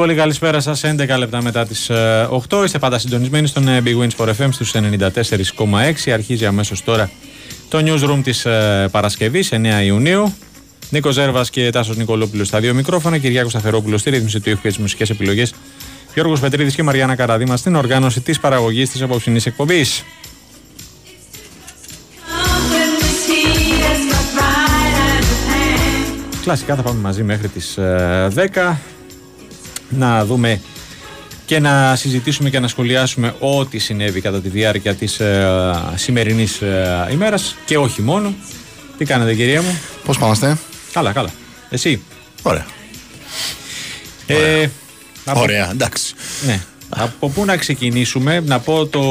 [0.00, 2.64] Πολύ πολύ καλησπέρα σας, 11 λεπτά μετά τις ε, 8.
[2.64, 6.10] Είστε πάντα συντονισμένοι στον ε, Big Wins for FM στους 94,6.
[6.12, 7.10] Αρχίζει αμέσως τώρα
[7.68, 10.34] το newsroom της ε, Παρασκευής, 9 Ιουνίου.
[10.90, 13.18] Νίκος Ζέρβας και Τάσος Νικολόπουλος στα δύο μικρόφωνα.
[13.18, 15.54] Κυριάκος Σταθερόπουλος στη ρύθμιση του ήχου και τις μουσικές επιλογές.
[16.14, 20.04] Γιώργος Πετρίδης και Μαριάννα Καραδίμα στην οργάνωση της παραγωγής της απόψινής εκπομπής.
[26.42, 28.76] Κλασικά θα πάμε μαζί μέχρι τις ε, 10
[29.90, 30.60] να δούμε
[31.46, 37.08] και να συζητήσουμε και να σχολιάσουμε ό,τι συνέβη κατά τη διάρκεια της ε, σημερινής ε,
[37.12, 38.34] ημέρας και όχι μόνο.
[38.98, 40.56] Τι κάνετε κυρία μου; Πώς είμαστε.
[40.92, 41.30] Καλά, καλά.
[41.70, 42.02] Εσύ;
[42.42, 42.66] Ωραία.
[44.26, 44.66] Ε,
[45.24, 46.14] από- Ωραία, εντάξει.
[46.46, 46.60] Ναι.
[46.88, 49.02] Από πού να ξεκινήσουμε, να πω το.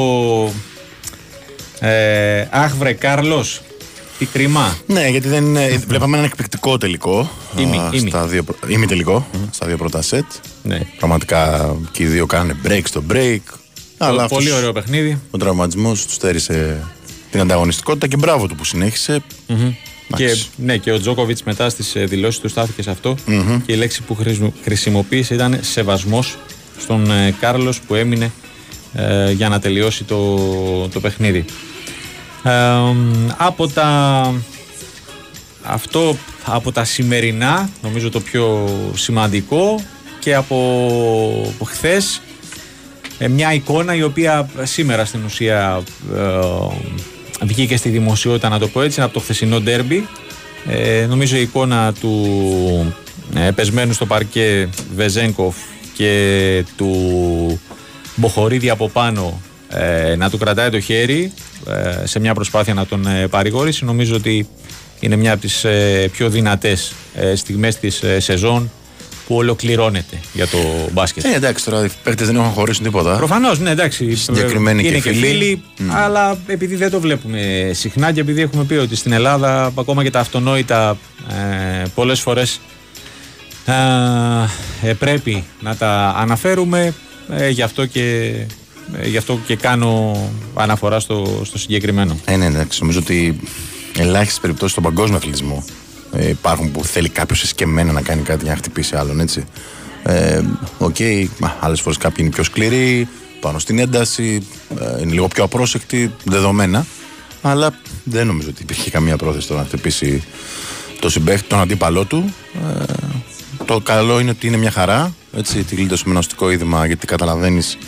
[1.86, 3.60] Ε, αχ, βρε, Κάρλος,
[4.20, 4.76] τι κρίμα.
[4.86, 7.30] Ναι, γιατί δεν είναι, βλέπαμε έναν εκπληκτικό τελικό.
[7.58, 8.08] Ήμι, α, ήμι.
[8.08, 10.24] Στα δύο, πρω- ήμι τελικό, στα δύο πρώτα σετ.
[10.62, 10.80] Ναι.
[10.98, 13.38] Πραγματικά και οι δύο κάνανε break στο break.
[13.98, 15.18] Αλλά Πολύ αυτός ωραίο παιχνίδι.
[15.30, 16.84] ο τραυματισμός τους στέρισε
[17.30, 19.22] την ανταγωνιστικότητα και μπράβο του που συνέχισε.
[20.16, 20.48] Και, Εντάξει.
[20.56, 23.14] ναι, και ο Τζόκοβιτς μετά στις δηλώσεις του στάθηκε σε αυτό.
[23.66, 26.36] Και η λέξη που χρησιμο- χρησιμοποίησε ήταν σεβασμός
[26.78, 28.30] στον ε, Κάρλος που έμεινε
[28.94, 30.36] ε, για να τελειώσει το,
[30.88, 31.44] το παιχνίδι.
[32.42, 32.50] Ε,
[32.94, 34.34] μ, από τα
[35.62, 39.80] αυτό από τα σημερινά νομίζω το πιο σημαντικό
[40.18, 40.56] και από,
[41.54, 42.20] από χθες
[43.18, 45.82] ε, μια εικόνα η οποία σήμερα στην ουσία
[46.14, 50.08] ε, βγήκε στη δημοσιότητα να το πω έτσι από το χθεσινό ντέρμπι.
[50.66, 52.94] Ε, νομίζω η εικόνα του
[53.34, 55.56] ε, πεσμένου στο παρκέ Βεζέγκοφ
[55.94, 57.60] και του
[58.14, 59.40] Μποχορίδη από πάνω
[59.70, 61.32] ε, να του κρατάει το χέρι
[61.68, 63.84] ε, σε μια προσπάθεια να τον ε, παρηγορήσει.
[63.84, 64.48] Νομίζω ότι
[65.00, 68.70] είναι μια από τις ε, πιο δυνατές ε, στιγμές της ε, σεζόν
[69.26, 70.58] που ολοκληρώνεται για το
[70.92, 71.24] μπάσκετ.
[71.24, 73.16] Ε, εντάξει, τώρα οι παίκτες δεν έχουν χωρίσει τίποτα.
[73.16, 74.14] Προφανώς, ναι, εντάξει.
[74.14, 75.22] Συγκεκριμένοι είναι και και φίλοι.
[75.26, 80.02] φίλοι, αλλά επειδή δεν το βλέπουμε συχνά και επειδή έχουμε πει ότι στην Ελλάδα ακόμα
[80.02, 82.60] και τα αυτονόητα ε, πολλές φορές
[84.82, 86.94] ε, πρέπει να τα αναφέρουμε.
[87.30, 88.32] Ε, γι' αυτό και,
[88.98, 90.16] ε, γι' αυτό και κάνω
[90.54, 92.16] αναφορά στο, στο συγκεκριμένο.
[92.24, 92.80] Ε, ναι, εντάξει.
[92.80, 93.40] Νομίζω ότι
[93.98, 95.64] ελάχιστες περιπτώσεις στον παγκόσμιο αθλητισμό
[96.12, 99.44] ε, υπάρχουν που θέλει κάποιος εσκεμμένα να κάνει κάτι για να χτυπήσει άλλον, έτσι.
[100.02, 100.42] Ε,
[100.78, 101.26] Οκέι, okay,
[101.60, 103.08] άλλες φορές κάποιοι είναι πιο σκληροί,
[103.40, 104.46] πάνω στην ένταση,
[104.80, 106.86] ε, είναι λίγο πιο απρόσεκτοι, δεδομένα.
[107.42, 110.22] Αλλά δεν νομίζω ότι υπήρχε καμία πρόθεση το να χτυπήσει
[111.00, 112.34] το συμπέχτη, τον αντίπαλό του.
[112.78, 112.92] Ε,
[113.64, 115.14] το καλό είναι ότι είναι μια χαρά.
[115.36, 117.78] Έτσι, τη γλίτωσε με ένα οστικό είδημα γιατί καταλαβαίνεις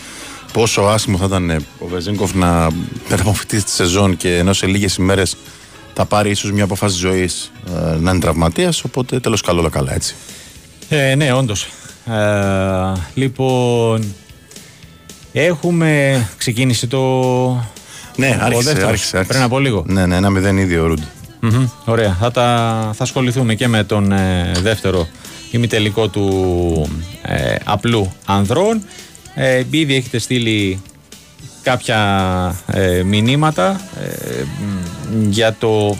[0.53, 2.69] πόσο άσχημο θα ήταν ε, ο Βεζίνκοφ να
[3.09, 5.37] μεταμορφωθεί τη σεζόν και ενώ σε λίγες ημέρες
[5.95, 7.53] θα πάρει ίσως μια αποφάση ζωής
[8.01, 8.85] να είναι τραυματίας.
[8.85, 10.15] Οπότε τέλος καλό όλα καλά, έτσι.
[10.89, 11.69] Ε, ναι, όντως.
[12.07, 14.15] Ε, λοιπόν,
[15.33, 17.01] έχουμε ξεκίνησε το.
[18.17, 19.33] Ναι, ο άρχισε, δεύτερος, άρχισε, άρχισε.
[19.33, 19.85] Πριν από λίγο.
[19.87, 21.03] Ναι, ναι, ένα μηδέν ήδη ο Ρούντ.
[21.41, 22.17] Μμμ, ωραία.
[22.21, 22.45] Θα, τα,
[22.95, 25.09] θα ασχοληθούμε και με τον ε, δεύτερο
[25.51, 26.89] ημιτελικό του
[27.23, 28.83] ε, απλού ανδρών.
[29.35, 30.81] Ε, ήδη έχετε στείλει
[31.63, 31.99] κάποια
[32.67, 34.43] ε, μηνύματα ε,
[35.13, 35.97] μ, για το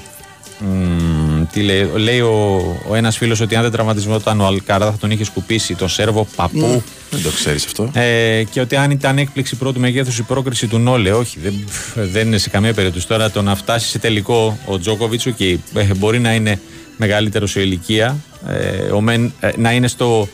[0.59, 4.97] μ, τι λέει, λέει ο, ο ένας φίλος ότι αν δεν τραυματισμόταν ο Αλκαρά θα
[5.01, 7.91] τον είχε σκουπίσει τον Σέρβο παππού Δεν το ξέρεις αυτό.
[7.95, 11.55] ε, και ότι αν ήταν έκπληξη πρώτου μεγέθους η πρόκριση του Νόλε, όχι, δεν,
[11.95, 13.07] δεν είναι σε καμία περίπτωση.
[13.07, 16.61] Τώρα το να φτάσει σε τελικό ο Τζόκοβιτς, okay, ε, μπορεί να είναι
[16.97, 18.17] μεγαλύτερος σε ηλικία,
[18.49, 20.29] ε, ο Μεν, ε, να είναι στο,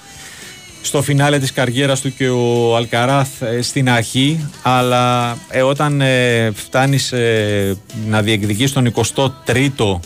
[0.82, 6.50] στο φινάλε της καριέρας του και ο Αλκαράθ ε, στην αρχή, αλλά ε, όταν ε,
[6.54, 7.76] φτάνεις ε,
[8.06, 10.00] να διεκδικείς τον 23ο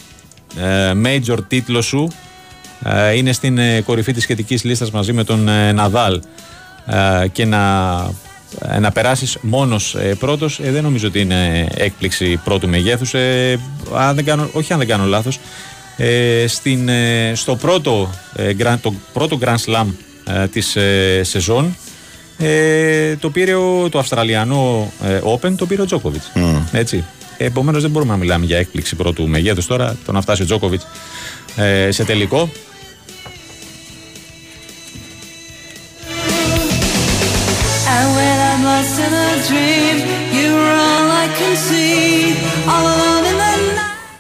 [0.56, 2.08] ε, major τίτλο σου,
[2.84, 6.20] ε, είναι στην ε, κορυφή της σχετικής λίστας μαζί με τον ε, Ναδάλ.
[6.86, 7.60] Ε, και να,
[8.60, 13.58] ε, να περάσεις μόνος ε, πρώτος ε, δεν νομίζω ότι είναι έκπληξη πρώτου μεγέθους ε,
[13.94, 15.38] αν δεν κάνω, όχι αν δεν κάνω λάθος.
[15.96, 20.11] Ε, στην, ε, στο πρώτο, ε, grand, το πρώτο Grand Slam ε,
[20.50, 21.76] της ε, σεζόν
[22.38, 26.32] ε, το πήρε ο, το Αυστραλιανό ε, Open το πήρε ο Τζόκοβιτς
[26.72, 27.04] έτσι
[27.44, 29.96] Επομένως, δεν μπορούμε να μιλάμε για έκπληξη πρώτου μεγέθους τώρα.
[30.04, 30.80] Το να φτάσει ο Τζόκοβιτ
[31.56, 32.50] ε, σε τελικό.
[37.94, 39.96] And when I'm lost in a dream,
[40.38, 41.32] you're all I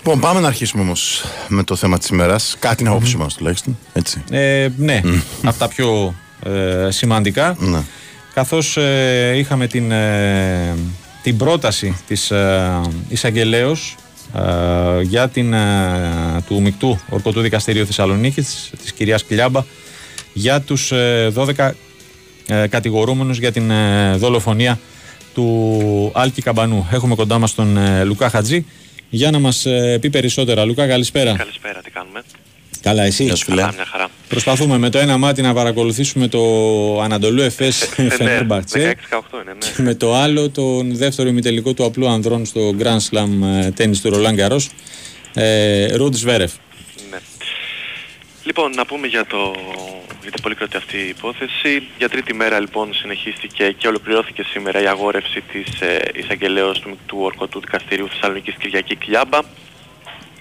[0.04, 2.56] Λοιπόν, πάμε να αρχίσουμε όμως με το θέμα της ημέρας.
[2.58, 3.78] Κάτι να άποψή μας τουλάχιστον.
[3.92, 4.24] Έτσι.
[4.30, 5.00] Ε, ναι,
[5.44, 7.56] από τα πιο ε, σημαντικά.
[7.58, 7.78] Ναι.
[8.34, 10.74] Καθώς ε, είχαμε την, ε,
[11.22, 13.96] την πρόταση της ε, εισαγγελέως
[14.34, 19.64] ε, για την, ε, του Μικτού Ορκωτού Δικαστηρίου Θεσσαλονίκης της, της κυρίας Κλιάμπα
[20.32, 21.70] για τους ε, 12
[22.46, 24.78] ε, κατηγορούμενους για την ε, δολοφονία
[25.34, 26.88] του Άλκη Καμπανού.
[26.90, 28.66] Έχουμε κοντά μας τον ε, Λουκά Χατζή
[29.14, 30.64] για να μας ε, πει περισσότερα.
[30.64, 31.36] Λουκά, καλησπέρα.
[31.36, 32.22] Καλησπέρα, τι κάνουμε;
[32.80, 33.60] Καλά, εσύ; Γεια σου, φίλε.
[33.60, 34.08] Καλά, μια χαρά.
[34.28, 36.40] Προσπαθούμε με το ένα μάτι να παρακολουθήσουμε το
[37.00, 39.72] Ανατολού Εφές Ναι, Φενέρμπαχτσε 16-18 είναι, ναι.
[39.76, 43.28] και με το άλλο τον δεύτερο ημιτελικό του απλού ανδρών στο Grand Slam
[43.64, 44.70] ε, τέννις του Ρολάν Γκαρός
[45.34, 46.52] ε, Ρούντ Σβέρεφ.
[48.42, 48.48] Ναι.
[48.52, 49.54] Λοιπόν, να πούμε για, το,
[50.22, 51.88] για την πολύ κρατή αυτή υπόθεση.
[51.98, 57.18] Για τρίτη μέρα λοιπόν συνεχίστηκε και ολοκληρώθηκε σήμερα η αγόρευση της ε, εισαγγελέως του, του
[57.20, 59.38] Ορκωτού Δικαστηρίου Θεσσαλονίκης Κυριακή Κλιάμπα.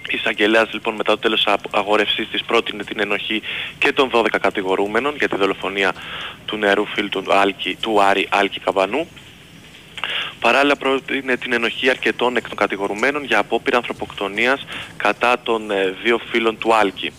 [0.09, 3.41] Η εισαγγελέας λοιπόν μετά το τέλος α- αγόρευσης της πρότεινε την ενοχή
[3.77, 5.93] και των 12 κατηγορούμενων για τη δολοφονία
[6.45, 9.07] του νεαρού φίλου του, Άλκη, του Άρη Άλκη Καμπανού.
[10.39, 14.65] Παράλληλα πρότεινε την ενοχή αρκετών εκ των κατηγορουμένων για απόπειρα ανθρωποκτονίας
[14.97, 17.11] κατά των ε, δύο φίλων του Άλκη.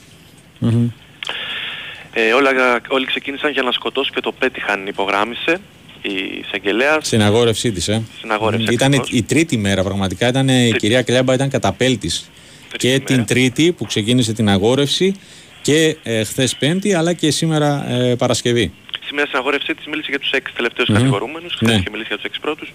[2.15, 2.51] Ε, όλα,
[2.89, 5.61] όλοι ξεκίνησαν για να σκοτώσουν και το πέτυχαν υπογράμμισε
[6.03, 6.11] η
[6.47, 8.03] εισαγγελέας Στην αγόρευσή της ε.
[8.19, 8.73] στην αγόρευση.
[8.73, 9.11] Ήταν ακριβώς.
[9.19, 10.79] η τρίτη μέρα πραγματικά, ήταν, η Τρίτη.
[10.79, 12.31] κυρία Κλιάμπα ήταν καταπέλτης
[12.69, 13.05] Τρίτη και μέρα.
[13.05, 15.15] την τρίτη που ξεκίνησε την αγόρευση
[15.63, 18.73] και ε, χθες πέμπτη αλλά και σήμερα ε, Παρασκευή.
[19.07, 21.75] Σήμερα στην αγόρευσή της μίλησε για τους έξι τελευταίους κατηγορούμενους, χθες Ναι.
[21.75, 22.73] είχε μιλήσει για τους έξι πρώτους.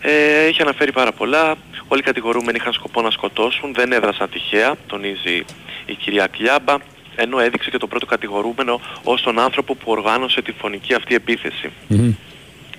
[0.00, 1.54] Ε, έχει αναφέρει πάρα πολλά.
[1.88, 5.44] Όλοι οι κατηγορούμενοι είχαν σκοπό να σκοτώσουν, δεν έδρασαν τυχαία, τονίζει
[5.86, 6.76] η κυρία Κλιάμπα,
[7.16, 11.72] ενώ έδειξε και τον πρώτο κατηγορούμενο ως τον άνθρωπο που οργάνωσε τη φωνική αυτή επίθεση.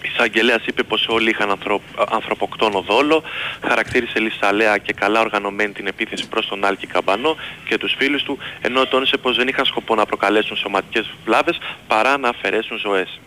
[0.01, 1.81] Η εισαγγελέας είπε πως όλοι είχαν ανθρω...
[2.11, 3.23] ανθρωποκτόνο δόλο,
[3.67, 7.35] χαρακτήρισε λησαλέα και καλά οργανωμένη την επίθεση προς τον Άλκη Καμπανό
[7.65, 11.57] και τους φίλους του, ενώ τόνισε πως δεν είχαν σκοπό να προκαλέσουν σωματικές βλάβες
[11.87, 13.19] παρά να αφαιρέσουν ζωές.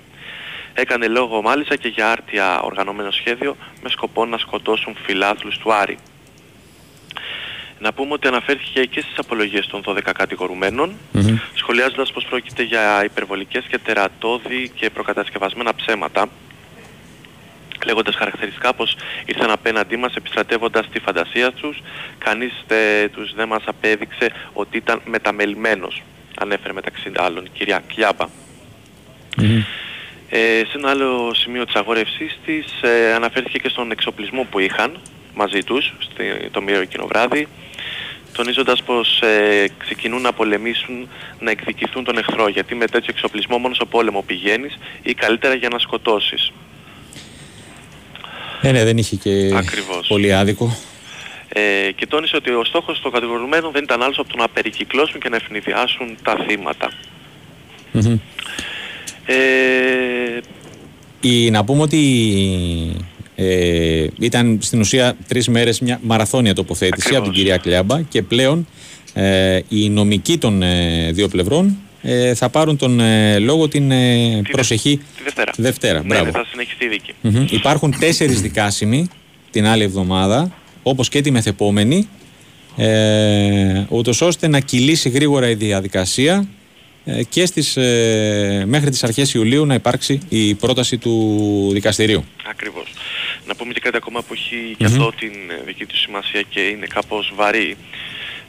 [0.75, 5.99] Έκανε λόγο μάλιστα και για άρτια οργανωμένο σχέδιο με σκοπό να σκοτώσουν φιλάθλους του Άρη.
[7.79, 10.97] Να πούμε ότι αναφέρθηκε και στις απολογίες των 12 κατηγορουμένων,
[11.55, 16.29] σχολιάζοντας πως πρόκειται για υπερβολικές και τερατώδη και προκατασκευασμένα ψέματα,
[17.87, 21.83] λέγοντας χαρακτηριστικά πως ήρθαν απέναντί μας επιστρατεύοντας τη φαντασία τους,
[22.19, 26.03] κανείς ε, τους δεν μας απέδειξε ότι ήταν μεταμελημένος,
[26.39, 28.27] ανέφερε μεταξύ άλλων η κυρία Κλιάμπα.
[30.35, 35.01] Ε, σε ένα άλλο σημείο της αγόρευσής της ε, αναφέρθηκε και στον εξοπλισμό που είχαν
[35.35, 37.49] μαζί τους στη, το μύρο εκείνο βράδυ
[38.33, 41.09] τονίζοντας πως ε, ξεκινούν να πολεμήσουν,
[41.39, 45.69] να εκδικηθούν τον εχθρό γιατί με τέτοιο εξοπλισμό μόνος στο πόλεμο πηγαίνεις ή καλύτερα για
[45.69, 46.53] να σκοτώσεις.
[48.61, 50.07] Ε, ναι, δεν είχε και Ακριβώς.
[50.09, 50.77] πολύ άδικο.
[51.49, 55.21] Ε, και τόνισε ότι ο στόχος των κατηγορουμένων δεν ήταν άλλος από το να περικυκλώσουν
[55.21, 56.93] και να ευνηδιάσουν τα θύματα.
[57.93, 58.19] Μμμ.
[59.33, 60.41] Ε,
[61.21, 61.99] Η, να πούμε ότι
[63.35, 67.19] ε, ήταν στην ουσία τρεις μέρες μια μαραθώνια τοποθέτηση Ακριβώς.
[67.19, 68.67] από την κυρία Κλιάμπα και πλέον
[69.15, 74.41] ε, οι νομικοί των ε, δύο πλευρών ε, θα πάρουν τον ε, λόγο την ε,
[74.45, 75.53] Τη προσεχή τη Δευτέρα.
[75.57, 75.99] Δευτέρα.
[75.99, 76.25] ναι, Μπράβο.
[76.25, 77.13] ναι, θα συνεχιστεί η δίκη.
[77.21, 77.47] Μμμ.
[77.51, 79.09] Υπάρχουν τέσσερις δικάσιμοι
[79.51, 82.09] την άλλη εβδομάδα, όπως και τη μεθεπόμενη,
[82.77, 86.47] ε, ούτως ώστε να κυλήσει γρήγορα η διαδικασία ε,
[87.29, 92.25] και στις, ε, μέχρι τις αρχές Ιουλίου να υπάρξει η πρόταση του δικαστηρίου.
[92.51, 92.93] Ακριβώς.
[93.47, 96.61] Να πούμε και κάτι ακόμα που έχει και αυτό την ε, δική του σημασία και
[96.61, 97.77] είναι κάπως βαρύ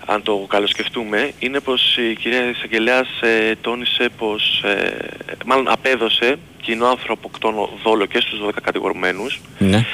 [0.05, 4.97] αν το καλοσκεφτούμε, είναι πως η κυρία Εισαγγελέας ε, τόνισε πως, ε,
[5.45, 9.85] μάλλον απέδωσε κοινό ανθρωποκτόνο δόλο και στους 12 κατηγορουμένους Ναι.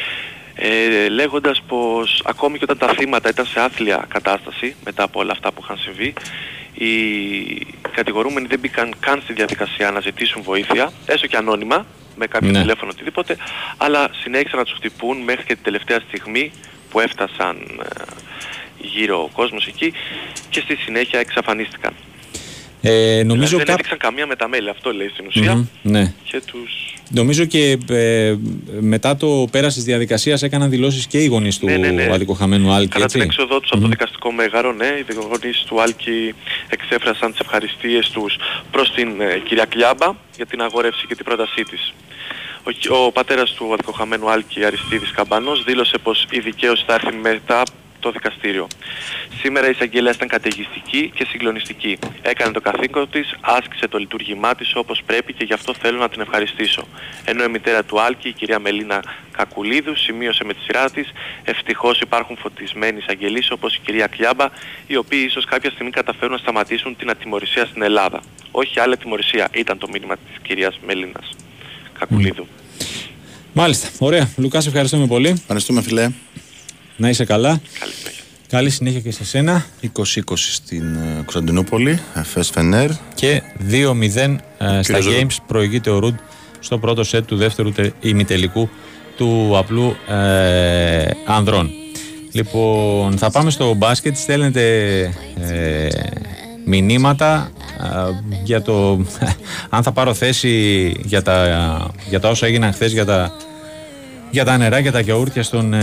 [0.56, 5.32] ε, λέγοντας πως ακόμη και όταν τα θύματα ήταν σε άθλια κατάσταση μετά από όλα
[5.32, 6.14] αυτά που είχαν συμβεί
[6.86, 12.52] οι κατηγορούμενοι δεν μπήκαν καν στη διαδικασία να ζητήσουν βοήθεια έστω και ανώνυμα με κάποιο
[12.52, 12.60] Ναι.
[12.60, 13.38] τηλέφωνο οτιδήποτε
[13.78, 16.52] αλλά συνέχισαν να τους χτυπούν μέχρι και την τελευταία στιγμή
[16.90, 18.04] που έφτασαν ε,
[18.78, 19.94] γύρω ο κόσμος εκεί
[20.50, 21.94] και στη συνέχεια εξαφανίστηκαν.
[22.82, 23.72] Ε, νομίζω, δηλαδή δεν κά...
[23.72, 26.14] έδειξαν καμία μεταμέλεια αυτό λέει στην ουσία Μμμ, ναι.
[26.24, 26.94] και τους...
[27.10, 28.36] νομίζω και ε,
[28.80, 32.08] μετά το πέρας της διαδικασίας έκαναν δηλώσεις και οι γονείς του Ναι, ναι, ναι.
[32.14, 33.34] αδικοχαμένου Άλκη, Κατά την έτσι.
[33.40, 36.34] έξοδό τους από το δικαστικό μέγαρο, ναι, οι γονείς του Άλκη
[36.70, 38.36] εξέφρασαν τις ευχαριστίες τους
[38.72, 41.94] προς την ε, κυρία Κλιάμπα για την αγόρευση και την πρότασή της.
[42.64, 47.16] Ο, κυ- ο πατέρας του αδικοχαμένου Άλκη Αριστίδης Καμπανός δήλωσε πως η δικαίωση θα έρθει
[47.22, 47.64] μετά
[48.00, 48.68] το δικαστήριο.
[49.42, 51.98] Σήμερα η εισαγγελέα ήταν καταιγιστική και συγκλονιστική.
[52.22, 56.10] Έκανε το καθήκον της, άσκησε το λειτουργήμά της όπως πρέπει και γι' αυτό θέλω να
[56.10, 56.88] την ευχαριστήσω.
[57.26, 61.12] Ενώ η μητέρα του Άλκη, η κυρία Μελίνα Κακουλίδου, σημείωσε με τη σειρά της,
[61.44, 64.50] ευτυχώς υπάρχουν φωτισμένοι εισαγγελείς όπως η κυρία Κλιάμπα,
[64.88, 68.22] οι οποίοι ίσως κάποια στιγμή καταφέρουν να σταματήσουν την ατιμορρησία στην Ελλάδα.
[68.52, 71.30] Όχι άλλη ατιμορρησία, ήταν το μήνυμα της κυρίας Μελίνας
[72.00, 72.48] Κακουλίδου.
[73.54, 74.30] Μάλιστα, ωραία.
[74.38, 75.30] Λουκάς, σε ευχαριστούμε πολύ.
[75.30, 76.12] Ευχαριστούμε, φιλέ.
[77.00, 77.62] Να είσαι καλά.
[77.80, 78.24] Καλή συνέχεια.
[78.50, 79.66] Καλή συνέχεια και σε σένα.
[79.84, 79.92] 20-20
[80.36, 82.90] στην ε, Κωνσταντινούπολη, Εφές Φενέρ.
[83.16, 83.42] Και
[83.72, 85.16] 2-0 ε, στα Ζωρού.
[85.16, 86.16] games προηγείται ο Ρουντ
[86.60, 88.70] στο πρώτο σετ του δεύτερου τε- ημιτελικού
[89.18, 91.70] του απλού ε, ανδρών.
[92.32, 94.16] Λοιπόν, θα πάμε στο μπάσκετ.
[94.18, 95.00] Στέλνετε
[95.42, 95.88] ε,
[96.66, 99.06] μηνύματα ε, για το
[99.76, 103.32] αν θα πάρω θέση για τα, για τα όσα έγιναν χθες για τα,
[104.32, 105.74] για τα νερά και τα γιαούρτια στον,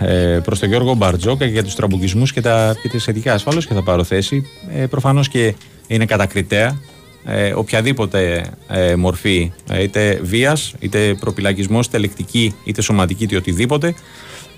[0.00, 3.32] ε, ε, προς τον Γιώργο Μπαρτζόκα και για τους τραμπουκισμούς και, τα, και τη σχετικά
[3.32, 4.46] ασφάλως και θα πάρω θέση.
[4.74, 5.54] Ε, προφανώς και
[5.86, 6.78] είναι κατακριτέα
[7.24, 13.94] ε, οποιαδήποτε ε, μορφή ε, είτε βίας, είτε προπυλακισμός, είτε λεκτική, είτε σωματική, είτε οτιδήποτε.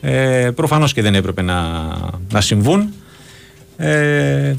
[0.01, 1.63] Ε, προφανώς και δεν έπρεπε να,
[2.33, 2.93] να συμβούν.
[3.77, 4.55] Ε,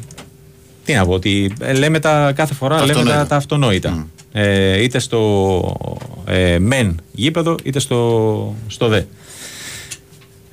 [0.86, 3.28] τι να πω, ότι ε, λέμε τα κάθε φορά Τα λέμε τα, αυτονόητα.
[3.28, 4.08] τα αυτονόητα.
[4.32, 9.02] Ε, είτε στο ε, μεν γήπεδο, είτε στο, στο δε.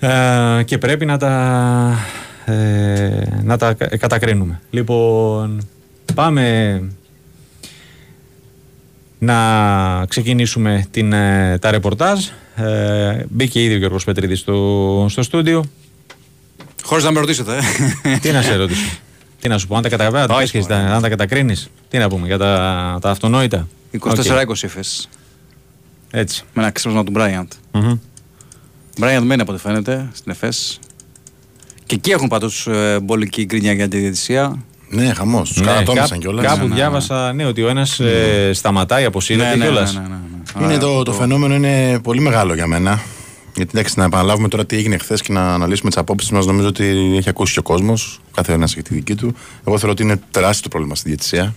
[0.00, 1.98] Ε, και πρέπει να τα,
[2.44, 4.60] ε, να τα κα- κατακρίνουμε.
[4.70, 5.68] Λοιπόν,
[6.14, 6.82] πάμε
[9.18, 12.26] να ξεκινήσουμε την, ε, τα ρεπορτάζ.
[12.56, 15.64] Ε, μπήκε ήδη ο Γιώργος Πετρίδης στο, στο στούντιο.
[16.84, 17.58] Χωρίς να με ρωτήσετε.
[18.02, 18.16] ε.
[18.18, 18.90] Τι να σε ρωτήσω.
[19.40, 20.08] Τι να σου πω, αν τα, κατα...
[20.34, 20.90] Όχι, αν τα, μωρέ.
[20.94, 21.70] αν τα κατακρίνεις.
[21.88, 23.68] Τι να πούμε για τα, τα αυτονόητα.
[24.00, 25.08] 24-20 Οκ, εφές.
[26.10, 26.42] Έτσι.
[26.54, 27.52] Με ένα ξύπνημα του Μπράιαντ.
[27.72, 27.94] Μμμ.
[28.98, 30.78] Μπράιαντ μένει από ό,τι φαίνεται στην εφές.
[31.86, 34.64] Και εκεί έχουν πάντως ε, μπολική γκρίνια για τη διαιτησία.
[34.88, 35.48] Ναι, χαμός.
[35.48, 36.44] Τους Ναι, καρατόμησαν κάπου- κιόλας.
[36.46, 39.94] Κάπου Ναι, ναι, διάβασα ναι, ότι ο ένας ε, σταματάει, αποσύρεται ναι, κιόλας.
[39.94, 40.14] ναι, ναι, ναι,
[40.58, 40.64] ναι.
[40.64, 43.02] Είναι Άρα, το, το φαινόμενο είναι πολύ μεγάλο για μένα.
[43.56, 46.46] Γιατί εντάξει, να επαναλάβουμε τώρα τι έγινε χθες και να αναλύσουμε τις απόψεις μας.
[46.46, 48.20] Νομίζω ότι έχει ακούσει και ο κόσμος.
[48.34, 49.34] Κάθε ένας έχει τη δική του.
[49.66, 51.54] Εγώ θεωρώ ότι είναι τεράστιο το πρόβλημα στη διαιτησία.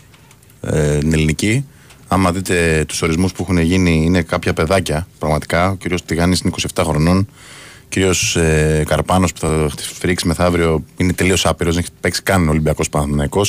[0.62, 1.66] Ε, την ελληνική.
[2.14, 5.70] Άμα δείτε τους ορισμούς που έχουν γίνει, είναι κάποια παιδάκια πραγματικά.
[5.70, 7.18] Ο κύριος Τηγάνης είναι 27 χρονών.
[7.82, 12.50] Ο κύριος ε, Καρπάνος που θα φρίξει μεθαύριο είναι τελείως άπειρος, δεν έχει παίξει καν
[12.50, 13.42] Ολυμπιακός Παναθυναϊκό.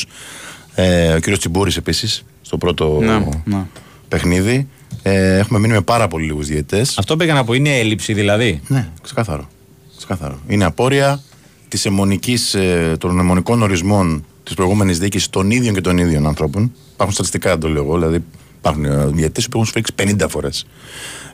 [0.74, 3.66] Ε, ο κύριος Τσιμπούρης επίσης στο πρώτο Ναι, ναι.
[4.08, 4.68] παιχνίδι.
[5.02, 6.80] Ε, έχουμε μείνει με πάρα πολύ λίγους διαιτέ.
[6.80, 9.48] Αυτό πήγα να πω, είναι έλλειψη δηλαδή; Ναι, ξεκάθαρο.
[9.96, 10.38] ξεκάθαρο.
[10.48, 11.22] Είναι απόρρια
[11.68, 16.72] της αιμονικής, ε, των αιμονικών ορισμών της προηγούμενης διοίκησης των ίδιων και των ίδιων ανθρώπων.
[16.92, 17.94] Υπάρχουν στατιστικά, δεν το λέω εγώ.
[17.98, 18.24] Δηλαδή,
[18.64, 20.66] υπάρχουν ε, διαιτητές που έχουν σφίξει 50 φορές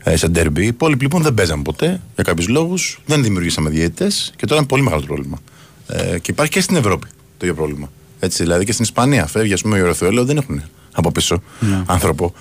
[0.03, 0.63] ε, σε ντέρμπι.
[0.63, 3.01] Οι υπόλοιποι λοιπόν δεν παίζαν ποτέ για κάποιους λόγους.
[3.07, 5.39] Δεν δημιουργήσαμε διαιτητές και τώρα είναι πολύ μεγάλο το πρόβλημα.
[5.87, 7.91] Ε, και υπάρχει και στην Ευρώπη το ίδιο πρόβλημα.
[8.19, 9.27] Έτσι, δηλαδή και στην Ισπανία.
[9.27, 11.43] Φεύγει, ας πούμε, ο Ιωροθουέλο δεν έχουν από πίσω
[11.87, 12.33] άνθρωπο.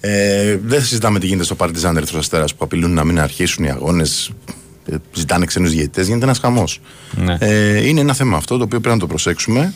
[0.00, 3.70] Ε, δεν συζητάμε τι γίνεται στο Παρτιζάν Ερυθρό Αστέρα που απειλούν να μην αρχίσουν οι
[3.70, 4.30] αγώνες.
[5.12, 6.80] Ζητάνε ξένους διαιτητές, γίνεται ένας χαμός.
[7.14, 7.36] Ναι.
[7.38, 9.74] Ε, είναι ένα θέμα αυτό το οποίο πρέπει να το προσέξουμε.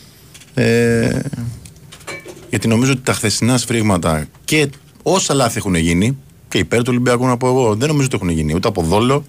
[0.54, 1.20] Ε,
[2.56, 4.68] γιατί νομίζω ότι τα χθεσινά σφυρίγματα και
[5.02, 8.28] όσα λάθη έχουν γίνει, και υπέρ του Ολυμπιακού να πω εγώ, δεν νομίζω ότι έχουν
[8.28, 9.24] γίνει ούτε από δόλο,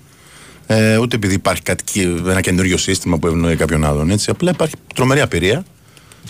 [0.68, 4.10] ε, ούτε επειδή υπάρχει κάτι, κε- ένα καινούριο σύστημα που ευνοεί κάποιον άλλον.
[4.10, 4.30] Έτσι.
[4.30, 5.66] Απλά υπάρχει τρομερή απειρία.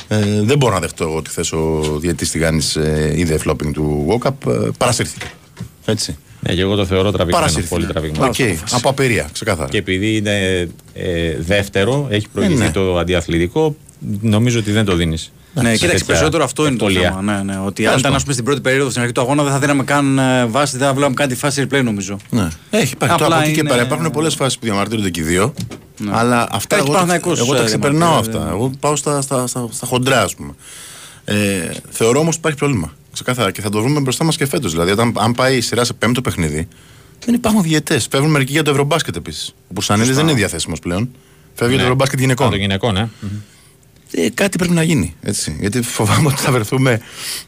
[0.07, 4.07] Ε, δεν μπορώ να δεχτώ εγώ ότι θες ο διαιτητής Τηγάνης ε, είδε flopping του
[4.09, 5.25] Walkup, ε, παρασύρθηκε.
[5.85, 6.17] Έτσι.
[6.39, 7.45] Ναι, και εγώ το θεωρώ τραβηγμένο.
[7.45, 7.73] Παρασύρθηκε.
[7.73, 8.25] Πολύ τραβηγμένο.
[8.25, 8.35] Οκ,
[8.71, 9.69] από απειρία, ξεκάθαρα.
[9.69, 12.71] Και επειδή είναι ε, δεύτερο, έχει προηγηθεί ναι.
[12.71, 13.75] το αντιαθλητικό,
[14.21, 15.31] νομίζω ότι δεν το δίνεις.
[15.61, 17.21] Ναι, κοίταξε, περισσότερο αυτό είναι το θέμα.
[17.21, 19.51] Ναι, ναι, ότι αν ήταν ας πούμε, στην πρώτη περίοδο στην αρχή του αγώνα δεν
[19.51, 22.17] θα δίναμε καν ε, βάση, δεν θα βλέπαμε καν τη φάση replay νομίζω.
[22.29, 22.47] Ναι.
[22.69, 23.13] Έχει υπάρχει.
[23.13, 25.53] Απλά Τώρα από εκεί και είναι- πέρα υπάρχουν πολλές φάσεις που διαμαρτύρονται και οι δύο.
[26.09, 28.37] Αλλά αυτά Έχει εγώ, τα- Παναθηναϊκός, εγώ τα ε, ξεπερνάω διαμαρτύρεται.
[28.43, 28.49] αυτά.
[28.51, 30.53] Εγώ πάω στα, στα, στα, στα χοντρά, ας πούμε.
[31.25, 32.93] Ε, θεωρώ όμως ότι υπάρχει πρόβλημα.
[33.13, 33.51] Ξεκάθαρα.
[33.51, 34.71] Και θα το βρούμε μπροστά μας και φέτος.
[34.71, 36.67] Δηλαδή, όταν, αν πάει η σειρά σε πέμπτο παιχνίδι,
[37.25, 38.07] δεν υπάρχουν διαιτές.
[38.11, 39.53] Φεύγουν μερικοί για το Ευρωμπάσκετ επίσης.
[39.69, 41.09] Ο Πουσανίδη δεν είναι διαθέσιμος πλέον.
[41.53, 42.47] Φεύγει για το Ευρωμπάσκετ γυναικών.
[42.47, 43.09] Α, το γυναικών, ε.
[44.11, 45.15] Ε, κάτι πρέπει να γίνει.
[45.21, 45.57] Έτσι.
[45.59, 47.01] Γιατί φοβάμαι ότι θα βρεθούμε.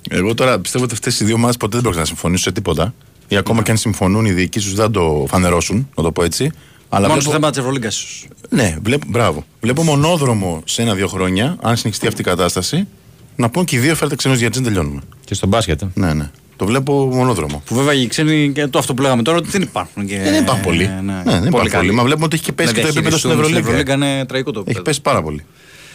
[0.10, 2.94] Εγώ τώρα πιστεύω ότι αυτές οι δύο ομάδες ποτέ δεν πρόκειται να συμφωνήσουν σε τίποτα.
[3.28, 6.24] Ή ακόμα και αν συμφωνούν, οι διοικοί τους δεν θα το φανερώσουν, να το πω
[6.24, 6.52] έτσι.
[6.90, 8.28] Αλλά Μόνο βλέπω- στο θέμα της Ευρωλίγκας ίσω.
[8.50, 9.46] ναι, βλέπω, μπράβο.
[9.62, 12.88] Βλέπω μονόδρομο σε ένα-δύο χρόνια, αν συνεχιστεί αυτή η κατάσταση,
[13.36, 15.02] να πούν και οι δύο φέρτε ξένους γιατί δεν τελειώνουμε.
[15.26, 15.82] Και στο μπάσκετ.
[15.82, 15.88] ε.
[15.94, 16.30] Ναι, ναι.
[16.56, 17.62] Το βλέπω μονόδρομο.
[17.66, 20.06] Που βέβαια οι ξένοι και το αυτό που λέγαμε τώρα ότι δεν υπάρχουν.
[20.08, 20.88] Και, δεν υπάρχουν πολλοί.
[20.88, 21.92] Ναι, Ναι, δεν υπάρχουν πολλοί.
[21.92, 23.60] Μα βλέπουμε ότι έχει και πέσει και το επίπεδο στην Ευρωλίγκα.
[23.60, 24.84] Ευρωλίγκα είναι τραγικό το Έχει επίπεδο.
[24.84, 25.44] πέσει πάρα πολύ.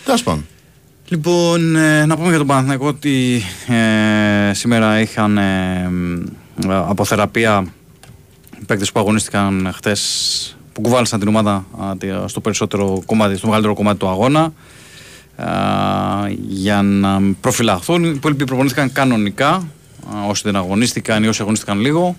[0.05, 0.47] Τέλος πάντων.
[1.09, 6.23] Λοιπόν, ε, να πούμε για τον Παναθηναϊκό ότι ε, σήμερα είχαν ε, μ,
[6.71, 7.67] ε, από θεραπεία
[8.61, 13.47] οι παίκτες που αγωνίστηκαν χτες που κουβάλισαν την ομάδα α, τε- στο περισσότερο κομμάτι, στο
[13.47, 14.53] μεγαλύτερο κομμάτι του αγώνα
[15.37, 15.47] α,
[16.49, 18.05] για να προφυλαχθούν.
[18.05, 19.65] Οι υπόλοιποι προπονήθηκαν κανονικά, α,
[20.29, 22.17] όσοι δεν αγωνίστηκαν ή όσοι αγωνίστηκαν λίγο.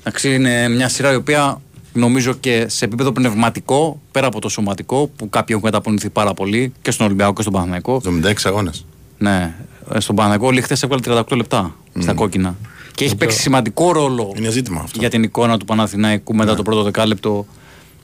[0.00, 1.60] Εντάξει, είναι μια σειρά η οποία
[1.98, 6.72] νομίζω και σε επίπεδο πνευματικό, πέρα από το σωματικό, που κάποιοι έχουν καταπονηθεί πάρα πολύ
[6.82, 8.00] και στον Ολυμπιακό και στον Παναθηναϊκό.
[8.04, 8.84] 76 αγώνες.
[9.18, 9.54] Ναι,
[9.94, 12.56] ε, στον Παναθηναϊκό ο Λίχτες έβγαλε 38 λεπτά στα κόκκινα.
[12.94, 14.98] Και έχει παίξει σημαντικό ρόλο Είναι ζήτημα αυτό.
[15.00, 17.46] για την εικόνα του Παναθηναϊκού μετά το πρώτο δεκάλεπτο.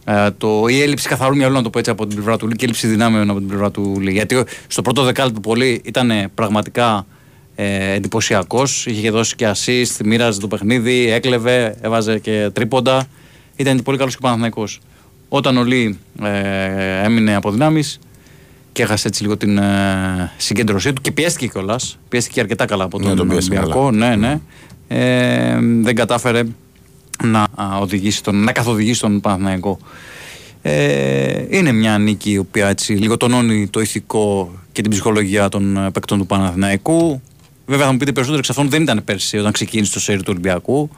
[0.05, 2.53] Ε, το, η έλλειψη καθαρού μυαλού, να το πω έτσι, από την πλευρά του Λί
[2.53, 4.13] και η έλλειψη δυνάμεων από την πλευρά του Λί.
[4.13, 7.07] Γιατί ο- στο πρώτο δεκάλεπτο πολύ ήταν πραγματικά
[7.55, 8.87] ε, εντυπωσιακός.
[8.87, 13.07] Είχε δώσει και assist, μοίραζε το παιχνίδι, έκλεβε, έβαζε και τρίποντα.
[13.57, 14.81] Ήταν πολύ καλός και ο Παναθηναϊκός.
[15.29, 17.99] Όταν ο Λί ε, έμεινε από δυνάμεις
[18.73, 21.99] και έχασε έτσι λίγο την ε, συγκέντρωσή του και πιέστηκε κιόλας.
[22.09, 23.91] Πιέστηκε αρκετά καλά από Ναι, τον τον πιέστηκε Ολυμπιακό.
[23.91, 24.41] Ναι, ναι.
[24.89, 26.43] Ε, δεν κατάφερε
[27.25, 29.79] να, α, οδηγήσει τον, να καθοδηγήσει τον Παναθηναϊκό.
[30.63, 35.77] Ε, είναι μια νίκη η οποία έτσι λίγο τονώνει το ηθικό και την ψυχολογία των
[35.77, 37.23] ε, παίκτων του Παναθηναϊκού.
[37.67, 40.29] Βέβαια θα μου πείτε περισσότερο εξ αυτών δεν ήταν πέρσι όταν ξεκίνησε το σέρι του
[40.29, 40.91] Ολυμπιακού.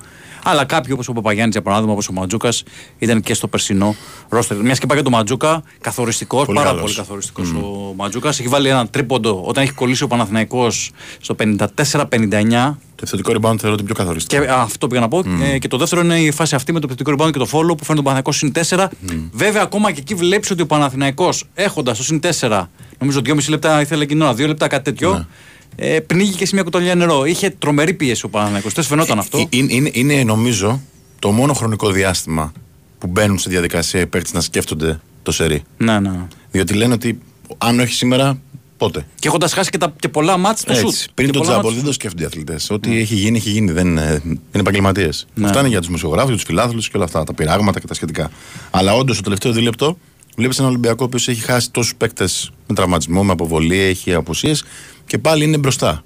[0.49, 2.63] Αλλά κάποιοι όπως ο Παπαγιάννης για παράδειγμα, όπως ο Ματζούκας,
[2.99, 3.95] ήταν και στο περσινό
[4.29, 4.57] ρόστερ.
[4.57, 6.83] Μιας και πάει για τον Ματζούκα, καθοριστικός, Πολύ πάρα καλός.
[6.83, 8.39] πολύ καθοριστικός ο Ματζούκας.
[8.39, 12.79] Έχει βάλει ένα τρίποντο όταν έχει κολλήσει ο Παναθηναϊκός στο 54-59.
[12.95, 14.43] Το θετικό rebound θεωρώ ότι είναι πιο καθοριστικό.
[14.43, 15.23] Και α, αυτό πήγα να πω.
[15.43, 17.77] Ε, και το δεύτερο είναι η φάση αυτή με το επιθετικό rebound και το follow
[17.77, 18.87] που φέρνει τον Παναθηναϊκός συν 4.
[19.33, 22.63] Βέβαια, ακόμα και εκεί βλέπεις ότι ο Παναθηναϊκός έχοντας το συν 4,
[22.99, 25.27] νομίζω 2,5 λεπτά ήθελε εκείνη την ώρα, 2 λεπτά κάτι τέτοιο.
[25.77, 27.25] Ε, πνίγηκε σε μια κουταλιά νερό.
[27.25, 28.73] Είχε τρομερή πίεση ο Παναθηναϊκός.
[28.73, 30.81] Δεν φαινόταν αυτό; Ε, Είναι, είναι, είναι, νομίζω
[31.19, 32.53] το μόνο χρονικό διάστημα
[32.99, 35.63] που μπαίνουν σε διαδικασία οι παίκτες να σκέφτονται το σερί.
[35.77, 36.27] Ναι, ναι.
[36.51, 37.19] Διότι λένε ότι
[37.59, 38.39] αν όχι σήμερα,
[38.77, 39.07] πότε.
[39.21, 40.89] Και έχοντας χάσει και, τα, και πολλά μάτς στο σουτ.
[40.89, 41.09] Έτσι.
[41.15, 42.71] Πριν Και το πολλά τζάμπολ μάτς- δεν το σκέφτονται οι αθλητές.
[42.71, 43.73] Ό,τι έχει γίνει, έχει γίνει.
[43.73, 45.27] Δεν είναι, είναι επαγγελματίες.
[45.35, 45.47] Ναι.
[45.47, 47.25] Αυτά είναι για τους μουσιογράφου, για τους φιλάθλους και όλα αυτά.
[47.25, 48.31] Τα πειράγματα και τα σχετικά.
[48.71, 49.99] Αλλά όντως το τελευταίο δίλεπτο
[50.37, 54.65] βλέπεις ένα Ολυμπιακό ο οποίος έχει χάσει τόσους παίκτες με τραυματισμό, με αποβολή, έχει απουσίες
[55.07, 56.05] και πάλι είναι μπροστά.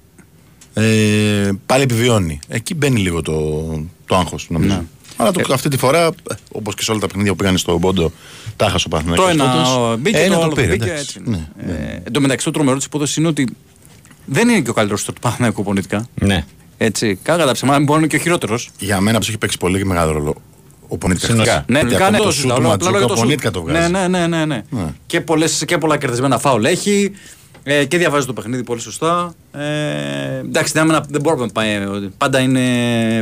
[0.73, 2.39] Ε, πάλι επιβιώνει.
[2.47, 3.33] Εκεί μπαίνει λίγο το,
[4.05, 4.73] το άγχος, νομίζω.
[4.75, 4.81] Ναι.
[5.17, 6.09] Αλλά το, αυτή τη φορά,
[6.51, 8.11] όπως και σε όλα τα παιχνίδια που πήγαν στο Πόντο,
[8.55, 9.69] τα έχασε ο Παναθηναϊκός Το ένα τότε.
[9.93, 10.83] ο, μπήκε, Ε, το ναι, άλλο δεν πήρε, μπήκε.
[10.91, 11.19] εντάξει.
[11.19, 11.29] Έτσι.
[11.29, 13.55] Ναι, Ε, εν τω μεταξύ, το τρομερό της υπόθεσης είναι ότι
[14.25, 16.07] δεν είναι και ο καλύτερος του Παναθηναϊκού πονητικά.
[16.21, 16.45] Ναι.
[16.77, 18.69] Έτσι, κάκα τα ψέματα, μπορεί να είναι και ο χειρότερος.
[18.79, 20.35] Για μένα ψυχή έχει παίξει πολύ και μεγάλο ρόλο.
[20.87, 21.25] Ο Πονίτικα.
[21.27, 21.51] Συνολικά.
[21.51, 21.63] χθες.
[21.67, 23.07] Ναι, Γιατί ναι, ακόμα ναι, το το σουτ συζητάω, του απλά λέω Ματζούκα, για ο
[23.07, 23.23] το σουτ.
[23.23, 23.91] Πονίτικα το βγάζει.
[23.91, 24.61] Ναι, ναι, ναι, ναι, ναι.
[24.69, 24.85] Ναι.
[25.05, 27.11] Και, πολλές, και πολλά κερδισμένα φάουλ έχει
[27.63, 29.33] ε, και διαβάζει το παιχνίδι πολύ σωστά.
[29.51, 31.69] Ε, εντάξει, στην άμυνα δεν μπορούμε να πάει.
[31.69, 32.61] ε, Πάντα είναι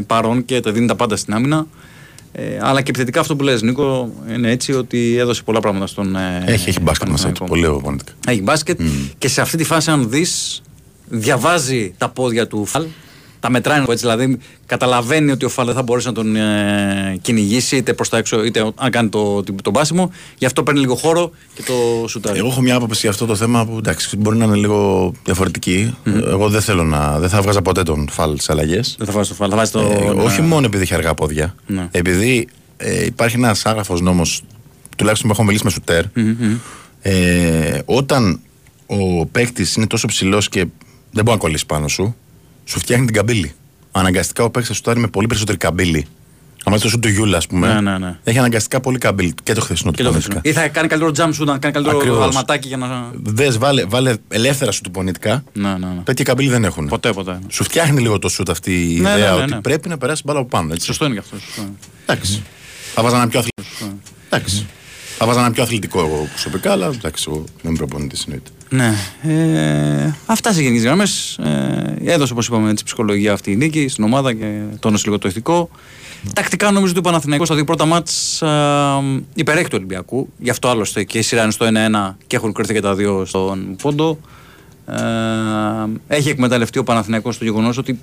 [0.08, 1.68] παρόν και τα δίνει τα πάντα στην άμυνα.
[2.32, 6.16] Ε, αλλά και επιθετικά αυτό που λες Νίκο είναι έτσι ότι έδωσε πολλά πράγματα στον.
[6.16, 7.34] Ε, Έχει, έχει μπάσκετ μέσα του.
[7.34, 7.68] Παναθηναϊκό.
[7.70, 8.12] Πολύ ο Πονίτικα.
[8.28, 8.80] Έχει μπάσκετ
[9.18, 10.62] και σε αυτή τη φάση, αν δεις,
[11.10, 12.86] διαβάζει τα πόδια του Φαλ.
[13.40, 17.76] Τα μετράει έτσι, δηλαδή καταλαβαίνει ότι ο Φαλ δεν θα μπορέσει να τον ε, κυνηγήσει
[17.76, 20.12] είτε προς τα έξω είτε αν κάνει το, το, το μπάσιμο.
[20.38, 22.38] Γι' αυτό παίρνει λίγο χώρο και το σουτάρει.
[22.38, 25.96] Εγώ έχω μια άποψη για αυτό το θέμα που εντάξει, μπορεί να είναι λίγο διαφορετική.
[26.26, 27.20] Εγώ δεν θέλω να.
[27.20, 28.96] Δεν θα βγάζα ποτέ τον φαλ σε αλλαγές.
[28.98, 29.80] Δεν θα βάζεις το Φαλ, θα βάζεις το.
[29.80, 30.22] Ε, ναι.
[30.22, 31.56] όχι μόνο επειδή έχει αργά πόδια.
[31.66, 31.88] Ναι.
[31.92, 32.48] Επειδή
[32.78, 34.44] ε, υπάρχει ένας άγραφος νόμος,
[34.98, 36.04] τουλάχιστον που έχω μιλήσει με σουτέρ.
[37.02, 38.40] Ε, όταν
[38.86, 40.66] ο παίκτης είναι τόσο ψηλός και
[41.12, 42.16] δεν μπορεί να κολλήσει πάνω σου,
[42.70, 43.54] σου φτιάχνει την καμπύλη.
[43.92, 46.06] Αναγκαστικά ο παίκτης θα σουτάρει με πολύ περισσότερη καμπύλη.
[46.64, 48.20] Αν δει το σουτ του Γιούλα, ας πούμε, Ναι, ναι, ναι.
[48.24, 49.34] έχει αναγκαστικά πολύ καμπύλη.
[49.44, 50.40] Και το χθεσινό Και του το Πονίτικα.
[50.44, 52.24] Ή θα κάνει καλύτερο jump shoot, να κάνει καλύτερο Ακριβώς.
[52.26, 53.12] αλματάκι για να.
[53.14, 55.44] Δες, βάλε, βάλε ελεύθερα σου του Πονίτικα.
[55.54, 56.02] Ναι, ναι, ναι.
[56.04, 56.88] Τέτοια καμπύλη δεν έχουν.
[56.88, 57.40] Ποτέ, ποτέ.
[57.48, 59.62] Σου φτιάχνει λίγο το σουτ αυτή η Ναι, ιδέα ναι, ναι, ότι ναι.
[59.62, 60.74] πρέπει να περάσει μπάλα από πάνω.
[60.74, 60.86] Έτσι.
[60.86, 61.38] Σωστό είναι και αυτό.
[61.46, 61.72] σωστό είναι.
[62.06, 62.44] Εντάξει.
[62.94, 63.98] Θα βάζα ένα πιο αθλητικό.
[64.30, 64.66] Εντάξει.
[65.18, 68.50] Θα βάζα ένα πιο αθλητικό εγώ προσωπικά, αλλά εντάξει, εγώ δεν είμαι προπονητής εννοείται.
[68.70, 68.94] Ναι.
[69.22, 71.38] Ε, αυτά σε γενικές γραμμές.
[71.38, 75.28] Ε, έδωσε, όπως είπαμε, τη ψυχολογία αυτή η νίκη στην ομάδα και τόνισε λίγο το
[75.28, 75.70] ηθικό.
[76.34, 79.02] Τακτικά νομίζω ότι ο Παναθηναϊκός στα δύο πρώτα μάτς α,
[79.36, 80.30] υπερέχει του Ολυμπιακού.
[80.38, 81.66] Γι' αυτό άλλωστε και η σειρά είναι στο
[82.12, 84.20] 1-1 και έχουν κρυθεί και τα δύο στον πόντο.
[84.86, 84.96] Ε,
[86.08, 88.00] έχει εκμεταλλευτεί ο Παναθηναϊκός το γεγονός ότι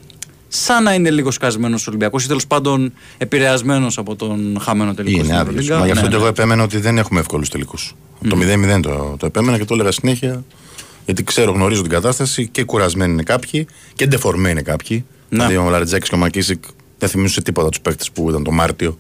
[0.49, 5.19] σαν να είναι λίγο σκασμένος ο Ολυμπιακός ή τέλος πάντων επηρεασμένος από τον χαμένο τελικός.
[5.19, 5.51] στην Είναι άδειο.
[5.53, 5.79] Ευρωλίγκα.
[5.79, 6.21] Μα γι' αυτό Ναι, και ναι.
[6.23, 7.95] εγώ επέμενα ότι δεν έχουμε εύκολους τελικούς.
[8.29, 8.37] Το
[8.77, 10.45] 0-0 το, το επέμενα και το έλεγα συνέχεια.
[11.05, 15.05] Γιατί ξέρω, γνωρίζω την κατάσταση και κουρασμένοι είναι κάποιοι και ντεφορμέ είναι κάποιοι.
[15.29, 15.47] Ναι.
[15.47, 16.65] Δηλαδή ο Λαριτζάκης και ο Μακίσικ
[16.99, 18.97] δεν θυμίζουν σε τίποτα τους παίκτες που ήταν το Μάρτιο.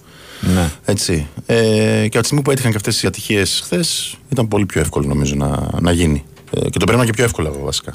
[0.54, 0.70] Ναι.
[0.84, 1.26] Έτσι.
[1.46, 1.56] Ε,
[2.00, 5.06] και από τη στιγμή που έτυχαν και αυτές οι ατυχίες χθες, ήταν πολύ πιο εύκολο
[5.06, 6.24] νομίζω να, να γίνει.
[6.50, 7.94] Ε, και το περίμενα και πιο εύκολα εγώ βασικά.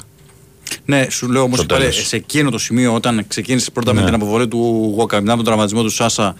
[0.84, 2.06] Ναι, σου λέω όμως Στο πάλι τέλος.
[2.06, 4.06] σε εκείνο το σημείο όταν ξεκίνησε πρώτα με Ναι.
[4.06, 6.34] την αποβολή του Γουόκα, μετά τον τραυματισμό του Σάσα.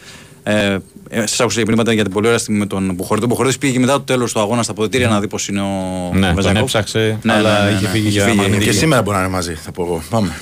[0.44, 0.76] Ε,
[1.08, 3.24] ε, Σας άκουσα πριν μετά για την πολύ ωραία στιγμή με τον Μπουχορίδη.
[3.24, 6.10] Ο Μπουχορίδη πήγε μετά το τέλος του αγώνα στα αποδητήρια να δει πώς είναι ο
[6.14, 6.60] Ναι, τον Βεζάκοφ.
[6.60, 7.88] έψαξε, Ναι, αλλά ναι, ναι, είχε ναι.
[7.88, 8.36] φύγει Είχε για φύγει.
[8.36, 8.64] μαγνητική.
[8.70, 10.02] Και σήμερα μπορεί να είναι μαζί, θα πω εγώ.
[10.10, 10.28] Πάμε.
[10.28, 10.32] Α,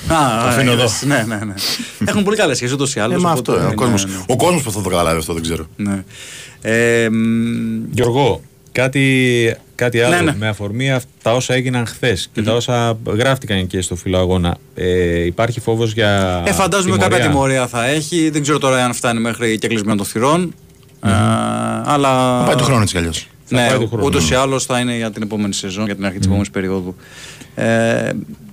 [0.41, 0.81] το αφήνω εδώ.
[0.81, 1.53] είδες, Ναι, ναι, ναι.
[2.05, 3.17] Έχουν πολύ καλές σχέσεις ούτως ή άλλως.
[3.17, 3.53] Ε, μα αυτό.
[3.53, 5.65] ε, Ο κόσμος, ο κόσμος που θα το καταλάβει αυτό δεν ξέρω.
[5.75, 6.03] Ναι.
[6.61, 10.35] Ε, μ, Γιώργο, κάτι, κάτι άλλο Ναι, ναι.
[10.37, 14.57] με αφορμή αυ- τα όσα έγιναν χθες και τα όσα γράφτηκαν και στο φιλοαγώνα.
[14.75, 16.43] Ε, υπάρχει φόβος για.
[16.47, 18.29] Ε, φαντάζομαι κάποια τιμωρία θα έχει.
[18.29, 20.53] Δεν ξέρω τώρα αν φτάνει μέχρι και κλεισμένο των θυρών.
[21.05, 21.09] Ε,
[21.85, 22.39] αλλά.
[22.39, 23.27] Θα πάει του χρόνου έτσι κι αλλιώς.
[23.45, 24.05] Θα Ναι, πάει του χρόνου.
[24.05, 26.95] ούτως ή άλλως θα είναι για την επόμενη σεζόν, για την αρχή της επόμενης περίοδου.
[27.55, 28.11] Ε,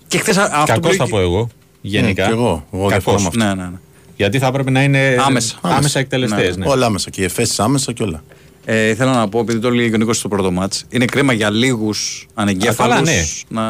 [0.08, 1.48] και χθες αυτό Κακός που θα λέει- πω εγώ.
[1.80, 2.22] Γενικά.
[2.24, 2.66] Ε, κι εγώ.
[2.72, 3.22] Εγώ διαφωνώ Κακός.
[3.36, 3.56] με αυτό.
[3.56, 3.76] Ναι, ναι, ναι.
[4.16, 5.26] Γιατί θα έπρεπε να είναι Άμεσα.
[5.26, 5.98] άμεσα, Άμεσα.
[5.98, 6.42] εκτελεστέ.
[6.42, 6.50] Ναι.
[6.56, 6.66] Ναι.
[6.68, 7.10] Όλα άμεσα.
[7.10, 8.22] Και οι εφέσεις άμεσα και όλα.
[8.70, 11.32] Ε, θέλω να πω, επειδή το λέει και ο Νίκος στο πρώτο μάτς, είναι κρίμα
[11.32, 13.22] για λίγους ανεγκέφαλους καλά, ναι.
[13.48, 13.62] να.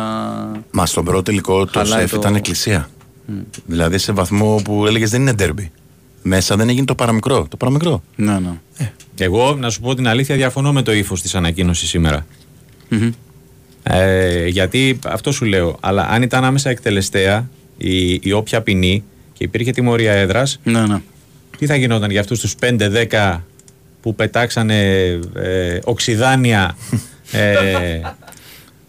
[0.70, 2.90] Μα στον πρώτο τελικό το Χαλάει σεφ το- ήταν εκκλησία.
[3.66, 5.70] Δηλαδή σε βαθμό που έλεγες δεν είναι ντέρμπι.
[6.22, 7.46] Μέσα δεν έγινε το παραμικρό.
[7.50, 8.02] Το παραμικρό.
[8.16, 8.92] Ναι, ναι.
[9.18, 12.26] Εγώ, να σου πω την αλήθεια, διαφωνώ με το ύφος της ανακοίνωσης σήμερα.
[13.82, 15.76] Ε, γιατί αυτό σου λέω.
[15.80, 21.00] Αλλά αν ήταν άμεσα εκτελεστέα η, η όποια ποινή και υπήρχε τιμωρία έδρας, ναι, ναι.
[21.58, 23.40] τι θα γινόταν για αυτούς τους 5-10
[24.02, 25.02] που πετάξανε
[25.34, 26.76] ε, οξυδάνια,
[27.32, 28.00] ε,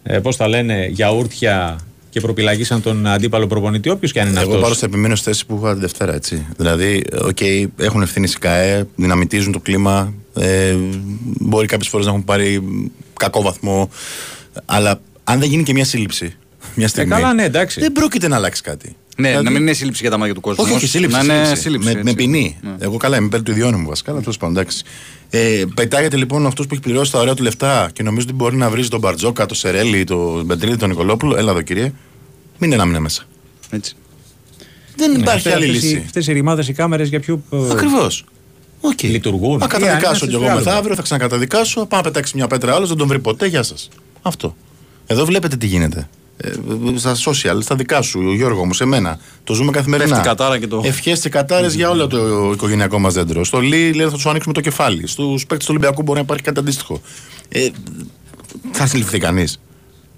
[0.02, 1.78] ε, πώς τα λένε, γιαούρτια
[2.10, 4.62] και προπηλακίσαν τον αντίπαλο προπονητή, όποιος και αν είναι Εγώ αυτός.
[4.62, 6.14] πάντως θα επιμείνω στη θέση που είχα τη Δευτέρα.
[6.14, 6.46] Έτσι.
[6.56, 7.40] Δηλαδή, οκ,
[7.76, 10.14] έχουν ευθύνη οι ΚΑΕ, δυναμιτίζουν το κλίμα.
[10.34, 10.76] Ε,
[11.22, 12.62] μπορεί κάποιες φορές να έχουν πάρει
[13.16, 13.90] κακό βαθμό.
[14.64, 16.34] Αλλά αν δεν γίνει και μια σύλληψη.
[16.74, 17.80] Μια στιγμή, καλά, ναι, εντάξει.
[17.80, 18.96] Δεν πρόκειται να αλλάξει κάτι.
[19.20, 20.64] Ναι, Δηλαδή, να μην είναι σύλληψη για τα μάτια του κόσμου.
[20.64, 21.16] Όχι, όχι, όμως, σύλληψη.
[21.16, 21.62] Να είναι σύλληψη.
[21.62, 21.84] σύλληψη.
[21.86, 22.04] με, έτσι.
[22.04, 22.58] με ποινή.
[22.62, 22.70] Ναι.
[22.78, 24.82] Εγώ καλά, είμαι υπέρ του ιδιωνύμου βασικά, αλλά τέλος πάντων εντάξει.
[25.30, 28.56] Ε, πετάγεται λοιπόν αυτός που έχει πληρώσει τα ωραία του λεφτά και νομίζω ότι μπορεί
[28.56, 31.36] να βρει τον Μπαρτζώκα, τον Σερέλη, τον Μπεντρίδη, τον Νικολόπουλο.
[31.36, 31.92] Έλα εδώ κύριε.
[32.58, 33.22] Μην είναι να μείνει μέσα.
[33.70, 33.94] Έτσι.
[34.96, 36.02] Δεν υπάρχει άλλη Αυτές οι- λύση.
[36.06, 37.42] Αυτές οι ρημάδες οι κάμερες για ποιο...
[37.50, 38.24] ε, Ακριβώς.
[38.96, 39.04] Okay.
[39.08, 39.58] Λειτουργούν.
[39.58, 41.86] Θα Ή αν καταδικάσω είναι κι εγώ στις μεθαύριο, θα ξανακαταδικάσω.
[41.86, 43.46] Πάω να πετάξει μια πέτρα άλλος, δεν τον βρει ποτέ.
[43.46, 43.88] Γεια σας.
[44.22, 44.56] Αυτό.
[45.06, 46.08] Εδώ βλέπετε τι γίνεται.
[46.42, 46.52] Ε,
[46.96, 49.18] στα social, στα δικά σου, ο Γιώργο μου, σε μένα.
[49.44, 50.08] Το ζούμε καθημερινά.
[50.08, 53.44] Πέφτει η κατάρα και το- Ευχές και κατάρες για όλο το οικογενειακό μας δέντρο.
[53.44, 55.06] Στο Λί λέει θα τους ανοίξουμε το κεφάλι.
[55.06, 57.00] Στους παίκτες του Ολυμπιακού μπορεί να υπάρχει κάτι αντίστοιχο.
[57.48, 57.68] Ε,
[58.72, 59.60] θα συλληφθεί κανείς.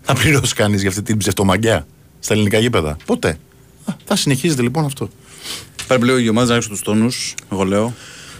[0.02, 1.86] Θα πληρώσει κανείς για αυτή την ψευτομαγκιά
[2.20, 2.96] στα ελληνικά γήπεδα.
[3.06, 3.38] Ποτέ.
[3.84, 5.08] Α, θα συνεχίζεται λοιπόν αυτό.
[5.86, 7.94] Πρέπει λίγο οι ομάδε να ρίξουν τους τόνους, εγώ λέω.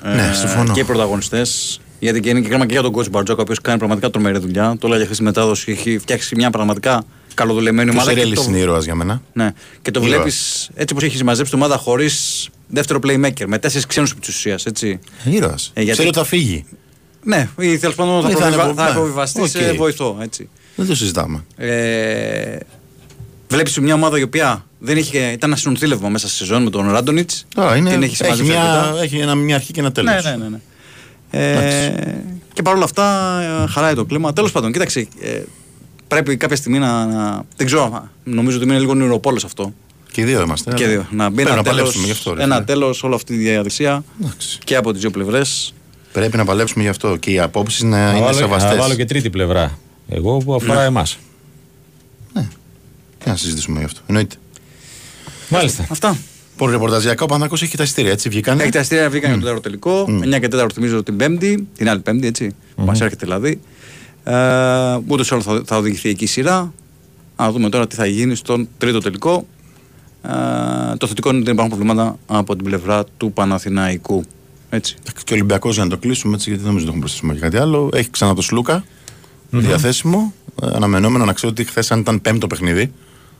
[0.05, 0.73] Ε, Ναι, συμφωνώ.
[0.73, 1.81] Και οι πρωταγωνιστές.
[1.99, 4.39] Γιατί και είναι και κρίμα και για τον coach Μπαρτζόκα, ο οποίος κάνει πραγματικά τρομερή
[4.39, 4.77] δουλειά.
[4.79, 8.15] Το έλεγα χθε στη μετάδοση, έχει φτιάξει μια πραγματικά καλοδουλεμένη Ποιος ομάδα.
[8.17, 9.53] και Ερέλης το- είναι ήρωας για μένα; Ναι.
[9.83, 10.15] Και το Ήρωας.
[10.17, 14.29] βλέπεις έτσι όπως έχεις συμμαζέψει την ομάδα χωρίς δεύτερο playmaker, με τέσσερις ξένους επί τη
[14.31, 14.59] ουσία.
[14.65, 14.99] Έτσι.
[15.25, 15.71] Ήρωας.
[15.75, 16.65] Ε, γιατί- Ξέρει ότι θα φύγει.
[17.25, 18.65] Ναι, ή τέλος πάντων θα, Ή θα προβιβα...
[18.65, 18.91] είναι- θα ναι.
[18.91, 19.77] αποβιβαστεί σε Οκ.
[19.77, 20.17] βοηθό.
[20.21, 20.49] Έτσι.
[20.77, 21.45] Δεν το συζητάμε.
[21.57, 22.57] Ε,
[23.49, 26.91] Βλέπεις μια ομάδα η οποία δεν είχε, ήταν ένα συνονθύλευμα μέσα στη σεζόν με τον
[26.91, 27.47] Ράντονιτς.
[27.55, 29.03] Τώρα είναι, Την έχεις έχει, συμμαζέψει μια, αρκετά.
[29.03, 30.25] έχει ένα, μια αρχή και ένα τέλος.
[30.25, 30.49] Ναι, ναι, ναι.
[30.49, 30.59] ναι.
[31.31, 32.15] Ε,
[32.53, 34.33] και παρόλα αυτά ε, χαλάει το κλίμα.
[34.33, 35.07] Τέλος πάντων, κοίταξε.
[35.21, 35.41] Ε,
[36.13, 39.73] πρέπει κάποια στιγμή να, να- Δεν ξέρω, νομίζω ότι είναι λίγο wishful αυτό.
[40.13, 40.73] Και οι δύο είμαστε.
[40.75, 41.07] Και αλλά δύο.
[41.11, 42.35] Να μπει πρέπει ένα να τέλος, παλέψουμε γι' αυτό.
[42.35, 42.67] ρε ένα φίλε.
[42.67, 44.59] τέλος όλη αυτή τη διαδικασία Εντάξει.
[44.65, 45.75] και από τις δύο πλευρές.
[46.13, 48.77] Πρέπει να παλέψουμε γι' αυτό και οι απόψεις να Θα είναι βάλω, θα σεβαστές.
[48.79, 49.79] βάλω και τρίτη πλευρά.
[50.09, 50.85] Εγώ που αφορά Ναι.
[50.87, 51.19] εμάς.
[53.19, 54.01] Τι να συζητήσουμε γι' αυτό.
[54.07, 54.35] Εννοείται.
[55.49, 55.87] Μάλιστα.
[55.91, 56.17] Αυτά.
[56.57, 59.45] Πολύ ρεπορταζιακά ο Παναθηναϊκός έχει τα ειστήρια, έτσι βγήκανε; Έχει τα αστήρια βγήκαν για το
[59.45, 60.05] τέταρτο τελικό.
[60.37, 62.55] 9 και 4 θυμίζω την Πέμπτη, την άλλη Πέμπτη, έτσι.
[62.75, 63.61] Που μας έρχεται δηλαδή.
[64.25, 66.73] Ε, Ούτως ή άλλως θα, θα οδηγηθεί εκεί η σειρά.
[67.37, 69.47] Να δούμε τώρα τι θα γίνει στον τρίτο τελικό.
[70.23, 74.25] Ε, το θετικό είναι ότι δεν υπάρχουν προβλήματα από την πλευρά του Παναθηναϊκού.
[74.71, 74.97] Έτσι.
[75.01, 77.35] Εντάξει, Και ο Ολυμπιακός για να το κλείσουμε έτσι, γιατί δεν νομίζω ότι έχουμε προσθέσουμε
[77.35, 77.91] και κάτι άλλο.
[77.93, 78.85] Έχει ξανά το σλουκα
[79.51, 80.33] διαθέσιμο.
[80.63, 82.93] Ε, αναμενόμενο να ξέρω ότι χθες αν ήταν πέμπτο παιχνίδι.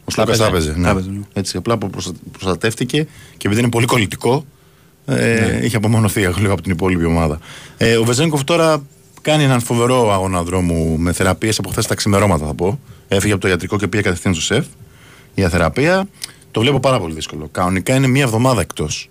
[0.05, 0.43] Ο Σλούκας έπαιζε.
[0.43, 0.83] θα έπαιζε.
[0.83, 1.21] Θα έπαιζε, ναι.
[1.33, 4.45] Έτσι, απλά που προστα- προστατεύτηκε και επειδή είναι πολύ κολλητικό,
[5.07, 7.39] ε, είχε απομονωθεί λίγο από την υπόλοιπη ομάδα.
[7.77, 8.83] Ε, ο Βεζέγκοφ τώρα
[9.23, 12.81] κάνει έναν φοβερό αγώνα δρόμου με θεραπείες από χθες τα ξημερώματα, θα πω.
[13.09, 14.65] Έφυγε από το ιατρικό και πήγε κατευθείαν στο σεφ
[15.35, 16.09] για θεραπεία.
[16.51, 17.49] Το βλέπω πάρα πολύ δύσκολο.
[17.53, 19.09] Κανονικά είναι μία εβδομάδα εκτός.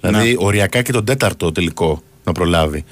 [0.00, 2.84] Δηλαδή, οριακά και τον τέταρτο τελικό να προλάβει.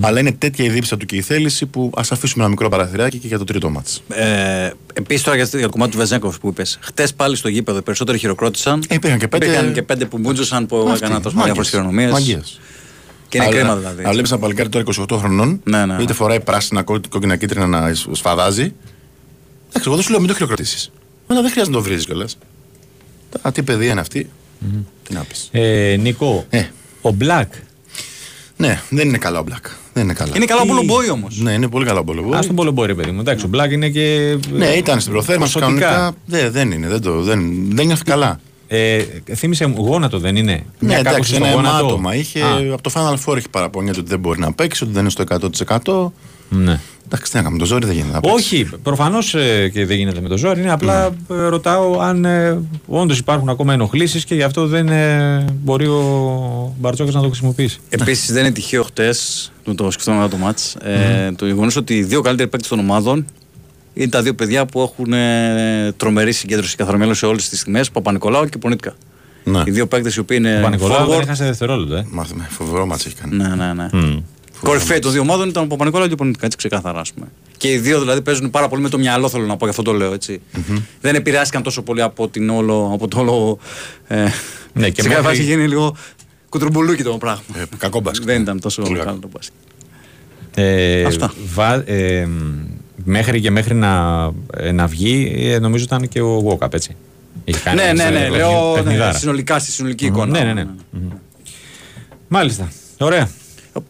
[0.00, 3.18] Αλλά είναι τέτοια η δίψα του και η θέληση που ας αφήσουμε ένα μικρό παραθυράκι
[3.18, 4.02] και για το τρίτο μάτς.
[4.08, 6.78] Ε, Επίσης τώρα για, για το κομμάτι του Βεζέγκοφ που είπες.
[6.82, 8.82] Χτε πάλι στο γήπεδο οι περισσότεροι χειροκρότησαν.
[8.88, 11.52] Ε, υπήρχαν και πέντε- Υπήρχαν και πέντε που μπούτζωσαν που Αυτοί, έκαναν τόσο μάγκες.
[11.54, 12.58] διάφορες χειρονομίες.
[13.26, 13.28] Μάγκες.
[13.28, 14.02] Και είναι Αλλά- κρίμα δηλαδή.
[14.02, 16.02] Αλλά βλέπεις ένα παλικάρι τώρα 28 χρονών, Ναι, ναι, ναι.
[16.02, 18.72] είτε φοράει πράσινα, κόκκινα, κόκκινα κίτρινα να σφαδάζει.
[19.68, 20.90] Εντάξει, εγώ δεν σου λέω μην το χειροκροτήσεις.
[21.26, 22.38] Αλλά δεν χρειάζεται να το βρει κιόλας.
[23.42, 24.30] Τα τι παιδεία είναι αυτή.
[25.02, 25.48] Τι να πεις.
[25.52, 26.62] Ε, Νικό, Ε.
[27.00, 27.52] ο Μπλακ.
[28.56, 29.66] Ναι, δεν είναι καλά ο Μπλακ.
[29.92, 30.32] Δεν είναι καλά.
[30.36, 31.38] Είναι καλά ο Μπολομπόη όμως.
[31.40, 32.38] Ναι, είναι πολύ καλά ο Μπολομπόη.
[32.38, 33.20] Α τον Πολεμπόρη, παιδί μου.
[33.20, 34.36] Εντάξει, ο Μπλακ είναι και.
[34.52, 35.86] Ναι, ήταν στην προθέρμανση ποσοτικά.
[35.88, 36.16] κανονικά.
[36.26, 36.88] Ναι, δεν είναι.
[36.88, 37.40] Δεν, το, δεν,
[37.76, 38.40] δεν νιώθει καλά.
[38.68, 39.02] Ε,
[39.34, 42.14] θύμισε μου, γόνατο δεν είναι; Ναι, Μια εντάξει, κάκωση στο ένα γόνατο; αιμάτωμα.
[42.14, 45.00] Είχε, Α, από το Final Four έχει παραπονιέται ότι δεν μπορεί να παίξει, ότι δεν
[45.00, 46.12] είναι στο 100%.
[46.48, 46.80] ναι.
[47.06, 48.36] Εντάξει, τι να κάνουμε, το ζόρι δεν γίνεται να παίξει.
[48.36, 49.30] Όχι, προφανώς
[49.72, 50.60] και δεν γίνεται με το ζόρι.
[50.60, 51.36] Είναι απλά Ναι.
[51.36, 56.74] ε, ρωτάω αν ε, όντως υπάρχουν ακόμα ενοχλήσεις και γι' αυτό δεν ε, μπορεί ο
[56.78, 57.78] Μπαρτζόκας να το χρησιμοποιήσει.
[57.88, 61.94] Επίσης δεν είναι τυχαίο χτες, το, το σκεφτόμουν μετά το μάτ, ε, το γεγονός ότι
[61.96, 63.24] οι δύο καλύτεροι παίκτες των ομάδων
[63.96, 68.44] είναι τα δύο παιδιά που έχουν ε, τρομερή συγκέντρωση καθαρμέλο σε όλες τις στιγμέ, Παπα-Νικολάου
[68.46, 68.94] και Πονίτκα.
[69.44, 69.62] Ναι.
[69.66, 70.52] Οι δύο παίκτες οι οποίοι είναι.
[70.52, 71.22] Ο Παπα-Νικολάου δεν forward.
[71.22, 71.94] έχασε δευτερόλεπτο.
[71.96, 72.06] Ε.
[72.10, 73.36] Μάθαμε, φοβερό μάτς έχει κάνει.
[73.36, 73.88] Ναι, ναι, ναι.
[73.92, 74.18] Μμ.
[74.60, 77.26] Κορυφαίοι των δύο ομάδων ήταν ο Παπα-Νικολάου και ο Πονίτκα, έτσι ξεκάθαρα, ας πούμε.
[77.56, 79.82] Και οι δύο δηλαδή παίζουν πάρα πολύ με το μυαλό, θέλω να πω, γι' αυτό
[79.82, 80.40] το λέω έτσι.
[81.00, 83.58] Δεν επηρεάστηκαν τόσο πολύ από, την όλο, από το όλο.
[84.06, 84.22] Ε,
[84.72, 85.96] Ναι, και σε κάποια μέχρι- φάση γίνει λίγο
[86.48, 87.42] κουτρουμπουλούκι το πράγμα.
[87.54, 88.26] Ε, κακό μπάσκετ.
[88.26, 89.18] Δεν ήταν τόσο Πολύ καλό κακό.
[89.20, 89.54] το μπάσκετ.
[90.54, 91.32] Ε, Αυτά.
[91.54, 92.28] βα- ε,
[93.08, 94.22] μέχρι και μέχρι να,
[94.56, 96.96] ε, να βγει, ε, νομίζω ήταν και ο Γόκαπ, έτσι.
[97.44, 98.18] Είχε κάνει Ναι, ναι, ένα ναι.
[98.18, 99.18] παιχνιδι- Λέω ναι, παιχνιδάρα.
[99.18, 100.38] συνολικά στη συνολική Μμμ, εικόνα.
[100.38, 100.66] Ναι, ναι, ναι.
[100.90, 101.08] Μμμ.
[102.28, 102.68] Μάλιστα.
[102.98, 103.28] Ωραία.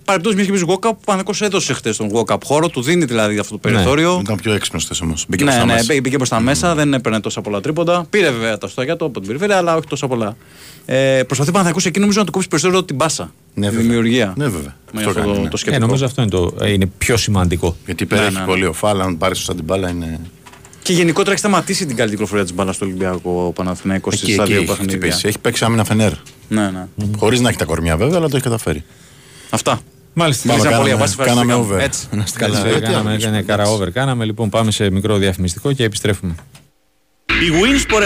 [0.05, 3.38] Παρεπτώσει μια και πει Γόκαπ, ο Παναγό έδωσε χθες τον Γόκαπ χώρο, του δίνει δηλαδή
[3.38, 3.75] αυτό το Ναι.
[3.75, 4.18] περιθώριο.
[4.22, 5.25] Ήταν πιο έξυπνος θε όμως.
[5.29, 5.85] Μπήκε Ναι, μπροστά ναι, μέσα.
[5.92, 8.07] μπή- μπήκε προ τα μέσα, δεν έπαιρνε τόσα πολλά τρίποντα.
[8.11, 10.37] Πήρε βέβαια τα στόχια του από την περιφέρεια, αλλά όχι τόσα πολλά.
[10.87, 10.94] Ε,
[11.27, 13.33] προσπαθεί ο Παναθηναϊκός εκεί νομίζω να του κόψει περισσότερο την μπάσα.
[13.55, 13.87] Ναι, τη βέβαια.
[13.87, 14.33] δημιουργία.
[14.37, 14.77] Ναι, βέβαια.
[14.92, 15.49] Με Αυτό αυτό κάνει, το, ναι.
[15.49, 15.87] το Ε, σκεπτικό.
[15.87, 17.77] νομίζω αυτό είναι, το, ε, είναι πιο σημαντικό.
[17.87, 18.46] Γιατί πέρα Ναι, έχει ναι, ναι.
[18.46, 20.20] πολύ ο Φάλα, αν πάρει σωστά την μπάλα είναι.
[20.83, 24.42] Και γενικότερα έχει σταματήσει την καλή κυκλοφορία της μπάλας στο Ολυμπιακό ο Παναθηναϊκός Εκεί, στα
[24.42, 24.96] εκεί δύο έχει παιχνίδια.
[24.99, 25.29] χτυπήσει.
[25.29, 26.12] Έχει παίξει άμυνα φενέρ.
[26.49, 26.87] Ναι, ναι.
[27.18, 28.85] Χωρίς να έχει τα κορμιά βέβαια, αλλά το έχει καταφέρει.
[29.51, 29.81] Αυτά.
[30.19, 30.49] Μάλιστα.
[30.49, 31.81] Πάμε, Μιλήσαμε πολύ, κάναμε- απ' ευχαριστώ κάναμε για- over.
[31.85, 32.07] Έτσι.
[32.11, 32.59] Να είστε καλά.
[32.59, 33.91] Έτσι, Ε, τι κάναμε, άλλο έκανε λύσουμε, καρα over.
[33.91, 36.35] Κάναμε λοιπόν, πάμε σε μικρό διαφημιστικό και επιστρέφουμε.
[37.27, 38.03] Η Winsport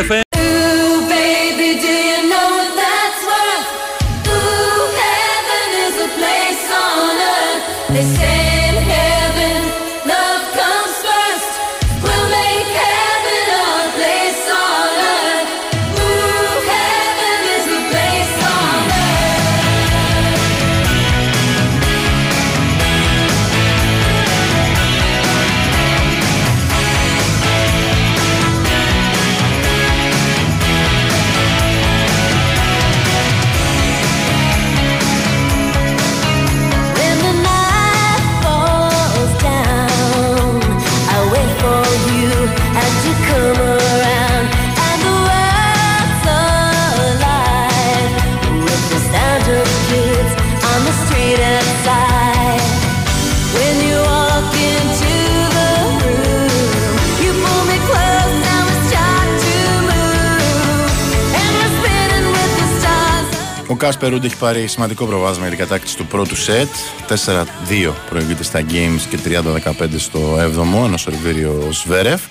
[63.80, 66.68] Κάσπερ Ρούντ έχει πάρει σημαντικό προβάδισμα για την κατάκτηση του πρώτου σετ.
[67.08, 72.22] 4-2 προηγείται στα games και 30-15 στο 7ο, ενώ σερβίριο Σβέρεφ.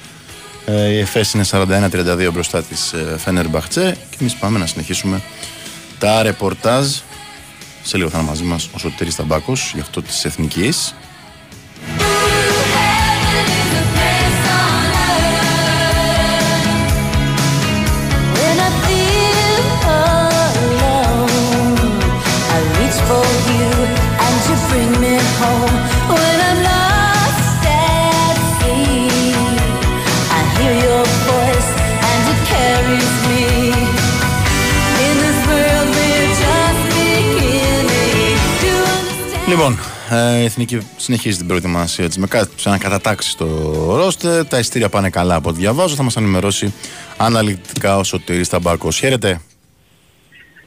[0.65, 5.21] Ε, η ΕΦΕΣ είναι 41-32 μπροστά της ε, Φένερ Μπαχτσέ και εμείς πάμε να συνεχίσουμε
[5.99, 6.87] τα ρεπορτάζ.
[7.83, 10.95] Σε λίγο θα είναι μαζί μας ο Σωτήρης Ταμπάκος για αυτό της Εθνικής.
[39.59, 39.77] Λοιπόν,
[40.09, 43.45] ε, η Εθνική συνεχίζει την προετοιμασία της με κάτι σαν κατατάξεις στο
[43.95, 44.45] ρόστερ.
[44.47, 45.95] Τα ειστήρια πάνε καλά από ό,τι διαβάζω.
[45.95, 46.73] Θα μας ενημερώσει
[47.17, 48.97] αναλυτικά ο Σωτήρης Ταμπάκος.
[48.97, 49.41] Χαίρετε.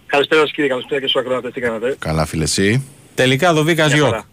[0.06, 3.94] Καλησπέρα σας κύριε, καλησπέρα και στους ακροατές, τι κάνετε; Καλά, φίλε, εσύ; Τελικά Δοβίκα Μια
[3.94, 4.08] Γιώκ.
[4.08, 4.24] χαρά.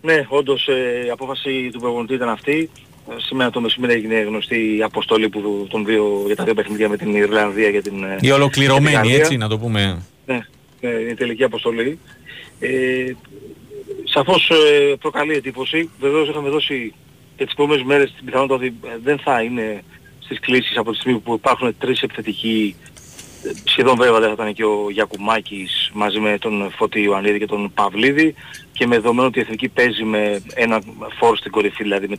[0.00, 2.70] Ναι, όντως ε, η απόφαση του προπονητή ήταν αυτή.
[3.10, 6.88] Ε, σήμερα το μεσημέρι έγινε γνωστή η αποστολή που, των δύο, για τα δύο παιχνίδια
[6.88, 8.04] με την Ιρλανδία και την...
[8.04, 9.16] ε, Η ολοκληρωμένη, και την Γαλλία.
[9.16, 10.02] έτσι να το πούμε.
[10.26, 10.46] Ναι,
[10.80, 11.98] ναι, είναι η τελική αποστολή.
[12.60, 13.12] Ε,
[14.04, 15.90] σαφώς ε, προκαλεί εντύπωση.
[16.00, 16.94] Βεβαίως είχαμε δώσει
[17.36, 19.82] και τις επόμενες μέρες την πιθανότητα ότι ε, δεν θα είναι
[20.18, 22.76] στις κλήσεις από τη στιγμή που υπάρχουν τρεις επιθετικοί
[23.44, 27.46] ε, σχεδόν βέβαια δεν θα ήταν και ο Γιακουμάκης μαζί με τον Φώτη Ιωαννίδη και
[27.46, 28.34] τον Παυλίδη
[28.72, 30.82] και με δεδομένο ότι η Εθνική παίζει με ένα
[31.18, 32.16] φόρ στην κορυφή, δηλαδή με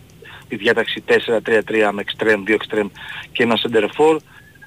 [0.47, 2.87] τη διάταξη 4-3-3 με εξτρέμ, δύο εξτρέμ
[3.31, 4.17] και ένα center for.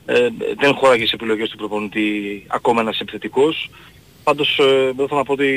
[0.07, 0.29] Ε,
[0.59, 3.71] δεν χώραγε σε επιλογές του προπονητή ακόμα ένας επιθετικός.
[4.31, 5.49] Πάντως ε, δεν θα να πω ότι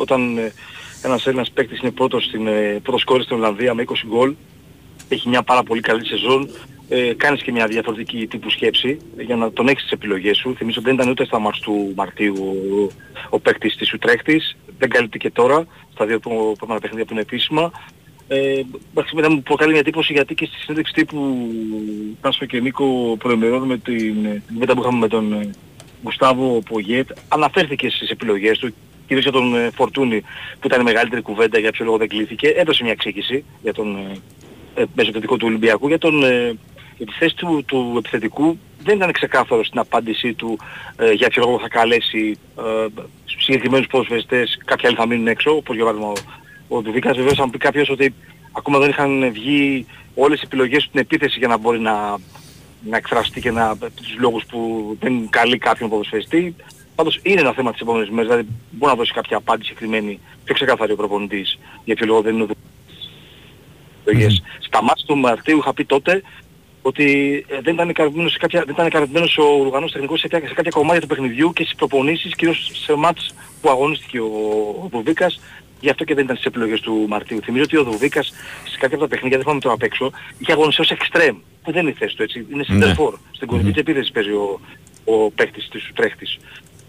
[0.00, 0.52] όταν ε,
[1.02, 4.34] ένας Έλληνας παίκτης είναι πρώτος στην, ε, πρώτος σκόρερ στην Ολλανδία με 20 γκολ
[5.08, 6.48] έχει μια πάρα πολύ καλή σεζόν,
[6.88, 10.54] ε, κάνεις και μια διαφορετική τύπου σκέψη για να τον έχεις τις επιλογές σου.
[10.56, 12.92] Θυμίζω δεν ήταν ούτε στα μάτς του Μαρτίου ο,
[13.30, 17.22] ο παίκτης της Ουτρέχτης, δεν καλύπτει και τώρα, στα δύο που- επόμενα παιχνίδια που είναι
[17.22, 17.70] επίσημα.
[18.28, 21.48] Ε, εντάξει, μετά μου προκαλεί μια εντύπωση γιατί και στη συνέντευξη τύπου
[22.20, 25.50] Τάσο και Νίκο προημερών με την ε, την κουβέντα που είχαμε με τον
[26.06, 28.74] ε, Γουστάβο Πογέτ αναφέρθηκε στις επιλογές του
[29.06, 30.20] κυρίως για τον ε, Φορτούνη
[30.60, 33.96] που ήταν η μεγαλύτερη κουβέντα για ποιο λόγο δεν κλείθηκε έδωσε μια εξήγηση για τον
[33.96, 36.58] ε, ε, μεσοπαιδικό του Ολυμπιακού για, τον, ε,
[36.96, 38.58] για τη θέση του, του επιθετικού.
[38.82, 40.58] Δεν ήταν ξεκάθαρο στην απάντησή του
[40.96, 42.86] ε, για ποιο λόγο θα καλέσει ε,
[43.24, 46.12] συγκεκριμένους ποδοσφαιριστές κάποιοι άλλοι θα μείνουν έξω όπως για παράδειγμα
[46.68, 47.16] ο, ο Δουβίκας.
[47.16, 48.14] Βεβαίως θα μου πει κάποιος ότι
[48.52, 52.18] ακόμα δεν είχαν βγει όλες οι επιλογές του στην επίθεση για να μπορεί να,
[52.90, 54.60] να εκφραστεί και να, τους λόγους που
[55.00, 56.54] δεν καλεί κάποιον ποδοσφαιριστή.
[56.94, 60.54] Πάντως είναι ένα θέμα της επόμενης μέρες, δηλαδή μπορεί να δώσει κάποια απάντηση συγκεκριμένη, πιο
[60.54, 62.46] ξεκάθαρη ο προπονητής για ποιο λόγος δεν είναι ο
[64.04, 64.42] επιλογές.
[64.58, 66.22] Στα μάτια του Μαρτίου είχα πει τότε
[66.82, 67.04] ότι
[67.48, 70.54] ε, δεν ήταν ικανοποιημένος, σε κάποια, δεν ήταν ικανοποιημένος ο οργανός τεχνικός σε, κάποια- σε
[70.54, 74.26] κάποια κομμάτια του παιχνιδιού και στις προπονήσεις, κυρίως σε μάτς που αγωνίστηκε ο,
[74.82, 75.40] ο Δουβίκας,
[75.80, 77.40] γι' αυτό και δεν ήταν στις επιλογές του Μαρτίου.
[77.44, 78.26] Θυμίζω ότι ο Δουβίκας
[78.70, 81.72] σε κάποια από τα παιχνίδια, δεν θυμάμαι τώρα απ' έξω, είχε αγωνιστεί ως εξτρέμ, που
[81.72, 82.86] δεν είναι η θέση του έτσι, είναι Ναι.
[82.86, 83.12] center for.
[83.32, 84.60] Στην κορυφή της επίθεσης παίζει ο,
[85.04, 86.38] ο παίκτης της Ουτρέχτης.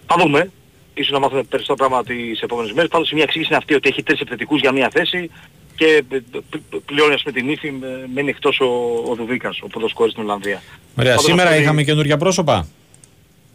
[0.07, 0.51] Θα δούμε.
[0.93, 2.89] Ίσως να μάθουμε περισσότερα πράγματα τις επόμενες μέρες.
[2.89, 5.29] Πάντως η μια εξήγηση είναι αυτή ότι έχει τρεις επιθετικούς για μια θέση
[5.75, 6.37] και ε, π-
[6.69, 7.71] π- πλέον ας πούμε την ύφη ε,
[8.13, 8.65] μένει εκτός ο,
[9.09, 10.61] ο Δουβίκας, ο πρώτος κόρης στην Ολλανδία.
[10.97, 12.67] Ωραία, Πάντως σήμερα αυτό είχαμε είναι- καινούργια πρόσωπα;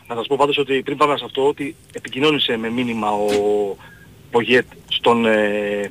[0.09, 3.27] Να σας πω πάντως ότι πριν πάμε σε αυτό ότι επικοινώνησε με μήνυμα ο
[4.33, 5.88] Πογέτ στον, ε,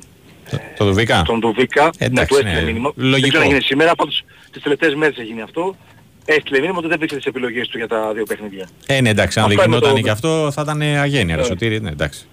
[0.76, 1.90] Το Δουβίκα; στον Δουβίκα.
[1.98, 2.92] Εντάξει, ναι, του έστειλε ναι, μήνυμα.
[2.96, 3.20] λογικό.
[3.20, 5.76] Δεν ξέρω αν έγινε σήμερα, πάντως τις τελευταίες μέρες έγινε αυτό.
[6.24, 8.68] Έστειλε μήνυμα ότι δεν βρίσκεται τις επιλογές του για τα δύο παιχνίδια.
[8.86, 11.40] Ε, ναι, εντάξει, αν δεν Αυτό είναι γινόταν το- και αυτό θα ήταν αγένεια, ρε
[11.42, 11.46] Ναι.
[11.46, 11.80] Σωτήρη.
[11.80, 12.24] Ναι, εντάξει.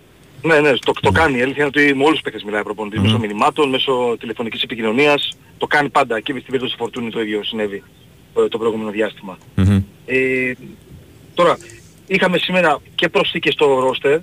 [0.42, 1.38] Ναι, ναι, το, το κάνει.
[1.38, 3.00] Η αλήθεια είναι ότι με όλους τους παίκτες μιλάει ο προπονητής.
[3.02, 5.38] Μέσω μηνυμάτων, μέσω τηλεφωνικής επικοινωνίας.
[5.58, 6.20] Το κάνει πάντα.
[6.20, 7.84] Και στην περίπτωση του Φορτούνη το ίδιο συνέβη
[8.38, 9.38] ε, το προηγούμενο διάστημα.
[9.56, 9.82] Μμμ.
[10.06, 10.52] Ε,
[11.34, 11.58] τώρα,
[12.08, 14.20] είχαμε σήμερα και προσθήκες στο ρόστερ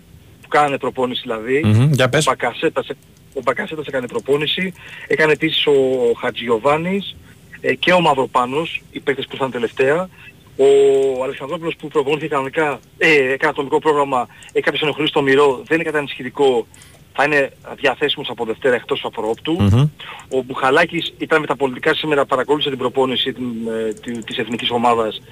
[0.46, 1.62] που κάνανε προπόνηση δηλαδή.
[1.64, 2.24] Μμμ, Για Ο πες.
[2.24, 2.88] Μπακασέτας,
[3.34, 4.72] ο Μπακασέτας έκανε προπόνηση.
[5.06, 5.72] Έκανε επίσης ο
[6.20, 7.16] Χατζιωβάνης
[7.60, 10.08] ε, και ο Μαυροπάνος, οι παίκτες που ήρθαν τελευταία.
[10.56, 15.74] Ο Αλεξανδρόπουλος που προπονήθηκε κανονικά, ε, έκανε ατομικό πρόγραμμα, έχει κάποιες ενοχλήσεις στο μυρό, δεν
[15.76, 16.66] είναι κατά ενισχυτικό,
[17.12, 19.52] θα είναι διαθέσιμος από Δευτέρα εκτός απορρόπτου.
[19.62, 19.88] Μμμ.
[20.28, 23.44] Ο Μπουχαλάκης ήταν με τα πολιτικά σήμερα, παρακολούθησε την προπόνηση την,
[23.88, 25.22] ε, τη- της εθνικής ομάδας.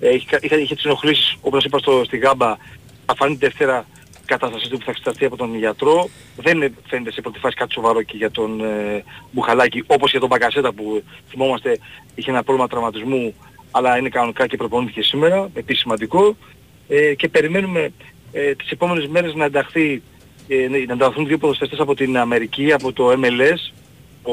[0.00, 2.56] Ε, είχε, είχε, είχε τις ενοχλήσεις, όπως είπα στο, στη Γάμπα,
[3.06, 3.86] θα φανεί την Δευτέρα
[4.22, 6.08] η κατάστασή του που θα εξεταστεί από τον γιατρό.
[6.36, 10.20] Δεν είναι- φαίνεται σε πρώτη φάση κάτι σοβαρό και για τον ε, Μπουχαλάκη, όπως για
[10.20, 11.78] τον Μπαγκασέτα που θυμόμαστε
[12.14, 13.34] είχε ένα πρόβλημα τραυματισμού,
[13.70, 16.36] αλλά είναι κανονικά και προπονήθηκε σήμερα, επίσης σημαντικό.
[16.88, 17.92] Ε, και περιμένουμε
[18.32, 20.02] ε, τις επόμενες μέρες να ενταχθεί
[20.48, 23.72] ε, να ενταχθούν δύο ποδοσφαιριστές από την Αμερική, από το MLS,
[24.22, 24.32] ο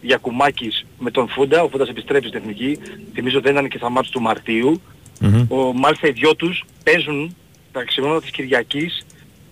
[0.00, 2.78] Γιακουμάκης με τον Φούντα, ο Φούντας επιστρέφει στην εθνική,
[3.14, 4.80] θυμίζω δεν ήταν και στα ματς του Μαρτίου.
[5.20, 5.46] Μμμ.
[5.48, 7.36] Ο, μάλιστα οι δυο τους παίζουν
[7.72, 9.06] τα ξημερώματα της Κυριακής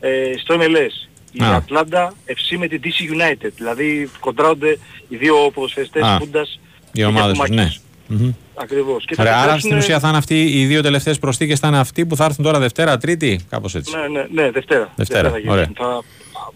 [0.04, 1.08] ε, στο MLS.
[1.32, 1.54] Η Α.
[1.54, 3.50] Ατλάντα FC με την DC United.
[3.56, 4.78] Δηλαδή κοντράρονται
[5.08, 6.16] οι δύο ποδοσφαιριστές Α.
[6.18, 6.60] Φούντας
[6.92, 7.68] Οι ομάδες τους, ναι.
[8.06, 8.30] Μμμ.
[8.54, 9.04] Ακριβώς.
[9.04, 11.68] Και θα Ωραία, άρα επιστρέψουν- στην ουσία θα είναι αυτοί οι δύο τελευταίες προσθήκες, θα
[11.68, 13.96] είναι αυτοί που θα έρθουν τώρα Δευτέρα, Τρίτη, κάπως έτσι.
[13.96, 14.92] Ναι, ναι, ναι, Δευτέρα.
[14.96, 15.62] Δευτέρα, θα, ωραία.
[15.62, 15.76] γίνουν.
[15.76, 16.02] θα,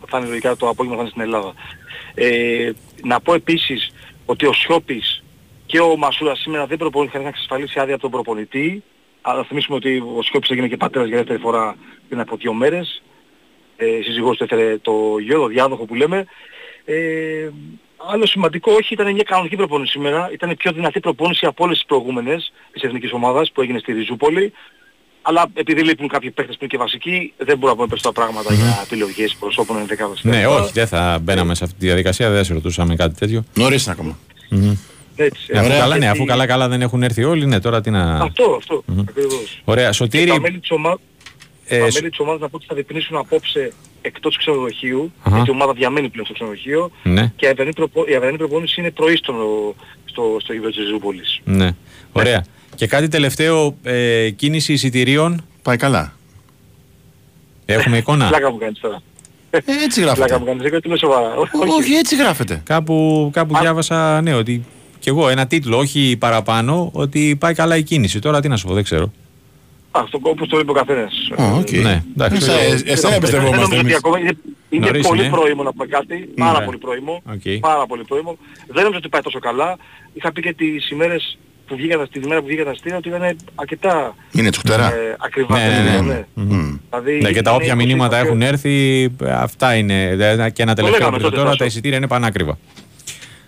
[0.09, 1.55] θα είναι λογικά το απόγευμα θα είναι στην Ελλάδα.
[2.15, 2.71] Ε,
[3.05, 3.91] να πω επίσης
[4.27, 5.23] ότι ο Σιώπης
[5.67, 8.83] και ο Μασούρας σήμερα δεν προπονήθηκαν να εξασφαλίσει άδεια από τον προπονητή.
[9.23, 11.77] Αλλά να θυμίσουμε ότι ο Σιώπης έγινε και πατέρας για δεύτερη φορά
[12.09, 13.03] πριν από δύο μέρες.
[13.77, 16.25] Ε, σύζυγός του έφερε το γιο, το διάδοχο που λέμε.
[16.85, 16.95] Ε,
[18.13, 20.31] άλλο σημαντικό, όχι, ήταν μια κανονική προπόνηση σήμερα.
[20.33, 23.93] Ήταν η πιο δυνατή προπόνηση από όλες τις προηγούμενες της εθνικής ομάδας που έγινε στη
[23.93, 24.53] Ριζούπολη.
[25.23, 28.55] Αλλά επειδή λείπουν κάποιοι παίχτες που είναι και βασικοί, δεν μπορούμε να πούμε περισσότερα πράγματα
[28.55, 30.21] για επιλογές προσώπων ενδεκάδας.
[30.25, 33.45] Ναι, όχι, δεν θα μπαίναμε σε αυτή τη διαδικασία, δεν θα σε ρωτούσαμε κάτι τέτοιο.
[33.55, 34.19] Νωρίς είναι ακόμα.
[35.17, 37.81] Έτσι, Αφού ωραία, καλά, ναι, γιατί- αφού καλά καλά δεν έχουν έρθει όλοι, ναι, τώρα
[37.81, 38.19] τι να...
[38.19, 39.61] Αυτό, αυτό, ακριβώς.
[39.65, 41.01] Ωραία, Τα Σωτήρη, μέλη της ομάδας,
[41.69, 45.35] ε, τα σ- μέλη της ομάδας να πω ότι θα διπνήσουν απόψε εκτός ξενοδοχείου, Αχα.
[45.37, 48.05] γιατί η ομάδα διαμένει πλέον στο ξενοδοχείο ναι, και η αυριανή, προπο...
[48.09, 49.35] η αυριανή προπόνηση είναι πρωί στο,
[50.05, 51.41] στο, στο γήπεδο της Ριζούπολης.
[51.45, 51.71] ναι.
[52.13, 52.45] Ωραία.
[52.75, 56.13] Και κάτι τελευταίο, ε, κίνηση εισιτηρίων, Πάει καλά.
[57.67, 59.03] έχουμε εικόνα; Πλάκα μου κάνεις τώρα.
[59.51, 60.39] Ε, έτσι Πλάκα γράφεται.
[60.39, 61.35] μου κάνεις, δεν είναι σοβαρά.
[61.79, 62.63] Όχι, έτσι γράφεται.
[62.65, 64.65] Κάπου, κάπου διάβασα, ναι, ότι
[64.99, 68.19] κι εγώ ένα τίτλο, όχι παραπάνω, ότι πάει καλά η κίνηση.
[68.19, 69.13] Τώρα τι να σου πω, δεν ξέρω.
[70.03, 71.13] Αυτό όπως το είπε ο καθένας.
[71.41, 71.71] Α, οκ.
[71.71, 72.37] Ναι, εντάξει.
[72.37, 73.95] Εσά- ε, Εσένα Δεν εμπιστευόμαστε νομίζω ότι εμείς.
[73.97, 74.33] ακόμα είναι,
[74.69, 75.31] είναι Νωρίς πολύ είναι.
[75.31, 76.29] πρώιμο να πούμε κάτι.
[76.37, 76.65] Πάρα Ναι.
[76.65, 77.23] πολύ πρώιμο.
[77.35, 77.47] Οκ.
[77.61, 78.37] Πάρα πολύ πρόημο.
[78.67, 79.77] Δεν νομίζω ότι πάει τόσο καλά.
[80.15, 83.37] Είχα πει και τις ημέρες που βγήκαν, τη μέρα που βγήκαν τα αστεία ότι ήταν
[83.55, 84.87] αρκετά Είναι τσουχτερά.
[84.95, 85.57] ε, ακριβά.
[85.59, 86.13] Ναι, τα ναι, αστεία, ναι.
[86.13, 86.25] ναι.
[86.35, 86.77] Μμμ.
[86.91, 90.09] Δηλαδή, Ναι, και τα ήταν όποια 20, μηνύματα 20, έχουν έρθει, ε, αυτά είναι.
[90.11, 91.59] Δηλαδή, Και ένα τελευταίο λέγαμε που τότε, τώρα, Τάσο.
[91.59, 92.59] τα εισιτήρια είναι πανάκριβα.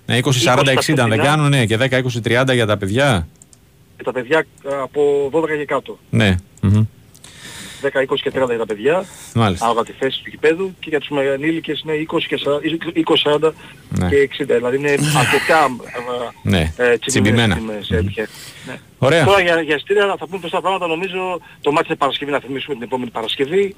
[0.06, 1.24] Ναι, 20-40-60 αν δεν φετινά.
[1.24, 3.26] κάνουν, ναι, και 10-20-30 για τα παιδιά.
[3.98, 5.98] Και τα παιδιά ε, από 12 και κάτω.
[6.10, 6.84] Ναι, μμμ.
[7.82, 9.04] 10, 20 και 30 για τα παιδιά.
[9.34, 9.64] μάλιστα.
[9.64, 12.50] Ανάλογα τη θέση του γηπέδου και για τους ενήλικες είναι 20 και 40,
[13.40, 13.52] 20, 40
[13.88, 14.08] Ναι.
[14.08, 14.44] και 60.
[14.46, 17.54] Δηλαδή είναι αρκετά ε, Ναι, ε, τσιμπημένα.
[17.54, 18.52] τσιμπημένες τιμές, ε, επιχειρήσεις.
[18.66, 18.76] Ναι.
[18.98, 19.24] Ωραία.
[19.24, 20.86] Τώρα για, για εισιτήρια θα πούμε περισσότερα πράγματα.
[20.86, 23.74] Νομίζω το μάτι είναι Παρασκευή να θυμίσουμε την επόμενη Παρασκευή.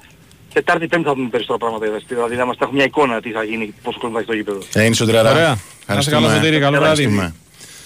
[0.53, 2.23] Τετάρτη, Πέμπτη θα πούμε περισσότερα πράγματα για τα εισιτήρια.
[2.23, 4.59] Δηλαδή να μας έχουμε μια εικόνα τι θα γίνει, πόσο κόσμο θα έχει το γήπεδο.
[4.73, 5.31] Ε, είναι σωτηραρά.
[5.31, 5.57] Ωραία.
[5.87, 7.33] Να είσαι καλά, Σωτήρη, καλό βράδυ.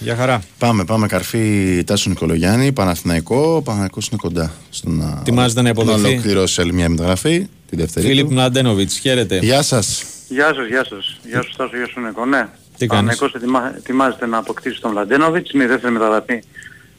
[0.00, 0.42] Γεια χαρά.
[0.58, 3.54] Πάμε, πάμε καρφί Τάσο Νικολογιάννη, Παναθηναϊκό.
[3.56, 6.06] Ο Παναθηναϊκός είναι κοντά στο να, Ετοιμάζεται να υποδεχθεί.
[6.12, 8.32] ολοκληρώσει άλλη μια μεταγραφή, την δεύτερη Φίλιπ του.
[8.32, 9.38] Μλαντένοβιτ, χαίρετε.
[9.38, 10.04] Γεια σας.
[10.28, 11.16] Γεια σας, γεια σας.
[11.26, 12.24] Γεια σου Στάσο, γεια σου Νίκο.
[12.26, 12.48] Ναι.
[12.78, 15.50] Τι κάνεις; Παναθηναϊκός ετοιμα- ετοιμάζεται να αποκτήσει τον Βλαντένοβιτς.
[15.50, 16.42] Είναι η δεύτερη μεταγραφή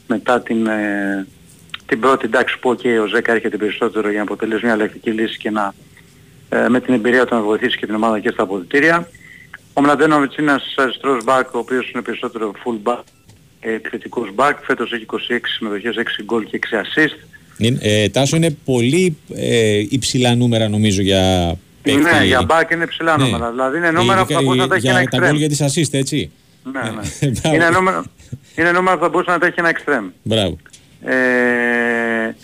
[0.08, 1.28] μετά την, ε,
[1.86, 2.26] την πρώτη.
[2.26, 5.74] Εντάξει που okay, ο Ζέκα έρχεται περισσότερο για να αποτελέσει μια ελεκτική λύση και να
[6.50, 9.10] ε, με την εμπειρία του να βοηθήσει και την ομάδα και στα αποδητήρια.
[9.78, 13.04] Ο Μλαντένοβιτς είναι ένας αριστερός μπακ ο οποίος είναι περισσότερο full back,
[13.60, 14.54] ε, επιθετικός back.
[14.62, 17.28] Φέτος έχει 26 συμμετοχές, 6 γκολ και 6 assist.
[17.58, 22.02] Είναι- ε, Τάσο είναι πολύ ε, υψηλά νούμερα νομίζω για παίκτη.
[22.02, 23.24] Ναι, για back είναι ψηλά Ναι.
[23.24, 23.50] νούμερα.
[23.52, 25.36] Δηλαδή είναι νούμερα που θα μπορούσε να τα έχει για ένα τα γκολ extreme.
[25.36, 26.32] για τις assist, έτσι.
[26.74, 27.30] Ναι, ναι.
[27.42, 27.56] Μπράβο.
[27.56, 28.04] είναι, νούμερο,
[28.56, 30.12] είναι νούμερο που θα μπορούσε να τα έχει ένα extreme.
[30.24, 30.58] Μπράβο.
[31.04, 32.36] Ε,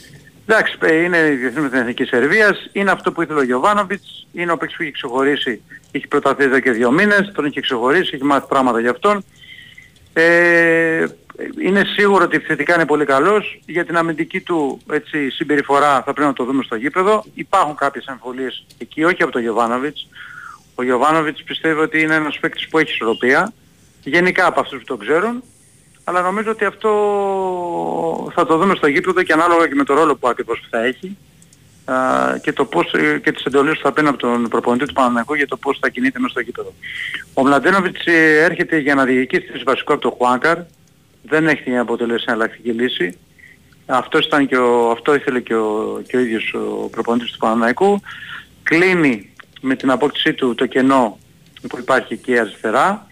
[0.47, 4.27] εντάξει, ε, είναι η διεθνή με την Εθνική Σερβίας, είναι αυτό που ήθελε ο Γιωβάνοβιτς,
[4.33, 5.61] είναι ο παίκτης που έχει ξεχωρίσει,
[5.95, 9.23] έχει προταθεί εδώ και δύο μήνες, τον έχει ξεχωρίσει, έχει μάθει πράγματα για αυτόν.
[10.13, 11.05] Ε,
[11.61, 16.27] είναι σίγουρο ότι επιθετικά είναι πολύ καλός, για την αμυντική του έτσι, συμπεριφορά θα πρέπει
[16.27, 17.23] να το δούμε στο γήπεδο.
[17.33, 20.07] Υπάρχουν κάποιες αμφιβολίες εκεί, όχι από τον Γιωβάνοβιτς.
[20.75, 23.53] Ο Γιωβάνοβιτς πιστεύει ότι είναι ένας παίκτης που έχει ισορροπία,
[24.03, 25.43] γενικά από αυτούς που τον ξέρουν,
[26.03, 26.91] αλλά νομίζω ότι αυτό
[28.35, 31.07] θα το δούμε στο γήπεδο και ανάλογα και με το ρόλο που ακριβώς θα έχει
[31.07, 31.32] α,
[32.41, 35.33] και, το πώς, ε, και τις εντολές που θα παίρνει από τον προπονητή του Παναναϊκού
[35.33, 36.73] για το πώς θα κινείται μέσα στο γήπεδο.
[37.33, 40.57] Ο Μλαντένοβιτς ε, έρχεται για να διοικήσει θέση βασικό από τον Χουάνκαρ,
[41.21, 43.17] δεν έχει να αποτελέσει εναλλακτική λύση.
[43.85, 48.01] Αυτό, ήταν και ο, αυτό ήθελε και ο, και ο ίδιος ο προπονητής του Παναναϊκού.
[48.63, 51.17] Κλείνει με την απόκτησή του το κενό
[51.67, 53.07] που υπάρχει εκεί αριστερά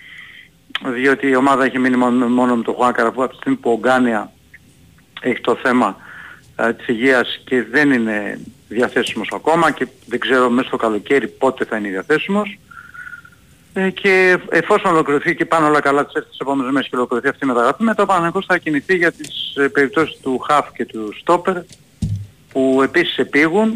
[0.85, 3.77] διότι η ομάδα έχει μείνει μόνο, μόνο με τον Χουάκαρα από τη στιγμή που ο
[3.77, 4.31] Γκάνια
[5.21, 5.97] έχει το θέμα
[6.55, 8.39] ε, της υγείας και δεν είναι
[8.73, 12.59] διαθέσιμος ακόμα και δεν ξέρω μέσα στο καλοκαίρι πότε θα είναι διαθέσιμος.
[13.73, 17.27] Ε, και εφόσον ολοκληρωθεί και πάνε όλα καλά τις έρθει τις επόμενες μέρες και ολοκληρωθεί
[17.27, 20.85] αυτή η μεταγραφή, μετά ο Παναγικός θα κινηθεί για τις ε, περιπτώσεις του Χαφ και
[20.85, 21.55] του Στόπερ
[22.51, 23.75] που επίσης επίγουν.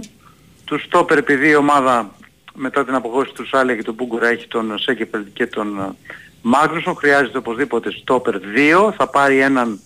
[0.65, 2.15] Του Στόπερ επειδή η ομάδα
[2.53, 5.95] μετά την αποχώρηση του Σάλια και του Μπούγκουρα έχει τον Σέκεφελτ και τον ε,
[6.41, 9.79] Μάγνουσον, χρειάζεται οπωσδήποτε Στόπερ 2, θα πάρει έναν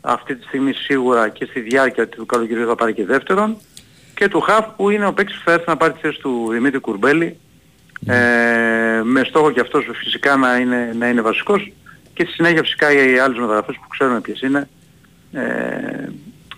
[0.00, 3.56] αυτή τη στιγμή σίγουρα και στη διάρκεια του καλοκαιριού θα πάρει και δεύτερον
[4.16, 6.48] και του Χαφ που είναι ο παίκτης που θα έρθει να πάρει τη θέση του
[6.50, 7.38] Δημήτρη Κουρμπέλη
[8.06, 11.72] ε, με στόχο και αυτός φυσικά να είναι, να είναι βασικός
[12.14, 14.68] και στη συνέχεια φυσικά οι άλλες μεταγραφές που ξέρουμε ποιες είναι
[15.32, 16.08] ε,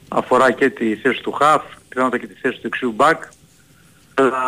[0.09, 3.22] αφορά και τη θέση του Χαφ πιθανότατα και τη θέση του εξιού μπακ.
[4.14, 4.40] Αλλά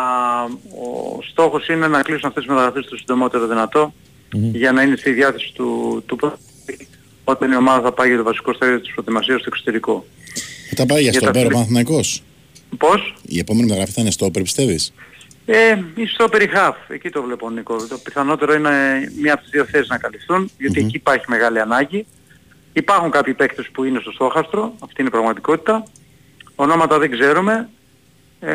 [0.83, 3.93] ο στόχος είναι να κλείσουν αυτές τις μεταγραφές το συντομότερο δυνατό
[4.31, 6.87] για να είναι στη διάθεση του, του προπονητή
[7.23, 10.05] όταν η ομάδα θα πάει για το βασικό στάδιο της προετοιμασίας στο εξωτερικό.
[10.69, 12.23] Θα τα πάει για Για στο τα πέρα ο τρι- Παναθηναϊκός.
[12.77, 14.93] Πώς; Η επόμενη μεταγραφή θα είναι στο πιστεύεις;
[15.45, 15.75] Ε,
[16.13, 17.75] στο περιχάφ, εκεί το βλέπω Νίκο.
[17.87, 18.69] Το πιθανότερο είναι
[19.21, 22.05] μία από τις δύο θέσεις να καλυφθούν, γιατί εκεί υπάρχει μεγάλη ανάγκη.
[22.73, 25.83] Υπάρχουν κάποιοι παίκτες που είναι στο στόχαστρο, αυτή είναι η πραγματικότητα.
[26.55, 27.69] Ονόματα δεν ξέρουμε.
[28.39, 28.53] Ε,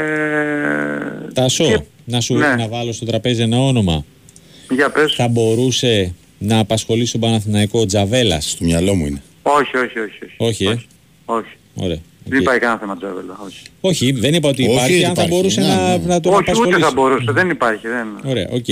[1.34, 2.54] Τάσο, και- να, σου, Ναι.
[2.54, 4.04] να βάλω στο τραπέζι ένα όνομα.
[4.70, 5.14] Για πες.
[5.14, 9.22] Θα μπορούσε να απασχολήσει τον Παναθηναϊκό ο Τζαβέλας; Στο μυαλό μου είναι.
[9.42, 10.18] Όχι, όχι, όχι.
[10.24, 10.86] Όχι, Όχι, ε; όχι.
[11.24, 11.48] όχι.
[11.74, 11.98] Ωραία.
[12.28, 12.42] Δεν Οκ.
[12.42, 13.38] υπάρχει κανένα θέμα Τζαβέλα.
[13.44, 15.30] Όχι, Όχι, δεν είπα ότι Όχι, υπάρχει, δεν αν θα υπάρχει.
[15.30, 16.04] μπορούσε Ναι, να, ναι.
[16.06, 16.76] να τον όχι απασχολήσει.
[16.76, 17.32] ούτε θα μπορούσε.
[17.32, 17.88] Δεν υπάρχει.
[17.88, 18.06] Δεν...
[18.24, 18.66] Ωραία, οκ.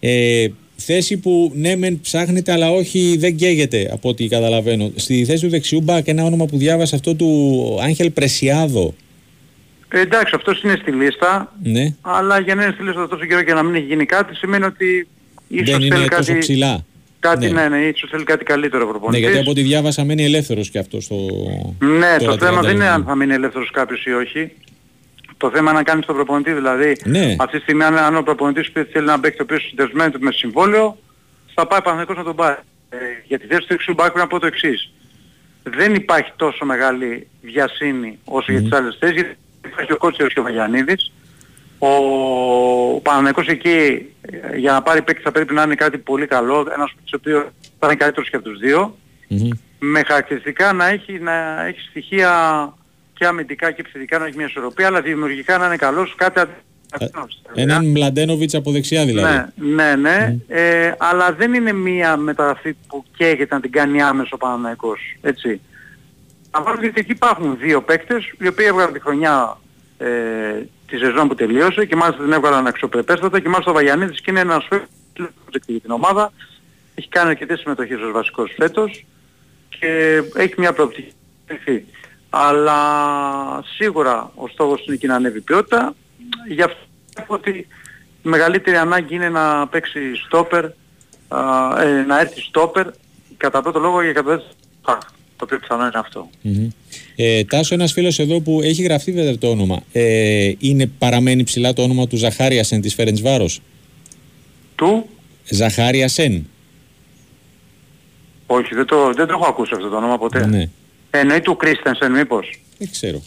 [0.00, 0.46] Ε,
[0.76, 4.90] θέση που ναι μεν ψάχνεται αλλά όχι δεν καίγεται από ό,τι καταλαβαίνω.
[4.96, 8.94] Στη θέση του δεξιού μπακ ένα όνομα που διάβασα αυτό του Άγχελ Πρεσιάδο.
[9.88, 13.42] Ε, εντάξει, αυτός είναι στη λίστα, Ναι, αλλά για να είναι στη λίστα τόσο καιρό
[13.42, 15.08] και να μην έχει γίνει κάτι σημαίνει ότι
[15.48, 16.84] ίσως δεν είναι θέλει τόσο κάτι, ψηλά.
[17.20, 17.68] Κάτι Ναι.
[17.68, 17.68] ναι.
[17.68, 19.20] ναι, ίσως θέλει κάτι καλύτερο Ναι, προπονητής.
[19.22, 21.16] γιατί από ό,τι διάβασα μένει ελεύθερος και αυτός στο...
[21.78, 23.10] Ναι, τώρα το θέμα 30 δεν είναι αν λεπτά.
[23.10, 24.50] θα μείνει ελεύθερος κάποιος ή όχι.
[25.36, 27.36] Το θέμα είναι να κάνεις τον προπονητή, δηλαδή Ναι.
[27.38, 30.32] αυτή τη στιγμή αν, αν ο προπονητής που θέλει να παίξει το οποίος συνδεσμένος με
[30.32, 30.98] συμβόλαιο,
[31.54, 32.56] θα πάει Παναθηναϊκός να τον πάρει.
[32.90, 32.96] Ε,
[33.26, 34.92] για τη θέση του εξού μπάκου να πω το εξής.
[35.62, 40.40] Δεν υπάρχει τόσο μεγάλη βιασύνη όσο για τις άλλες θέσεις, γιατί υπάρχει ο Κότσερος και
[40.40, 41.12] ο Βαγιανίδης.
[41.82, 41.88] Ο,
[42.94, 46.66] ο Παναθηναϊκός εκεί ε, για να πάρει παίκτη θα πρέπει να είναι κάτι πολύ καλό,
[46.74, 47.42] ένας ο οποίος
[47.78, 48.96] θα είναι καλύτερος και από τους δύο
[49.28, 49.48] Μμμ.
[49.78, 52.32] με χαρακτηριστικά να έχει, να έχει στοιχεία
[53.14, 57.28] και αμυντικά και επιθετικά να έχει μια ισορροπία, αλλά δημιουργικά να είναι καλός, κάτι αντίστοιχο.
[57.54, 59.44] Έναν Μλαντένοβιτς από δεξιά δηλαδή.
[59.56, 60.36] Ναι, ναι, ναι.
[60.48, 65.00] Ε, αλλά δεν είναι μία μεταγραφή που καίγεται να την κάνει άμεσο ο Παναναϊκός.
[65.20, 65.60] Έτσι.
[66.50, 69.58] Αλλά γιατί εκεί υπάρχουν δύο παίκτες, οι οποίοι έβγαλαν τη χρονιά
[69.98, 70.06] ε,
[70.90, 74.40] τη σεζόν που τελείωσε και μάλιστα την έβγαλαν αξιοπρεπέστατα και μάλιστα ο Βαγιανίδης και είναι
[74.40, 76.32] ένας παίκτης για την ομάδα.
[76.94, 79.06] Έχει κάνει αρκετές συμμετοχές ως βασικός φέτος
[79.78, 81.12] και έχει μια προοπτική.
[82.30, 82.80] Αλλά
[83.76, 85.94] σίγουρα ο στόχος είναι και να ανέβει η ποιότητα.
[86.48, 86.80] Γι' αυτό
[87.14, 87.50] βλέπω ότι
[88.22, 90.64] η μεγαλύτερη ανάγκη είναι να παίξει στόπερ,
[91.28, 92.86] α, ε, να έρθει στόπερ
[93.36, 94.54] κατά πρώτο λόγο για κατά δεύτερο
[95.40, 96.30] το οποίο πιθανό είναι αυτό.
[96.42, 96.68] Μμμ.
[97.16, 99.82] Ε, Τάσο, ένας φίλος εδώ που έχει γραφτεί βέβαια το όνομα.
[99.92, 103.60] Ε, είναι, παραμένει ψηλά το όνομα του Ζαχάριασεν της Φερεντσβάρος.
[104.74, 105.08] Του,
[105.50, 106.46] Ζαχάριασεν.
[108.46, 110.46] όχι δεν το, δεν το έχω ακούσει αυτό το όνομα ποτέ.
[110.46, 110.68] Ναι,
[111.10, 112.60] Εννοεί του Κρίστενσεν μήπως.
[112.78, 113.22] δεν ξέρω.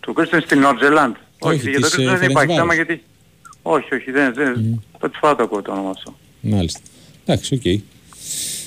[0.00, 1.14] Του Κρίστενσεν στην Νότζελαντ.
[1.38, 2.56] Όχι, Όχι, για το της, ε, Κρίστενσεν δεν υπάρχει Ferencvaros.
[2.56, 3.02] θέμα γιατί...
[3.62, 6.16] Όχι, όχι, δεν, δεν, πρώτη φορά το ακούω το όνομα αυτό.
[6.40, 6.80] Μάλιστα.
[7.24, 7.62] Εντάξει, οκ.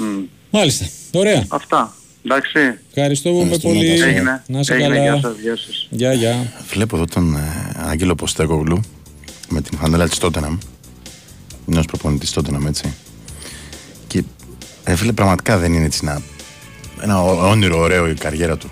[0.07, 0.24] Μμ.
[0.51, 0.86] Μάλιστα.
[1.13, 1.45] Ωραία.
[1.47, 1.93] Αυτά.
[2.26, 2.59] Εντάξει.
[2.93, 3.89] Ευχαριστώ Ευχαριστούμε, πολύ.
[3.89, 4.05] Τάσο.
[4.09, 4.43] Έγινε.
[4.47, 4.88] Να είσαι Έγινε.
[4.88, 5.01] καλά.
[5.01, 5.36] Γεια σας.
[5.41, 5.88] Γεια σας.
[5.89, 6.51] Γεια, γεια.
[6.70, 7.39] Βλέπω εδώ τον ε,
[7.89, 8.82] Άγγελο Ποστέκογλου
[9.49, 10.57] με την φανέλα της Τότεναμ.
[11.65, 12.93] Είναι ως προπονητής Τότεναμ, έτσι.
[14.07, 14.24] Και
[14.84, 16.22] ε, φίλε, πραγματικά δεν είναι έτσι ένα,
[17.01, 18.70] ένα ό- όνειρο ωραίο η καριέρα του.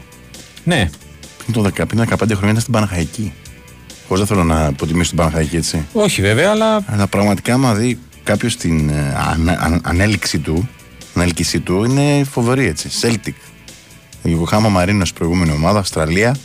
[0.63, 0.89] Ναι,
[1.37, 3.33] Πριν το 10, πριν 15 χρόνια ήταν στην Παναχαϊκή.
[4.07, 5.85] Χωρίς δεν θέλω να υποτιμήσω την Παναχαϊκή, έτσι.
[5.93, 10.69] όχι βέβαια, αλλά Αλλά πραγματικά, άμα δει κάποιος την ε, ανα- ανα- ανέλυξη του,
[11.22, 12.89] ανέλκυσή του, είναι φοβερή έτσι.
[13.01, 13.34] Celtic.
[14.24, 16.36] Ιωκοχάμα Μαρίνο προηγούμενη ομάδα, Αυστραλία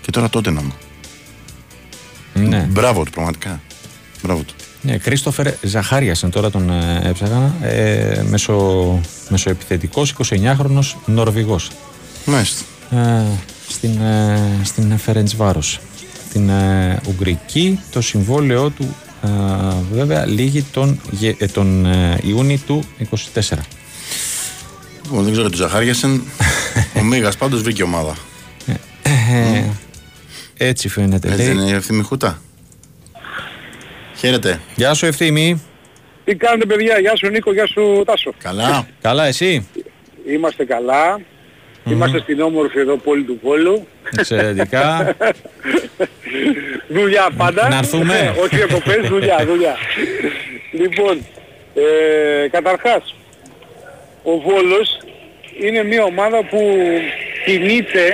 [0.00, 0.72] και τώρα τότε να μου.
[2.34, 2.66] ναι.
[2.70, 3.60] Μπράβο του, πραγματικά.
[4.22, 4.54] Μπράβο του.
[4.82, 7.54] Ναι, Κρίστοφερ Ζαχάριασεν τώρα τον ε, έψαγα.
[7.62, 11.70] Ε, μεσο, μεσοεπιθετικός, 29χρονος Νορβηγός.
[12.24, 12.64] Μάλιστα.
[12.90, 13.22] Ε,
[13.68, 15.80] στην, ε, στην Φερεντσβάρος.
[16.32, 18.94] Την ε, Ουγγρική το συμβόλαιό του
[19.24, 19.28] ε,
[19.92, 22.82] βέβαια λύγει τον, γε- ε, τον ε, Ιούνι του
[23.34, 23.40] 24.
[25.10, 26.22] Λοιπόν, δεν ξέρω του Ζαχάριασεν.
[26.98, 28.16] Ο Μίγας πάντως βρήκε ομάδα.
[29.02, 29.64] Ε,
[30.56, 31.28] έτσι φαίνεται.
[31.28, 31.46] Έτσι λέει.
[31.46, 32.42] δεν είναι η ευθύμη Χούτα.
[34.16, 34.60] Χαίρετε.
[34.74, 35.62] Γεια σου Ευθύμη.
[36.24, 38.34] Τι κάνετε παιδιά, γεια σου Νίκο, γεια σου Τάσο.
[38.42, 38.86] Καλά.
[39.00, 39.66] Καλά εσύ;
[40.26, 41.20] Είμαστε καλά.
[41.84, 43.86] Είμαστε στην όμορφη εδώ πόλη του Βόλου.
[44.18, 45.16] Εξαιρετικά.
[46.98, 47.68] δουλειά πάντα.
[47.68, 48.34] Να έρθουμε.
[48.42, 49.76] Όχι διακοπές, δουλειά, δουλειά.
[50.72, 51.18] λοιπόν,
[51.74, 53.14] ε, καταρχάς,
[54.32, 54.98] ο Βόλος
[55.60, 56.60] είναι μια ομάδα που
[57.44, 58.04] κινείται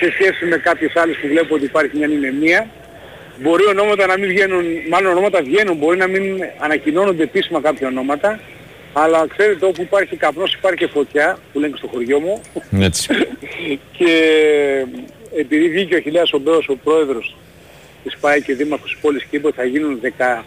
[0.00, 2.66] σε σχέση με κάποιες άλλες που βλέπω ότι υπάρχει μια ανημεμία.
[3.42, 6.24] Μπορεί ονόματα να μην βγαίνουν, μάλλον ονόματα βγαίνουν, μπορεί να μην
[6.58, 8.40] ανακοινώνονται επίσημα κάποια ονόματα.
[8.92, 12.40] Αλλά ξέρετε όπου υπάρχει καπνός υπάρχει και φωτιά, που λένε και στο χωριό μου.
[12.80, 13.08] Έτσι.
[13.98, 14.12] και
[15.38, 17.36] επειδή βγήκε ο Χιλιάς ο Μπέος, ο πρόεδρος
[18.04, 20.42] της ΠΑΕ και δήμαρχος της πόλης και είπε ότι θα γίνουν 15,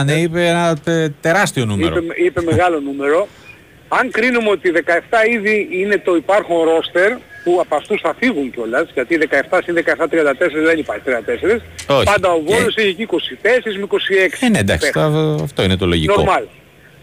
[0.00, 1.96] 15-17, ναι, είπε ένα τε- τεράστιο νούμερο.
[1.96, 3.28] είπε, είπε μεγάλο νούμερο.
[3.98, 7.12] Αν κρίνουμε ότι 17 ήδη είναι το υπάρχον ρόστερ,
[7.44, 9.18] που από αυτούς θα φύγουν κιόλας, γιατί
[9.50, 11.60] 17 συν 17 34 δεν υπάρχει 34.
[11.88, 12.04] Όχι.
[12.04, 14.42] Πάντα ο Και- Βόλος έχει εκεί 24 με 26.
[14.46, 15.12] Ε, ναι, εντάξει, παίχτες.
[15.12, 16.14] τα- αυτό είναι το λογικό.
[16.16, 16.44] Νορμάλ.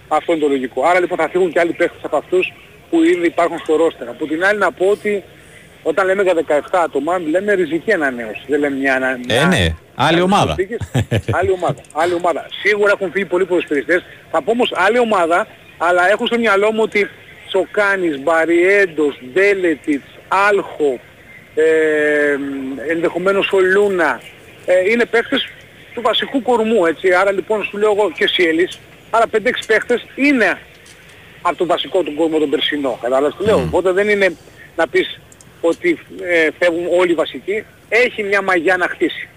[0.08, 0.84] Αυτό είναι το λογικό.
[0.86, 2.54] Άρα λοιπόν θα φύγουν και άλλοι παίχτες από αυτούς
[2.90, 4.08] που ήδη υπάρχουν στο ρόστερ.
[4.08, 5.24] Από την άλλη να πω ότι
[5.84, 8.42] όταν λέμε για 17 άτομα, λέμε ριζική ανανέωση.
[8.48, 9.76] Δεν λέμε μια ανα- Ε, μια- ναι.
[9.96, 10.46] Άλλη μια- ομάδα.
[10.56, 10.80] προσθήκες.
[11.32, 11.82] άλλη ομάδα.
[11.94, 12.46] Άλλη ομάδα.
[12.64, 14.02] Σίγουρα έχουν φύγει πολλοί ποδοσφαιριστές.
[14.32, 15.48] Θα πω όμως άλλη ομάδα,
[15.82, 17.09] αλλά έχω στο μυαλό μου ότι
[17.47, 20.99] Τσοκάνης, Μπαριέντος, Ντέλετιτς, Άλχο,
[21.55, 22.38] ε,
[22.88, 24.21] ενδεχομένως ο Λούνα,
[24.65, 25.49] ε, είναι παίχτες
[25.93, 27.13] του βασικού κορμού, έτσι.
[27.13, 30.57] Άρα λοιπόν σου λέω εγώ και Σιέλης, άρα 5-6 παίχτες είναι
[31.41, 32.99] από τον βασικό του κορμό τον περσινό.
[33.01, 34.36] Κατάλαβες τι λέω; Οπότε δεν είναι
[34.75, 35.19] να πεις
[35.61, 37.63] ότι ε, φεύγουν όλοι οι βασικοί.
[37.89, 39.27] Έχει μια μαγιά να χτίσει.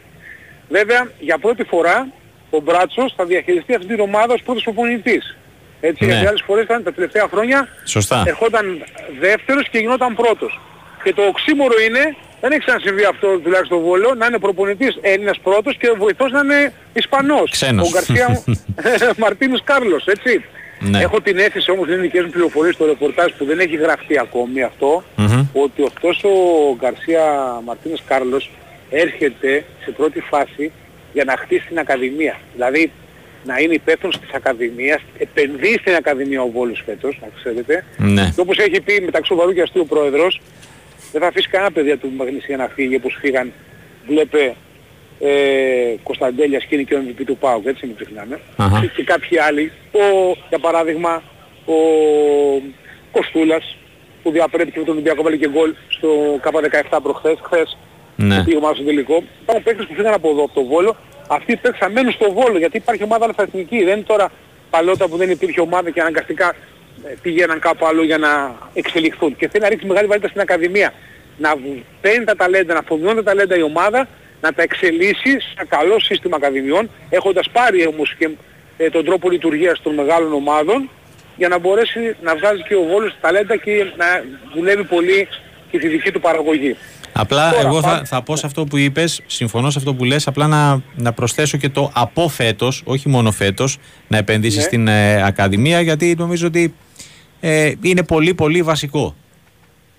[0.69, 2.09] Βέβαια, για πρώτη φορά
[2.51, 5.37] ο Μπράτσος θα διαχειριστεί αυτή την ομάδα ως πρώτος προπονητής.
[5.85, 6.11] Έτσι, Ναι.
[6.13, 8.23] γιατί άλλες φορές ήταν τα τελευταία χρόνια Σωστά.
[8.27, 8.85] ερχόταν
[9.21, 10.61] δεύτερος και γινόταν πρώτος.
[11.03, 15.39] Και το οξύμορο είναι, δεν έχει ξανασυμβεί αυτό τουλάχιστον στο Βόλο, να είναι προπονητής Έλληνας
[15.43, 17.51] πρώτος και ο βοηθός να είναι Ισπανός.
[17.51, 17.89] Ξένος.
[17.89, 18.43] Ο Γκαρσία
[19.23, 20.45] Μαρτίνος Κάρλος, έτσι.
[20.81, 21.01] Ναι.
[21.01, 24.63] Έχω την αίσθηση όμως, είναι δικές μου πληροφορίες στο ρεπορτάζ που δεν έχει γραφτεί ακόμη
[24.63, 25.47] αυτό, Μμμ.
[25.53, 26.31] ότι αυτός ο
[26.81, 27.23] Γκαρσία
[27.65, 28.51] Μαρτίνος Κάρλος
[28.91, 30.73] έρχεται σε πρώτη φάση
[31.13, 32.39] για να χτίσει την Ακαδημία.
[32.55, 32.93] Δηλαδή
[33.45, 37.85] να είναι υπεύθυνος της Ακαδημίας, επενδύει στην Ακαδημία ο Βόλος φέτος, να ξέρετε.
[37.99, 38.33] Ναι.
[38.35, 40.41] Και όπως έχει πει μεταξύ σοβαρού και αστείου πρόεδρος,
[41.13, 43.53] δεν θα αφήσει κανένα παιδί του Μαγνησία να φύγει όπως φύγαν,
[44.07, 44.55] βλέπε
[45.21, 48.41] ε, Κωνσταντέλιας και είναι και ο MVP του ΠΑΟΚ, έτσι μην ξεχνάμε.
[48.57, 48.81] Αχα.
[48.81, 50.01] Και, και κάποιοι άλλοι, ο,
[50.49, 51.23] για παράδειγμα
[51.67, 51.73] ο
[53.13, 53.77] Κοστούλας,
[54.23, 56.09] που διαπρέπει και με τον Ολυμπιακό βάλει και γκολ στο
[56.45, 57.79] K17 προχθές, χθες,
[58.17, 58.45] Ναι.
[58.45, 59.23] πήγε ομάδα στο τελικό.
[59.43, 60.97] Υπάρχουν παίκτες που φύγαν από εδώ, από το Βόλο.
[61.35, 63.85] Αυτοί οι παίκτες θα μένουν στο Βόλο γιατί υπάρχει ομάδα αλφαεθνική.
[63.85, 64.31] Δεν είναι τώρα
[64.71, 66.55] παλαιότερα που δεν υπήρχε ομάδα και αναγκαστικά
[67.07, 69.37] ε, πήγαιναν κάπου άλλο για να εξελιχθούν.
[69.37, 70.93] Και θέλει να ρίξει μεγάλη βαρύτητα στην Ακαδημία.
[71.39, 74.09] Να β- παίρνει τα ταλέντα, να φοβιώνει τα ταλέντα η ομάδα,
[74.41, 78.29] να τα εξελίσσει σε ένα καλό σύστημα ακαδημιών, έχοντας πάρει όμως και
[78.77, 80.91] ε, τον τρόπο λειτουργίας των μεγάλων ομάδων
[81.37, 84.25] για να μπορέσει να βγάζει και ο Βόλος ταλέντα και να
[84.55, 85.29] δουλεύει πολύ
[85.73, 86.77] και τη δική του παραγωγή.
[87.13, 88.05] Απλά Τώρα, εγώ θα, πάμε.
[88.05, 91.57] θα πω σε αυτό που είπες, συμφωνώ σε αυτό που λες, απλά να, να προσθέσω
[91.59, 94.63] και το από φέτος, όχι μόνο φέτος, να επενδύσεις Ναι.
[94.63, 96.75] στην ε, Ακαδημία, γιατί νομίζω ότι
[97.41, 99.15] ε, είναι πολύ πολύ βασικό.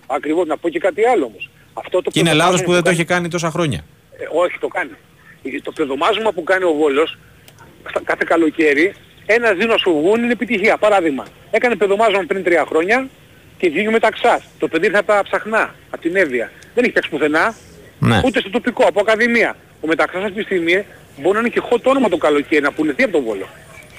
[0.07, 1.49] Ακριβώς, να πω και κάτι άλλο όμως.
[1.73, 3.85] Αυτό το Και είναι παιδομάζωμα λάθος που δεν το κάνει- έχει κάνει τόσα χρόνια.
[4.19, 4.91] Ε, όχι, το κάνει.
[5.43, 7.17] Ε, Το παιδομάζωμα που κάνει ο Βόλος
[7.89, 8.93] στα- κάθε καλοκαίρι,
[9.25, 10.77] ένα δύο να σου βγουν είναι επιτυχία.
[10.77, 13.07] Παράδειγμα, έκανε παιδομάζωμα πριν τρία χρόνια
[13.63, 14.41] και βγήκε με ταξάς.
[14.59, 16.51] Το παιδί ήρθε από τα ψαχνά, από την Εύβοια.
[16.75, 17.55] Δεν έχει παίξει πουθενά,
[17.99, 18.21] Ναι.
[18.25, 19.55] ούτε στο τοπικό, από ακαδημία.
[19.81, 20.85] Ο Μεταξάς αυτή τη στιγμή
[21.21, 23.47] μπορεί να είναι και hot όνομα το καλοκαίρι, να πουληθεί από τον Βόλο.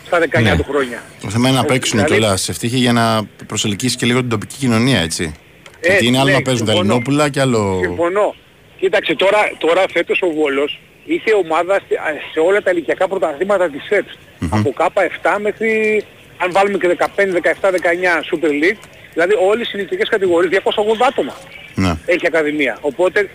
[0.07, 0.57] Στα 19 Ναι.
[0.57, 1.03] του χρόνια.
[1.21, 4.21] Το θέμα είναι να Ε, παίξουν δηλαδή- κιόλας σε ευτύχη για να προσελκύσει και λίγο
[4.21, 5.35] την τοπική κοινωνία, έτσι.
[5.81, 6.93] Ε, Γιατί είναι άλλο ναι, να παίζουν τα συμφωνώ.
[6.93, 7.79] Ελληνόπουλα και άλλο.
[7.83, 8.35] Συμφωνώ.
[8.79, 11.95] Κοίταξε τώρα, τώρα φέτος ο Βόλος είχε ομάδα σε,
[12.33, 14.19] σε όλα τα ηλικιακά πρωταθλήματα της ΕΠΣ.
[14.51, 16.03] Από K7 μέχρι,
[16.39, 18.79] αν βάλουμε και 15, 17, 19 Super League,
[19.13, 21.37] δηλαδή όλες οι ηλικιακές κατηγορίες, 280 άτομα
[21.75, 21.99] Ναι.
[22.07, 22.79] έχει ακαδημία.
[22.81, 23.29] Οπότε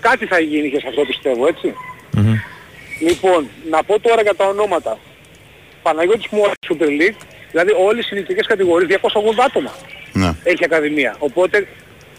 [0.00, 1.74] κάτι θα γίνει και σε αυτό πιστεύω, έτσι.
[2.10, 2.34] Μμμ.
[3.00, 4.98] Λοιπόν, να πω τώρα για τα ονόματα.
[5.82, 7.16] Παναγιώτης Μόρα Super League,
[7.50, 9.74] δηλαδή όλες οι ηλικιακές κατηγορίες, 280 άτομα
[10.12, 10.34] Ναι.
[10.44, 11.16] έχει ακαδημία.
[11.18, 11.66] Οπότε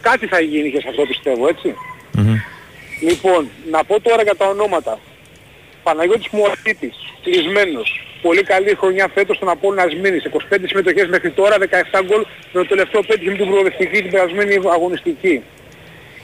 [0.02, 1.76] κάτι θα γίνει και σε αυτό πιστεύω, έτσι.
[2.12, 2.36] Μμμ.
[3.02, 5.00] Λοιπόν, να πω τώρα για τα ονόματα.
[5.84, 8.02] Παναγιώτης Μουαρίτης, κλεισμένος.
[8.26, 10.24] Πολύ καλή χρονιά φέτος στον Απόλλωνα Ασμήνης.
[10.24, 12.26] 25 συμμετοχές μέχρι τώρα, 17 γκολ.
[12.52, 15.44] Με το τελευταίο πέτυχε με την προοδευτική την περασμένη αγωνιστική.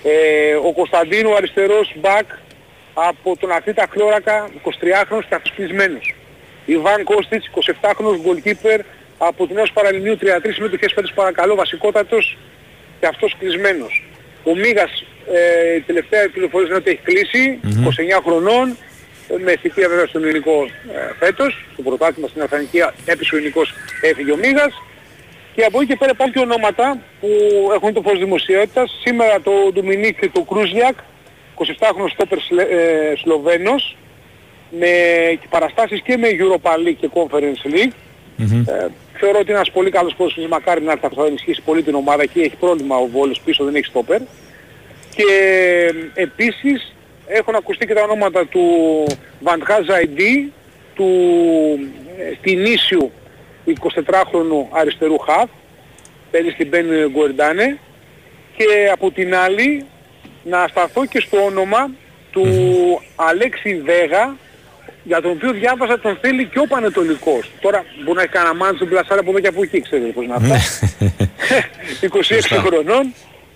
[0.04, 2.28] Ε, ο Κωνσταντίνου αριστερός μπακ
[2.94, 6.16] από τον Αθήτα Χλώρακα, 23χρονος και αυτός κλεισμένος.
[6.66, 8.80] Ιβάν Κώστιτς, 27χρονος goalkeeper
[9.18, 12.38] από την Νέος Παραλιμνίου, 33 συμμετοχές φέτος παρακαλώ, βασικότατος
[13.00, 14.04] και αυτός κλεισμένος.
[14.44, 18.89] Ο Μίγας, ε, η τελευταία πληροφορία είναι ότι έχει κλείσει, 29 χρονών, ε,
[19.38, 20.64] με θητεία βέβαια στον ελληνικό
[20.94, 24.74] ε, φέτος, στο πρωτάθλημα στην Αθανική έπεισε ο ελληνικός έφυγε ο Μίγας.
[25.56, 27.28] Και από εκεί και πέρα υπάρχουν και ονόματα που
[27.74, 29.00] έχουν το φως δημοσιότητας.
[29.06, 30.98] Σήμερα το Ντουμινίκ και το Κρούζιακ,
[31.56, 33.98] 27χρονος στόπερ Σλε- ε, Σλοβαίνος,
[34.80, 34.90] με
[35.50, 37.92] παραστάσεις και με Europa League και Conference League.
[38.36, 38.64] Μμμ.
[38.68, 38.88] Ε,
[39.20, 41.96] θεωρώ ότι είναι ένας πολύ καλός ποδοσφαιριστής, μακάρι να έρθει αυτό θα ενισχύσει πολύ την
[41.96, 44.20] ομάδα και έχει πρόβλημα ο Βόλος πίσω, δεν έχει στόπερ.
[45.16, 45.24] Και
[46.16, 46.94] ε, επίσης
[47.30, 48.64] έχουν ακουστεί και τα ονόματα του
[49.40, 50.54] Βαντχά Ζαϊντή,
[50.96, 51.10] του
[52.18, 53.12] ε, Τινίσιου
[53.68, 55.50] 24χρονου αριστερού χαφ,
[56.32, 57.80] παίζει στην Μπεν Γκουερντάνε.
[58.56, 59.86] Και από την άλλη
[60.44, 61.90] να σταθώ και στο όνομα
[62.32, 62.46] του
[63.16, 64.36] Αλέξη Βέγα
[65.04, 67.52] για τον οποίο διάβασα τον θέλει και ο Πανετολικός.
[67.62, 70.24] Τώρα μπορεί να έχει κανένα μάτσο στον πλασάρα από εδώ και από εκεί, ξέρετε πώς
[70.24, 70.60] είναι αυτά.
[72.60, 73.14] 26 χρονών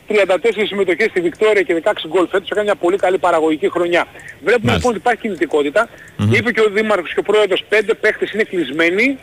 [0.07, 4.05] 34 συμμετοχές στη Βικτόρια και 16 γκολ φέτος, έκανε μια πολύ καλή παραγωγική χρονιά.
[4.43, 4.73] Βλέπουμε Μάλιστα.
[4.73, 5.89] λοιπόν ότι υπάρχει κινητικότητα.
[6.31, 9.17] Είπε και ο Δήμαρχος και ο Πρόεδρος 5 παίχτες είναι κλεισμένοι.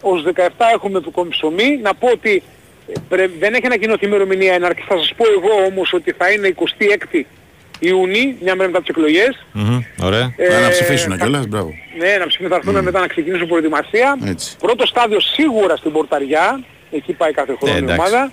[0.00, 1.78] Ως 17 έχουμε κομψωμί.
[1.82, 2.42] Να πω ότι
[2.88, 4.86] ε, πρέ- δεν έχει ανακοινωθεί η ημερομηνία έναρξης.
[4.88, 7.24] Θα σας πω εγώ όμως ότι θα είναι 26
[7.78, 9.44] Ιουνίου, μια μέρα μετά τις εκλογές.
[9.52, 10.32] Μμμ, Ωραία.
[10.36, 11.74] Ε, να ψηφίσουν θα- κιόλας, μπράβο.
[11.98, 14.18] Ναι, να ψηφίσουν, θα έρθουν μετά να ξεκινήσουν προετοιμασία.
[14.26, 14.56] Έτσι.
[14.58, 18.00] Πρώτο στάδιο σίγουρα στην Πορταριά, εκεί πάει κάθε χρόνο Ε, η εντάξει.
[18.00, 18.32] ομάδα.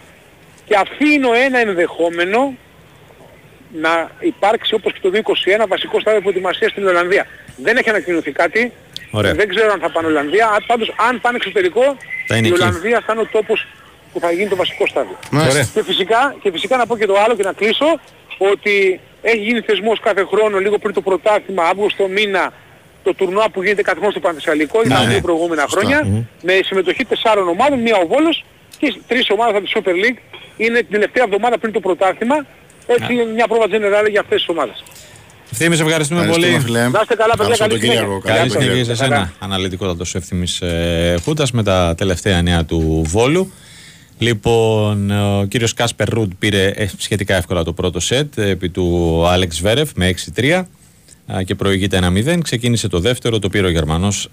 [0.66, 2.53] Και αφήνω ένα ενδεχόμενο
[3.74, 5.09] να υπάρξει όπως και το
[5.64, 7.28] 2021 βασικό στάδιο προετοιμασίας στην Ολλανδία.
[7.57, 8.72] Δεν έχει ανακοινωθεί κάτι.
[9.11, 9.34] Ωραία.
[9.34, 10.47] Δεν ξέρω αν θα πάνε Ολλανδία.
[10.47, 11.97] Α, Πάντως αν πάνε εξωτερικό,
[12.28, 12.61] Θα είναι η εκεί.
[12.61, 13.68] Ολλανδία θα είναι ο τόπος
[14.14, 15.18] που θα γίνει το βασικό στάδιο.
[15.32, 15.51] Μάλιστα.
[15.59, 15.70] Ωραία.
[15.74, 17.99] Και φυσικά, και φυσικά να πω και το άλλο και να κλείσω
[18.38, 22.53] ότι έχει γίνει θεσμός κάθε χρόνο λίγο πριν το πρωτάθλημα, Αύγουστο μήνα,
[23.03, 25.11] το τουρνουά που γίνεται κάθε χρόνο στο Πανθεσσαλικό, ήταν ναι.
[25.11, 25.80] δύο προηγούμενα Σωστά.
[25.80, 28.45] χρόνια, με συμμετοχή τεσσάρων ομάδων, μία ο Βόλος
[28.91, 30.19] και τρεις ομάδες από τη Super League.
[30.57, 32.45] Είναι την τελευταία εβδομάδα πριν το πρωτάθλημα.
[32.88, 34.84] Έτσι είναι μια πρόβα generale για αυτές τις ομάδες.
[35.51, 36.65] Ευθύμη, σε ευχαριστούμε, Ευχαριστούμε, πολύ.
[36.65, 36.89] φίλε.
[36.89, 38.21] Να είστε καλά, παιδιά, Καλό καλή Σαββατοκύριακο.
[38.21, 38.34] συνέχεια.
[38.36, 39.15] Καλή Καλά, συνέχεια σε Καλά.
[39.15, 39.34] εσένα.
[39.39, 43.51] Αναλυτικότατο εύθυμη ε, Χούτας με τα τελευταία νέα του Βόλου.
[44.17, 49.23] Λοιπόν, ο κύριος Κάσπερ Ρουντ πήρε ε, σχετικά εύκολα το πρώτο σετ ε, επί του
[49.27, 50.63] Άλεξ Βέρεφ με 6-3
[51.34, 52.38] α, και προηγείται 1-0.
[52.43, 54.29] Ξεκίνησε το δεύτερο, το πήρε ο Γερμανός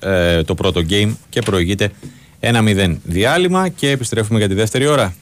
[0.47, 1.91] το πρώτο game και προηγείται
[2.41, 2.97] 1-0.
[3.05, 5.15] Διάλειμμα και επιστρέφουμε για τη δεύτερη ώρα.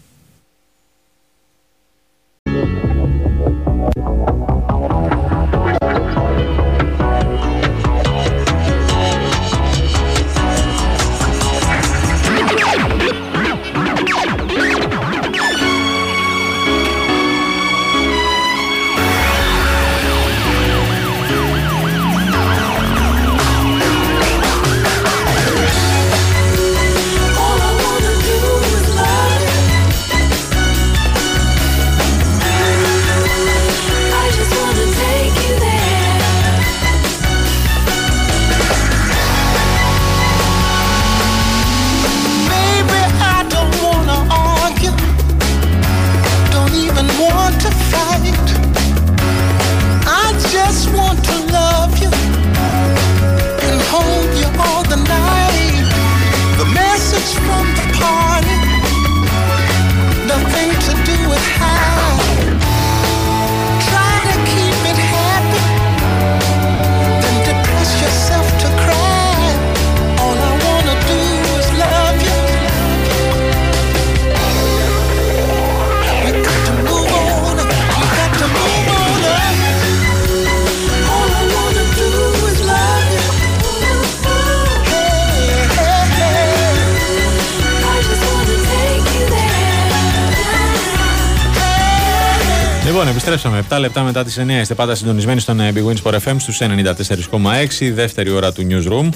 [93.33, 94.61] Επιστρέψαμε 7 λεπτά μετά τις 9.
[94.61, 97.93] Είστε πάντα συντονισμένοι στον ε, Big Wins Sport FM στους 94,6.
[97.95, 99.09] Δεύτερη ώρα του Newsroom.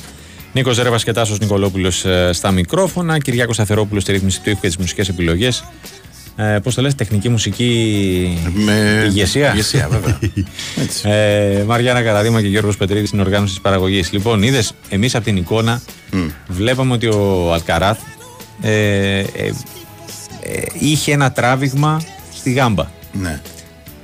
[0.53, 3.19] Νίκος Ρέβα και Τάσος Νικολόπουλος στα μικρόφωνα.
[3.19, 5.65] Κυριάκος Σταθερόπουλο στη ρύθμιση του ήχου και τις μουσικές επιλογές.
[6.37, 10.19] Ε, Πώς το λες, τεχνική μουσική Με ηγεσία; ηγεσία, βέβαια.
[10.83, 11.09] Έτσι.
[11.09, 14.13] Ε, Μαριάννα Καραδίμα και Γιώργος Πετρίδης στην οργάνωση της παραγωγής.
[14.13, 15.83] Λοιπόν, είδες εμείς από την εικόνα
[16.49, 17.99] βλέπαμε ότι ο Αλκαράθ
[18.63, 19.25] ε, ε,
[20.43, 22.03] ε, είχε ένα τράβηγμα
[22.35, 22.87] στη γάμπα.
[23.13, 23.41] Ναι.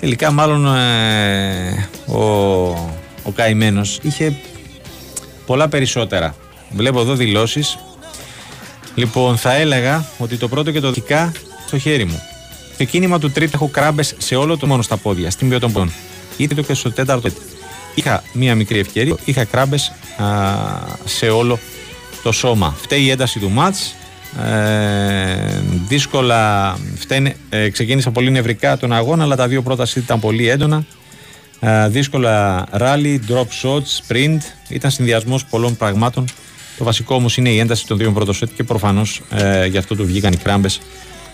[0.00, 2.20] Τελικά μάλλον ε, ο,
[3.22, 4.36] ο καημένος είχε
[5.46, 6.34] πολλά περισσότερα.
[6.70, 7.78] Βλέπω εδώ δηλώσεις.
[8.94, 11.32] Λοιπόν, θα έλεγα ότι το πρώτο και το δικά
[11.66, 12.22] στο χέρι μου.
[12.74, 15.74] Στο κίνημα του τρίτου έχω κράμπες σε όλο το μόνο στα πόδια, στην ποιότητα των
[15.74, 15.94] πόδων.
[16.36, 17.28] Είτε το και στο τέταρτο.
[17.94, 19.92] Είχα μία μικρή ευκαιρία, είχα κράμπες
[21.04, 21.58] σε όλο
[22.22, 22.76] το σώμα.
[22.80, 23.94] Φταίει η ένταση του μάτς.
[24.36, 30.20] Ε, δύσκολα φταίνε, ε, ξεκίνησα πολύ νευρικά τον αγώνα αλλά τα δύο πρώτα σετ ήταν
[30.20, 30.84] πολύ έντονα.
[31.60, 34.38] Ε, δύσκολα rally, drop shots, sprint.
[34.68, 36.24] Ήταν συνδυασμός πολλών πραγμάτων.
[36.78, 39.96] Το βασικό όμως είναι η ένταση των δύο πρώτων σετ και προφανώς ε, γι' αυτό
[39.96, 40.80] του βγήκαν οι κράμπες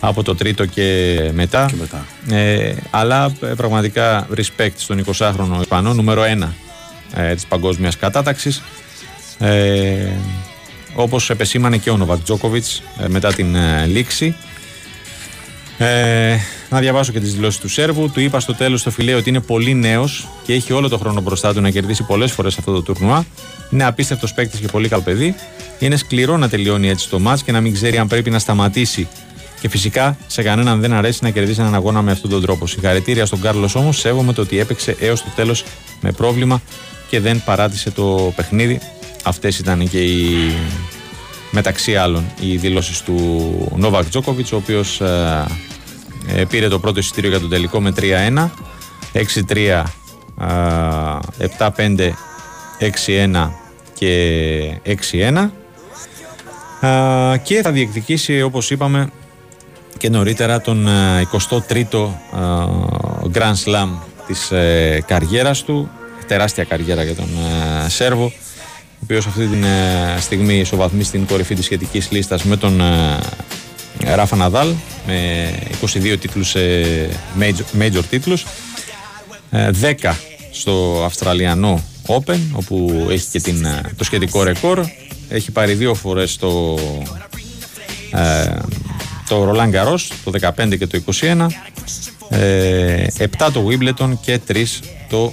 [0.01, 2.07] από το τρίτο και μετά, Και μετά.
[2.37, 6.49] Ε, αλλά ε, πραγματικά respect στον 20χρονο Ισπανό νούμερο 1
[7.15, 8.63] ε, της παγκόσμιας κατάταξης
[10.97, 14.37] ε, όπως επεσήμανε και ο Νοβακ Τζόκοβιτς ε, μετά την ε, λήξη
[15.79, 16.37] ε,
[16.71, 19.41] να διαβάσω και τις δηλώσεις του Σέρβου του είπα στο τέλος στο φιλέ ότι είναι
[19.41, 22.83] πολύ νέος και έχει όλο το χρόνο μπροστά του να κερδίσει πολλές φορές αυτό το
[22.83, 23.25] τουρνουά
[23.71, 25.35] είναι απίστευτος παίκτης και πολύ καλό παιδί
[25.79, 29.09] είναι σκληρό να τελειώνει έτσι το μάτς και να μην ξέρει αν πρέπει να σταματήσει
[29.65, 32.67] και φυσικά σε κανέναν δεν αρέσει να κερδίσει έναν αγώνα με αυτόν τον τρόπο.
[32.67, 33.99] Συγχαρητήρια στον Κάρλος όμως.
[33.99, 35.65] Σέβομαι το ότι έπαιξε έως το τέλος
[36.01, 36.63] με πρόβλημα
[37.09, 38.81] και δεν παράτησε το παιχνίδι.
[39.27, 40.53] Αυτές ήταν και οι
[41.51, 47.41] μεταξύ άλλων οι δηλώσεις του Νόβακ Τζόκοβιτς, ο οποίος ε, πήρε το πρώτο εισιτήριο για
[47.41, 48.49] τον τελικό με 3-1.
[49.49, 49.85] 6-3,
[50.37, 51.19] α,
[51.59, 52.11] 7-5,
[53.07, 53.51] 6-1
[53.95, 55.51] και 6-1.
[56.87, 59.11] Α, και θα διεκδικήσει όπως είπαμε
[59.99, 62.09] και νωρίτερα τον ε, 23ο
[62.39, 62.67] α,
[63.33, 63.89] Grand Slam
[64.27, 65.91] της ε, καριέρας του
[66.27, 67.29] τεράστια καριέρα για τον
[67.85, 68.33] ε, Σέρβο
[69.05, 69.57] ο οποίος αυτή τη
[70.23, 74.73] στιγμή ισοβαθμεί στην κορυφή της σχετικής λίστας με τον ε, Ράφα Ναδάλ
[75.07, 75.51] με
[75.83, 77.09] 22 τίτλους ε,
[77.41, 78.45] major, major τίτλους.
[79.51, 79.71] Ε,
[80.03, 80.15] 10
[80.51, 84.81] στο Αυστραλιανό Open όπου έχει και την, ε, το σχετικό ρεκόρ.
[85.29, 86.79] Έχει πάρει δύο φορές το
[88.13, 88.57] ε,
[89.29, 91.47] το Roland Garros το 15 και το 21
[92.29, 94.65] ε, 7 το Wimbledon και 3
[95.09, 95.33] το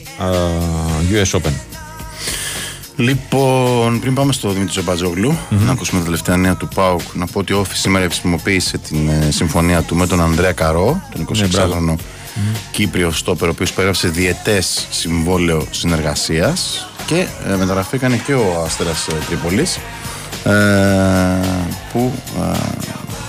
[1.11, 1.70] ε, US Open
[3.01, 7.39] Λοιπόν, πριν πάμε στο Δημήτρη Ζαμπατζόγλου, να ακούσουμε τα τελευταία νέα του ΠΑΟΚ, να πω
[7.39, 11.95] ότι ο Όφης σήμερα επισημοποίησε την ε, συμφωνία του με τον Ανδρέα Καρό, τον 26χρονο
[12.71, 19.13] Κύπριο στόπερ, ο οποίος πέρασε διετέ συμβόλαιο συνεργασίας και ε, μεταγραφήκανε και ο Αστέρας ε,
[19.27, 19.79] Τρίπολης,
[20.43, 20.51] ε,
[21.91, 22.11] που
[22.53, 22.57] ε,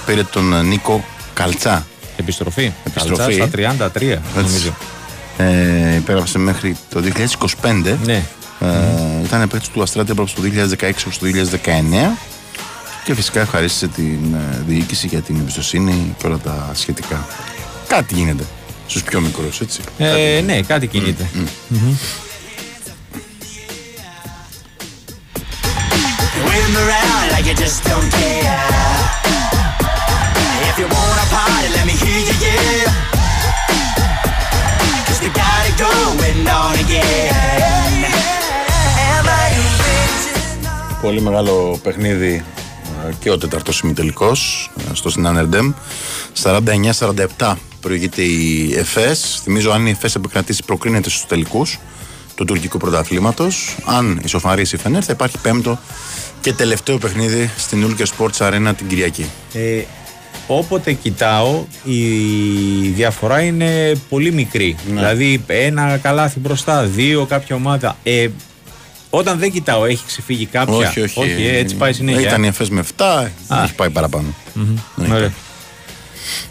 [0.07, 1.05] πήρε τον Νίκο
[1.35, 1.87] Καλτσά.
[2.16, 2.73] Επιστροφή.
[2.85, 3.37] Επιστροφή.
[3.37, 4.75] Καλτσά στα 33 νομίζω.
[5.37, 7.03] Ε, υπέγραψε μέχρι το
[7.62, 7.97] 2025.
[8.05, 8.23] Ναι.
[8.62, 11.26] Ε, Ήταν παίκτης του Αστράτη από το 2016 έως το
[11.64, 12.16] 2019
[13.04, 17.26] και φυσικά ευχαρίστησε την ε, διοίκηση για την εμπιστοσύνη και όλα τα σχετικά.
[17.86, 18.44] Κάτι γίνεται
[18.86, 19.80] στους πιο μικρούς, έτσι.
[19.98, 21.28] Ε, ναι, κάτι κινείται.
[21.68, 21.96] Μμμ.
[26.46, 28.64] Wave me around like you just don't care.
[30.68, 31.22] If you wanna
[41.03, 42.44] Πολύ μεγάλο παιχνίδι
[43.09, 45.72] ε, και ο τέταρτος ημιτελικός ε, στο Συνάνερντεμ.
[47.38, 49.40] 49-47 προηγείται η ΕΦΕΣ.
[49.42, 51.78] Θυμίζω αν η ΕΦΕΣ επικρατήσει προκρίνεται στους τελικούς
[52.34, 53.76] του τουρκικού πρωταθλήματος.
[53.84, 55.78] Αν ισοφαρίσει η Φενέρ θα υπάρχει πέμπτο
[56.40, 59.26] και τελευταίο παιχνίδι στην Ulker Sports Arena την Κυριακή.
[59.53, 59.82] Ε,
[60.46, 61.98] όποτε κοιτάω η
[62.88, 64.76] διαφορά είναι πολύ μικρή.
[64.86, 64.94] Ναι.
[64.94, 67.96] Δηλαδή ένα καλάθι μπροστά, δύο κάποια ομάδα.
[68.03, 68.28] Ε,
[69.14, 71.20] όταν δεν κοιτάω έχει ξεφύγει κάποια; Όχι, όχι.
[71.20, 72.20] ε, έτσι πάει συνέχεια.
[72.20, 73.26] Ήταν η ΕΦΕΣ με 7,
[73.64, 74.34] έχει πάει παραπάνω.
[74.94, 75.14] Ναι.
[75.14, 75.32] Ωραία.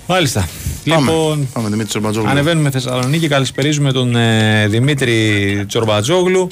[0.08, 0.48] Μάλιστα.
[0.90, 1.02] Πάμε.
[1.12, 2.30] Λοιπόν, Πάμε Δημήτρης Τσορμπατζόγλου.
[2.30, 6.48] Ανεβαίνουμε Θεσσαλονίκη, καλησπερίζουμε τον ε, Δημήτρη Τσορμπατζόγλου.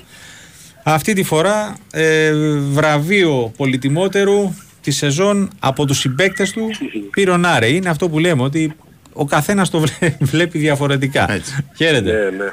[0.84, 2.32] Αυτή τη φορά ε,
[2.72, 6.70] βραβείο πολυτιμότερου της σεζόν από τους συμπαίκτες του
[7.12, 7.68] πήρε ο Νάρε.
[7.68, 8.72] Είναι αυτό που λέμε ότι
[9.14, 11.32] ο καθένας το βλέ- βλέπει διαφορετικά.
[11.32, 11.56] Έτσι.
[11.76, 12.12] Χαίρετε.
[12.12, 12.50] Ναι, ναι.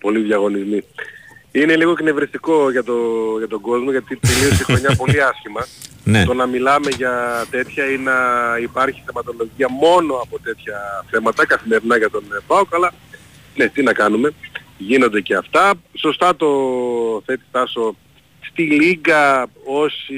[0.00, 0.82] Πολλοί διαγωνισμοί.
[1.60, 2.94] Είναι λίγο εκνευριστικό για, το,
[3.38, 5.66] για τον κόσμο γιατί τελείωσε η χρονιά πολύ άσχημα.
[6.04, 6.24] Ναι.
[6.24, 8.12] Το να μιλάμε για τέτοια ή να
[8.62, 12.92] υπάρχει θεματολογία μόνο από τέτοια θέματα καθημερινά για τον ε, ΠΑΟΚ, αλλά
[13.54, 14.32] ναι, τι να κάνουμε.
[14.78, 15.72] Γίνονται και αυτά.
[15.94, 16.48] Σωστά το
[17.26, 17.96] θέτει Τάσο
[18.40, 20.14] στη Λίγκα όσοι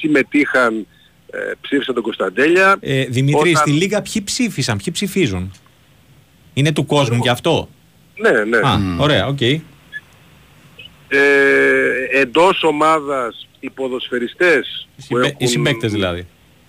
[0.00, 0.86] συμμετείχαν
[1.30, 2.76] ε, ψήφισαν τον Κωνσταντέλια.
[2.80, 5.52] Ε, Δημήτρη, Όταν- στη Λίγα ποιοι ψήφισαν, ποιοι ψηφίζουν;
[6.54, 7.68] Είναι του κόσμου γι' αυτό;
[8.16, 8.56] Ναι, ναι.
[8.56, 9.38] Α, ωραία, οκ.
[11.16, 16.26] Ε, εντός ομάδας οι ποδοσφαιριστές Οι που συμπαί- έχουν Οι συμπαίκτες δηλαδή.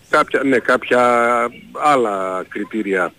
[0.09, 1.01] κάποια, ναι, κάποια
[1.83, 3.13] άλλα κριτήρια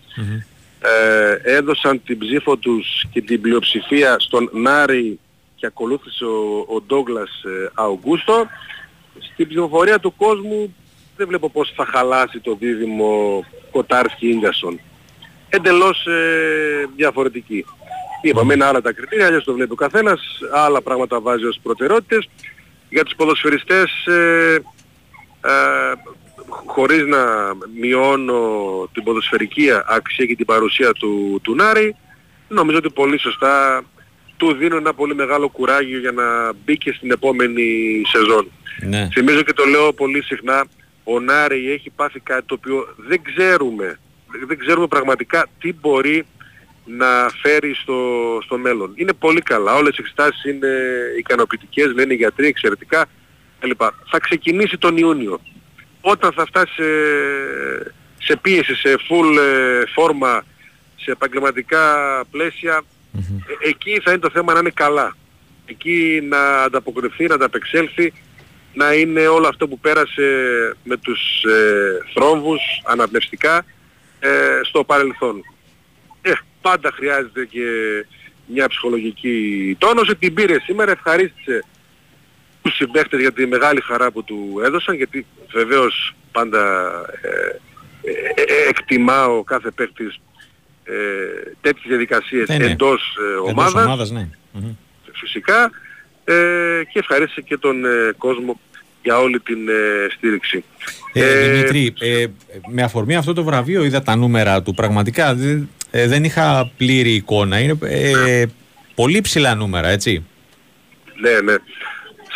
[0.81, 5.19] ε, έδωσαν την ψήφο τους και την πλειοψηφία στον Νάρη
[5.57, 8.47] και ακολούθησε ο, ο Ντόγκλας ε, Αουγκούστο.
[9.33, 10.75] Στην ψηφοφορία του κόσμου
[11.17, 14.81] δεν βλέπω πώς θα χαλάσει το δίδυμο Κοτάρσκι Ίγκασον.
[15.49, 17.65] Εντελώς ε, διαφορετική.
[18.29, 20.21] Είπαμε είναι άλλα τα κριτήρια, αλλιώς το βλέπει ο καθένας,
[20.53, 22.29] άλλα πράγματα βάζει ως προτεραιότητες.
[22.89, 24.55] Για τους ποδοσφαιριστές ε,
[25.41, 25.51] ε,
[26.47, 27.25] χωρίς να
[27.81, 28.41] μειώνω
[28.93, 31.97] την ποδοσφαιρική αξία και την παρουσία του, του Νάρη,
[32.49, 33.85] νομίζω ότι πολύ σωστά
[34.37, 38.51] του δίνω ένα πολύ μεγάλο κουράγιο για να μπει και στην επόμενη σεζόν.
[38.81, 39.09] Ναι.
[39.13, 40.67] Θυμίζω και το λέω πολύ συχνά,
[41.05, 43.99] ο Νάρη έχει πάθει κάτι το οποίο δεν ξέρουμε,
[44.47, 46.25] δεν ξέρουμε πραγματικά τι μπορεί
[46.85, 47.99] να φέρει στο,
[48.45, 48.93] στο μέλλον.
[48.95, 50.69] Είναι πολύ καλά, όλες οι εξετάσεις είναι
[51.19, 53.07] ικανοποιητικές, λένε οι γιατροί εξαιρετικά
[53.59, 53.81] κλπ.
[54.11, 55.41] Θα ξεκινήσει τον Ιούνιο.
[56.01, 56.85] Όταν θα φτάσει σε,
[58.19, 60.45] σε πίεση, σε full ε, φόρμα,
[60.97, 61.85] σε επαγγελματικά
[62.31, 62.83] πλαίσια,
[63.17, 65.17] ε, εκεί θα είναι το θέμα να είναι καλά.
[65.67, 68.13] Εκεί να ανταποκριθεί, να ανταπεξέλθει,
[68.75, 70.27] να είναι όλο αυτό που πέρασε
[70.85, 73.65] με τους ε, θρόμβους αναπνευστικά
[74.21, 75.41] ε, στο παρελθόν.
[76.23, 76.33] Ε,
[76.67, 77.67] πάντα χρειάζεται και
[78.47, 79.37] μια ψυχολογική
[79.79, 80.15] τόνωση.
[80.17, 81.65] Την πήρε σήμερα, ευχαρίστησε
[82.63, 86.63] τους συμπαίχτες για τη μεγάλη χαρά που του έδωσαν, γιατί βεβαίως πάντα
[87.23, 87.29] ε,
[88.11, 90.21] ε, ε, εκτιμά ο κάθε παίκτης
[90.85, 90.93] ε,
[91.61, 92.65] τέτοιες διαδικασίες Ναι, ναι.
[92.65, 94.29] εντός ε, Εντός ομάδας ομάδας, ναι.
[94.53, 94.77] Μμμ.
[95.13, 95.71] φυσικά
[96.25, 96.35] ε,
[96.93, 98.61] και ευχαρίστησε και τον ε, κόσμο
[99.03, 100.65] για όλη την ε, στήριξη.
[101.13, 102.27] Ε, Δημήτρη, ε,
[102.69, 104.75] με αφορμή αυτό το βραβείο είδα τα νούμερα του.
[104.75, 107.59] Πραγματικά δεν, ε, δεν είχα πλήρη εικόνα.
[107.59, 108.45] Είναι ε,
[108.95, 110.27] πολύ ψηλά νούμερα, έτσι.
[111.21, 111.55] Ναι, ναι.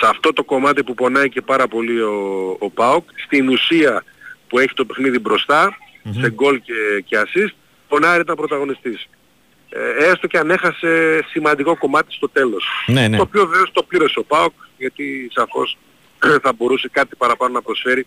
[0.00, 4.04] Σε αυτό το κομμάτι που πονάει και πάρα πολύ ο, ο ΠΑΟΚ, στην ουσία
[4.48, 5.76] που έχει το παιχνίδι μπροστά,
[6.20, 7.54] σε γκολ και, και assist,
[7.88, 9.08] ο Νάρη ήταν πρωταγωνιστής.
[9.68, 12.64] Ε, έστω και αν έχασε σημαντικό κομμάτι στο τέλος.
[12.86, 13.16] Ναι, ναι.
[13.16, 15.78] Το οποίο βέβαια το πλήρωσε ο ΠΑΟΚ, γιατί σαφώς
[16.44, 18.06] θα μπορούσε κάτι παραπάνω να προσφέρει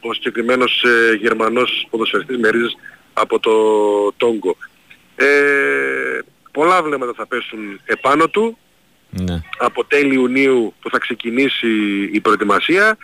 [0.00, 2.76] ο συγκεκριμένος ε, Γερμανός ποδοσφαιριστής με ρίζες
[3.12, 3.52] από το
[4.16, 4.56] Τόγκο.
[5.20, 6.18] Ε,
[6.52, 8.58] πολλά βλέμματα θα πέσουν επάνω του
[9.10, 9.42] Ναι.
[9.58, 11.68] από τέλη Ιουνίου που θα ξεκινήσει
[12.12, 12.96] η προετοιμασία.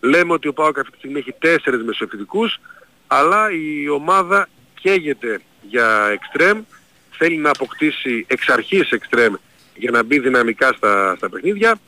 [0.00, 2.60] Λέμε ότι ο ΠΑΟΚ αυτή τη στιγμή έχει τέσσερις μεσοεπιθετικούς,
[3.06, 4.48] αλλά η ομάδα
[4.80, 6.60] καίγεται για εξτρέμ,
[7.10, 9.34] θέλει να αποκτήσει εξ αρχής εξτρέμ
[9.76, 11.78] για να μπει δυναμικά στα, στα παιχνίδια,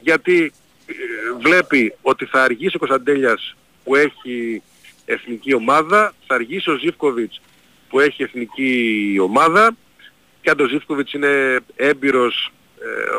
[0.00, 0.52] γιατί
[0.86, 0.92] ε,
[1.40, 4.62] βλέπει ότι θα αργήσει ο Κωνσταντέλιας που έχει
[5.04, 7.40] εθνική ομάδα, θα αργήσει ο Ζίβκοβιτς
[7.94, 9.76] που έχει εθνική ομάδα.
[10.40, 13.16] Και αν το Ζίβκοβιτς είναι έμπειρος ε,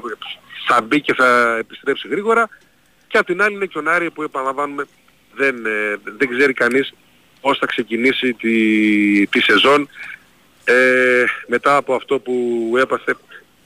[0.67, 2.49] θα μπει και θα επιστρέψει γρήγορα.
[3.07, 4.85] Και απ' την άλλη είναι και ο Νάρη που επαναλαμβάνουμε
[5.35, 6.93] δεν, ε, δεν ξέρει κανείς
[7.41, 9.89] πώς θα ξεκινήσει τη, τη σεζόν.
[10.63, 13.15] Ε, μετά από αυτό που έπαθε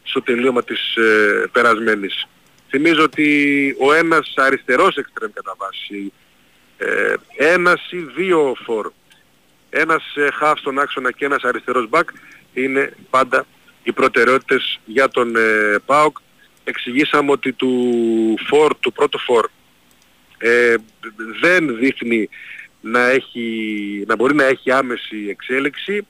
[0.03, 2.27] στο τελείωμα της ε, περασμένης.
[2.69, 3.27] Θυμίζω ότι
[3.79, 6.13] ο ένας αριστερός εξτρέμ κατά βάση,
[6.77, 8.91] ε, ένας ή δύο φορ,
[9.69, 12.03] ένας ε, half στον άξονα και ένας αριστερός back
[12.53, 13.45] είναι πάντα
[13.83, 16.17] οι προτεραιότητες για τον ε, ΠΑΟΚ.
[16.63, 17.95] Εξηγήσαμε ότι του
[18.47, 19.49] φορ, του πρώτου φορ,
[20.37, 20.75] ε,
[21.39, 22.29] δεν δείχνει
[22.81, 26.05] να, έχει, να μπορεί να έχει άμεση εξέλιξη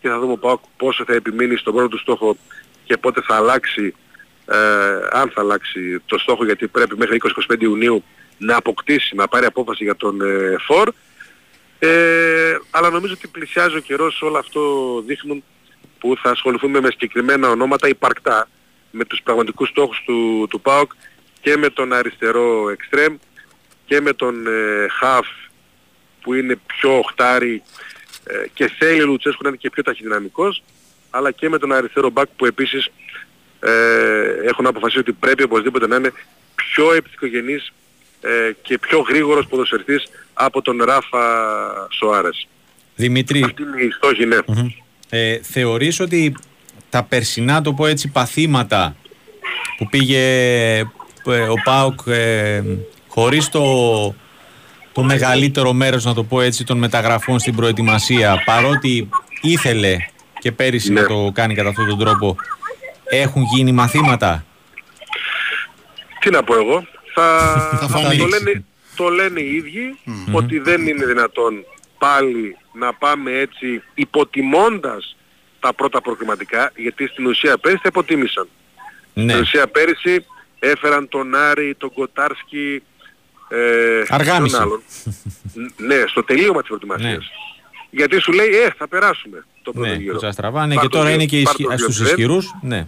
[0.00, 2.36] και θα δούμε ο ΠΑΟΚ πόσο θα επιμείνει στον πρώτο του στόχο
[2.84, 3.94] και πότε θα αλλάξει,
[4.46, 4.56] ε,
[5.10, 8.04] αν θα αλλάξει το στόχο γιατί πρέπει μέχρι 20-25 Ιουνίου
[8.38, 10.92] να αποκτήσει, να πάρει απόφαση για τον ε, φόρ.
[11.78, 14.60] Ε, αλλά νομίζω ότι πλησιάζει ο καιρός όλο αυτό
[15.06, 15.44] δείχνουν
[15.98, 18.48] που θα ασχοληθούμε με συγκεκριμένα ονόματα υπαρκτά
[18.90, 20.92] με τους πραγματικούς στόχους του, του ΠΑΟΚ
[21.40, 23.16] και με τον αριστερό εξτρέμ
[23.84, 25.26] και με τον ε, χαφ
[26.22, 27.62] που είναι πιο οχτάρι
[28.24, 30.62] ε, και θέλει ο Λουτσέσκου να είναι και πιο ταχυδυναμικός
[31.10, 32.90] αλλά και με τον αριστερό μπακ που επίσης
[33.60, 33.70] ε,
[34.44, 36.12] έχουν αποφασίσει ότι πρέπει οπωσδήποτε να είναι
[36.54, 37.72] πιο επιθυκογενής
[38.24, 40.04] ε, και πιο γρήγορος ποδοσφαιριστής
[40.34, 41.24] από τον Ράφα
[41.90, 42.48] Σοάρες.
[42.94, 44.38] Δημήτρη, Αυτή είναι η στόχη, ναι.
[45.08, 46.36] ε, θεωρείς ότι
[46.90, 48.96] τα περσινά, το πω έτσι, παθήματα
[49.76, 50.22] που πήγε
[51.24, 52.62] ε, ο ΠΑΟΚ ε,
[53.08, 53.62] χωρίς το,
[54.92, 59.08] το μεγαλύτερο μέρος, να το πω έτσι, των μεταγραφών στην προετοιμασία, παρότι
[59.40, 59.96] ήθελε
[60.38, 62.36] και πέρυσι να το κάνει κατά αυτόν τον τρόπο,
[63.04, 64.44] έχουν γίνει μαθήματα;
[66.20, 66.86] Τι να πω εγώ.
[67.14, 67.38] Θα,
[67.80, 68.18] Θα το, φανείς.
[68.28, 68.64] λένε,
[68.96, 69.96] το λένε οι ίδιοι
[70.32, 71.64] ότι δεν είναι δυνατόν
[71.98, 75.16] πάλι να πάμε έτσι υποτιμώντας
[75.60, 78.48] τα πρώτα προκριματικά γιατί στην ουσία πέρυσι τα υποτίμησαν.
[79.14, 79.28] Ναι.
[79.32, 80.24] Στην ουσία πέρυσι
[80.58, 82.82] έφεραν τον Άρη, τον Κοτάρσκι,
[83.48, 84.54] ε, Αργάμιση.
[84.54, 84.82] τον άλλον.
[85.54, 87.28] Ν- ναι, στο τελείωμα της προετοιμασίας.
[87.90, 90.12] Γιατί σου λέει, ε, θα περάσουμε το πρώτο Ναι, γύρο.
[90.12, 91.76] το Τσαστραβά, ναι, Πάρ' και το τώρα δύο- είναι και πάρ' το ισχυ...
[91.76, 92.14] δύο στους μηδέν.
[92.14, 92.54] ισχυρούς.
[92.62, 92.86] Ναι.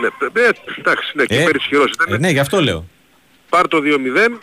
[0.00, 0.06] Ναι,
[0.42, 2.14] ε, εντάξει, ναι, και Ε, πέρυσι ισχυρός ήταν.
[2.14, 2.84] Ε, ναι, γι' αυτό λέω.
[3.48, 4.38] Πάρ' το 2-0,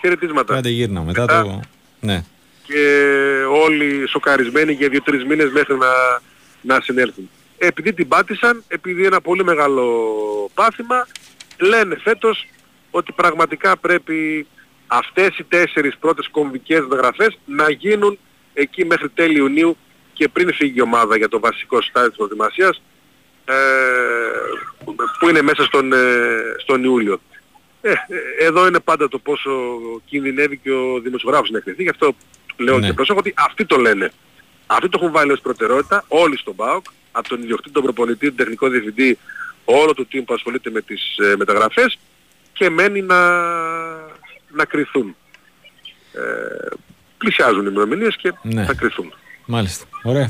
[0.00, 0.54] χαιρετίσματα.
[0.54, 1.60] Κάντε γύρνα μετά το...
[2.00, 2.24] Ναι.
[2.66, 3.12] και
[3.64, 5.88] όλοι σοκαρισμένοι για δύο-τρεις μήνες μέχρι να,
[6.60, 7.30] να συνέλθουν.
[7.58, 9.84] Επειδή την πάτησαν, επειδή ένα πολύ μεγάλο
[10.54, 11.06] πάθημα,
[11.58, 12.46] λένε φέτος
[12.90, 14.46] ότι πραγματικά πρέπει
[14.86, 18.18] αυτές οι τέσσερις πρώτες κομβικές μεταγραφές να γίνουν
[18.54, 19.76] εκεί μέχρι τέλη Ιουνίου
[20.12, 22.82] και πριν φύγει η ομάδα για το βασικό στάδιο της προετοιμασίας
[23.44, 23.54] ε,
[25.18, 25.96] που είναι μέσα στον, ε,
[26.58, 27.20] στον Ιούλιο.
[27.88, 29.50] Ε, ε, εδώ είναι πάντα το πόσο
[30.04, 31.82] κινδυνεύει και ο δημοσιογράφος να εκθεθεί.
[31.82, 32.14] Γι' αυτό
[32.56, 32.86] λέω Ναι.
[32.86, 34.12] και προσέχω ότι αυτοί το λένε.
[34.66, 38.36] Αυτοί το έχουν βάλει ως προτεραιότητα όλοι στον ΠΑΟΚ, από τον ιδιοκτήτη, τον προπονητή, τον
[38.36, 39.18] τεχνικό διευθυντή,
[39.64, 41.98] όλο το team που ασχολείται με τις ε, μεταγραφές
[42.52, 43.40] και μένει να,
[44.50, 45.16] να κρυθούν.
[46.12, 46.20] Ε,
[47.18, 48.64] πλησιάζουν οι ημερομηνίες και Ναι.
[48.64, 49.14] θα κρυθούν.
[49.46, 49.84] Μάλιστα.
[50.02, 50.28] Ωραία.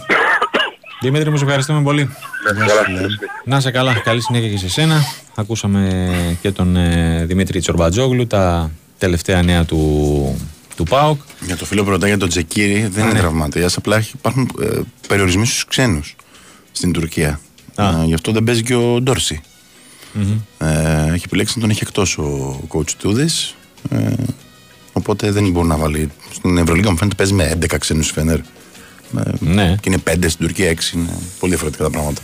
[1.01, 2.03] Δημήτρη, μου σε ευχαριστούμε πολύ.
[2.05, 3.18] Ναι, καλά, καλή συνέχεια.
[3.44, 3.92] Να είσαι καλά.
[4.05, 5.03] Καλή συνέχεια και σε σένα.
[5.34, 10.38] Ακούσαμε και τον ε, Δημήτρη Τσορμπατζόγλου, τα τελευταία νέα του,
[10.76, 11.20] του ΠΑΟΚ.
[11.47, 13.18] Για το φίλο που ρωτάει για τον Τζεκίρι δεν είναι ναι.
[13.18, 14.78] τραυματίας, απλά έχει- υπάρχουν ε,
[15.09, 16.16] περιορισμοί στους ξένους
[16.72, 17.40] στην Τουρκία.
[17.74, 17.88] Α.
[17.88, 19.40] Ε, γι' αυτό δεν παίζει και ο Ντόρση.
[20.12, 20.38] Μμμ.
[20.59, 23.55] Ε, έχει επιλέξει να τον έχει εκτός ο coach Τούδης.
[23.90, 24.09] Ε,
[24.92, 26.11] οπότε δεν μπορεί να βάλει.
[26.32, 28.38] Στην Ευρωλίγα μου φαίνεται παίζει με 11 ξένους Φένερ.
[29.18, 29.74] Ε, Ναι.
[29.80, 30.98] Και είναι πέντε στην Τουρκία, έξι.
[30.98, 32.20] Είναι πολύ διαφορετικά τα πράγματα.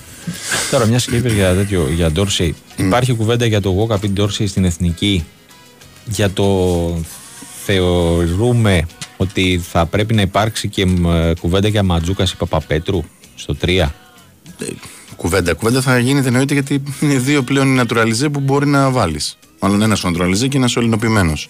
[0.71, 4.65] Τώρα, μια και είπες για τέτοιο, για Ντόρσεϊ, υπάρχει κουβέντα για το walk-up Ντόρσεϊ στην
[4.65, 5.25] εθνική;
[6.05, 6.47] Για το
[7.65, 11.07] θεωρούμε ότι θα πρέπει να υπάρξει και μ,
[11.41, 13.03] κουβέντα για Ματζούκας ή Παπαπέτρου
[13.35, 13.87] στο 3.
[15.17, 15.55] Κουβέντα.
[15.55, 19.39] Κουβέντα θα γίνεται εννοείται γιατί είναι δύο πλέον οι naturalize που μπορεί να βάλεις.
[19.61, 21.49] Μάλλον ένας naturalize και ένας ελληνοποιημένος.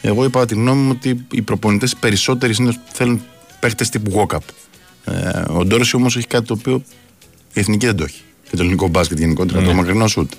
[0.00, 3.20] Εγώ είπα τη γνώμη μου ότι οι προπονητές περισσότεροι συνήθως θέλουν
[3.60, 4.38] παίχτες τύπου Walkup.
[5.04, 6.82] Ε, ο Ντόρσεϊ όμως έχει κάτι το οποίο
[7.52, 8.22] η εθνική δεν το έχει.
[8.50, 10.32] Και το ελληνικό μπάσκετ γενικότερα, το μακρινό σουτ.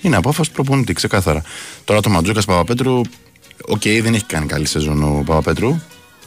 [0.00, 1.42] Είναι απόφασης προπονητή, ξεκάθαρα.
[1.84, 3.00] Τώρα το Μαντζούκα Παπαπέτρου,
[3.68, 5.80] οκ, δεν έχει κάνει καλή σεζόν ο Παπαπέτρου.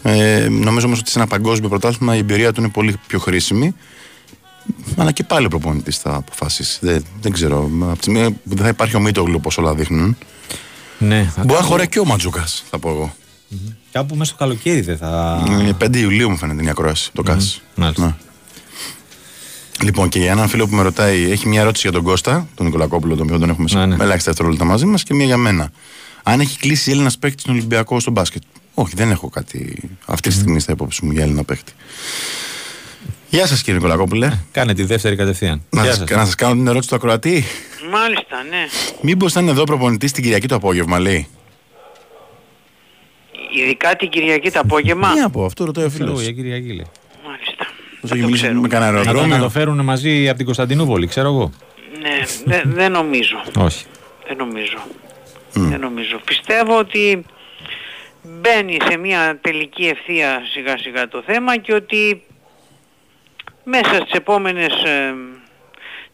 [0.03, 3.75] Ε, νομίζω όμως ότι σε ένα παγκόσμιο πρωτάθλημα η εμπειρία του είναι πολύ πιο χρήσιμη.
[4.97, 6.77] Αλλά και πάλι ο προπονητής θα αποφασίσει.
[6.81, 7.69] Δεν, δεν ξέρω.
[7.81, 10.17] Από τη στιγμή που δεν θα υπάρχει ο Μίτογλου όπως όλα δείχνουν.
[10.97, 13.15] Ναι, θα Μπορεί να χωράει και ο Ματζούκα, θα πω εγώ.
[13.93, 15.43] Κάπου μέσα στο καλοκαίρι δεν θα.
[15.67, 17.61] Ε, 5 Ιουλίου μου φαίνεται η ακρόαση, το ΚΑΣ.
[17.75, 18.05] Μάλιστα.
[18.05, 18.13] Ναι.
[19.83, 22.65] Λοιπόν, και για έναν φίλο που με ρωτάει, έχει μια ερώτηση για τον Κώστα, τον
[22.65, 24.03] Νικολακόπουλο, τον οποίο τον έχουμε σε Ναι, ναι.
[24.03, 25.71] ελάχιστα δευτερόλεπτα μαζί μας, και μια για μένα.
[26.23, 28.41] Αν έχει κλείσει Έλληνα παίκτη στον Ολυμπιακό στο μπάσκετ;
[28.73, 31.71] Όχι, δεν έχω κάτι αυτή τη στιγμή στα υπόψη μου για Έλληνα παίκτη.
[33.29, 34.39] Γεια σας κύριε Νικολακόπουλε.
[34.51, 35.61] Κάνε τη δεύτερη κατευθείαν.
[35.69, 36.17] Να Γεια σας, σας.
[36.17, 37.43] να σας κάνω την ερώτηση του ακροατή.
[37.91, 38.65] Μάλιστα, ναι.
[39.01, 41.27] Μήπως θα είναι εδώ προπονητής την Κυριακή το απόγευμα, λέει.
[43.53, 45.13] Ειδικά την Κυριακή το απόγευμα.
[45.13, 46.21] Τι να πω, αυτό ρωτάει ο Ξέρω φίλος.
[46.21, 46.85] εγώ, για Κυριακή λέει.
[47.27, 47.65] Μάλιστα.
[48.01, 49.49] Όσο έχει μιλήσει με κανένα Να το, να το αεροδρόμιο.
[49.49, 51.51] φέρουν μαζί από την Κωνσταντινούπολη, ξέρω εγώ.
[52.01, 53.43] Ναι, δεν δεν νομίζω.
[53.57, 53.85] Όχι.
[54.27, 54.77] Δεν νομίζω.
[55.51, 56.19] Δεν νομίζω.
[56.25, 57.25] Πιστεύω ότι
[58.23, 62.23] μπαίνει σε μια τελική ευθεία σιγά σιγά το θέμα και ότι
[63.63, 64.73] μέσα στις επόμενες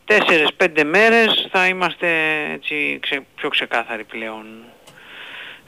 [0.05, 2.07] 4-5 μέρες θα είμαστε
[2.53, 4.45] έτσι ξε- πιο ξεκάθαροι πλέον.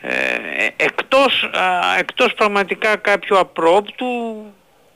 [0.01, 4.05] Ε, ε, εκτός, α, εκτός πραγματικά κάποιου απρόπτου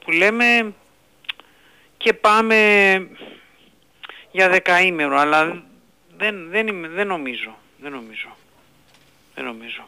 [0.03, 0.73] που λέμε
[1.97, 2.57] και πάμε
[4.31, 5.63] για δεκαήμερο, αλλά
[6.17, 7.57] δεν, δεν, είμαι, δεν νομίζω.
[7.81, 8.35] Δεν νομίζω.
[9.35, 9.87] Δεν νομίζω.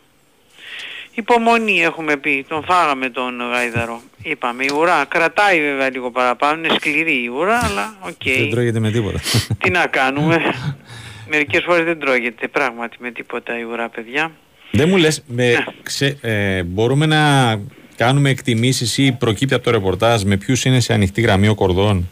[1.13, 4.01] Υπομονή έχουμε πει, τον φάγαμε τον γάιδαρο.
[4.22, 8.24] Είπαμε, η ουρά κρατάει βέβαια λίγο παραπάνω, είναι σκληρή η ουρά, αλλά οκ.
[8.24, 9.20] Δεν τρώγεται με τίποτα.
[9.57, 10.41] Τι να κάνουμε.
[11.32, 14.32] Μερικές φορές δεν τρώγεται πράγματι με τίποτα η ουρά, παιδιά.
[14.72, 17.55] Δεν μου λες, με, ξε, ε, μπορούμε να
[17.95, 22.09] κάνουμε εκτιμήσεις ή προκύπτει από το ρεπορτάζ με ποιους είναι σε ανοιχτή γραμμή ο Κορδόν;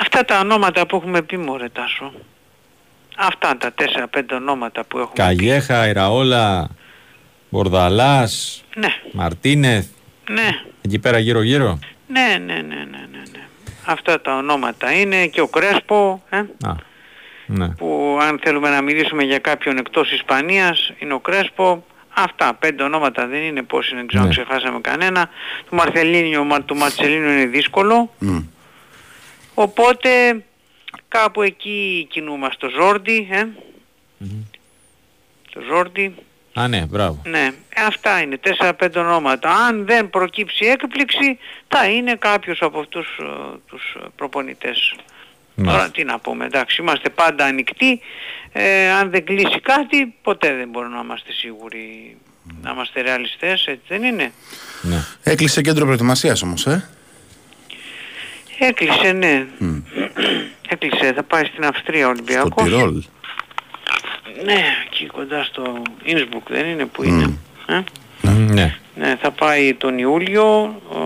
[0.00, 2.12] Αυτά τα ονόματα που έχουμε πει μωρέ Τάσο.
[3.16, 3.74] Αυτά τα
[4.14, 6.68] 4-5 ονόματα που έχουμε Καγιέχα, Ιραόλα,
[7.50, 9.86] Μπορδαλάς, Ναι, Μαρτίνεθ,
[10.30, 10.48] ναι,
[10.80, 11.78] εκεί πέρα γύρω γύρω.
[12.06, 13.42] ναι, ναι, ναι, ναι, ναι, ναι.
[13.86, 16.36] Αυτά τα ονόματα είναι και ο Κρέσπο, ε,
[16.68, 16.74] Α,
[17.46, 17.68] ναι.
[17.68, 21.84] που αν θέλουμε να μιλήσουμε για κάποιον εκτός Ισπανίας είναι ο Κρέσπο.
[22.16, 24.34] Αυτά, πέντε ονόματα δεν είναι πώς είναι, δεν ξέρω αν Ναι.
[24.34, 25.28] ξεχάσαμε κανένα.
[25.68, 28.10] Του Μαρθελίνιο, Μα- του Ματσελίνου είναι δύσκολο.
[28.18, 28.38] Μμ.
[29.54, 30.44] Οπότε
[31.08, 32.66] κάπου εκεί κινούμαστε.
[32.66, 33.44] Το Ζόρντι, ε.
[35.52, 36.14] Το Ζόρντι.
[36.54, 37.22] Α, ναι, μπράβο.
[37.26, 37.50] Ναι,
[37.86, 39.50] αυτά είναι 4-5 ονόματα.
[39.50, 41.38] Αν δεν προκύψει έκπληξη,
[41.68, 43.24] θα είναι κάποιος από αυτούς ε,
[43.66, 44.94] τους ε, προπονητές.
[45.54, 45.70] Ναι.
[45.70, 48.00] Τώρα τι να πούμε, εντάξει, είμαστε πάντα ανοιχτοί.
[48.52, 52.16] Ε, αν δεν κλείσει κάτι, ποτέ δεν μπορούμε να είμαστε σίγουροι.
[52.62, 54.32] Να είμαστε ρεαλιστές, έτσι δεν είναι.
[54.82, 55.04] Ναι.
[55.22, 56.88] Έκλεισε κέντρο προετοιμασίας όμως, ε;
[58.58, 59.46] Έκλεισε, ναι.
[60.68, 62.64] Έκλεισε, θα πάει στην Αυστρία ο Στο Ολυμπιακός.
[62.64, 63.02] Τυρόλ.
[64.44, 67.38] Ναι, εκεί κοντά στο Ινσμπουκ δεν είναι που είναι.
[67.66, 67.82] Ε;
[68.30, 68.78] Ναι.
[68.94, 70.80] Ναι, θα πάει τον Ιούλιο.
[70.88, 71.00] ο,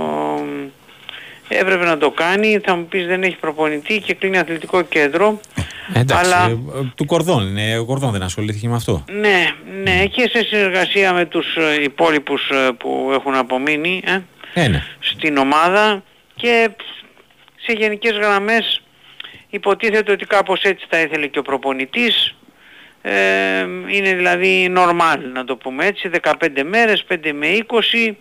[1.49, 2.61] έπρεπε να το κάνει.
[2.65, 5.41] Θα μου πεις δεν έχει προπονητή και κλείνει αθλητικό κέντρο.
[5.95, 6.57] Εντάξει, Αλλά- ε,
[6.95, 7.79] του Κορδόν είναι.
[7.79, 9.05] Ο Κορδόν δεν ασχολήθηκε με αυτό.
[9.11, 9.51] Ναι,
[9.83, 14.21] ναι, και σε συνεργασία με τους ε, υπόλοιπους ε, που έχουν απομείνει ε,
[14.63, 14.83] Ε, ναι.
[14.99, 16.03] στην ομάδα
[16.35, 16.71] και
[17.67, 18.83] σε γενικές γραμμές
[19.51, 22.33] υποτίθεται ότι κάπως έτσι θα ήθελε και ο προπονητής.
[23.03, 28.17] Ε, είναι δηλαδή normal να το πούμε έτσι, 15 μέρες, 5 με 20,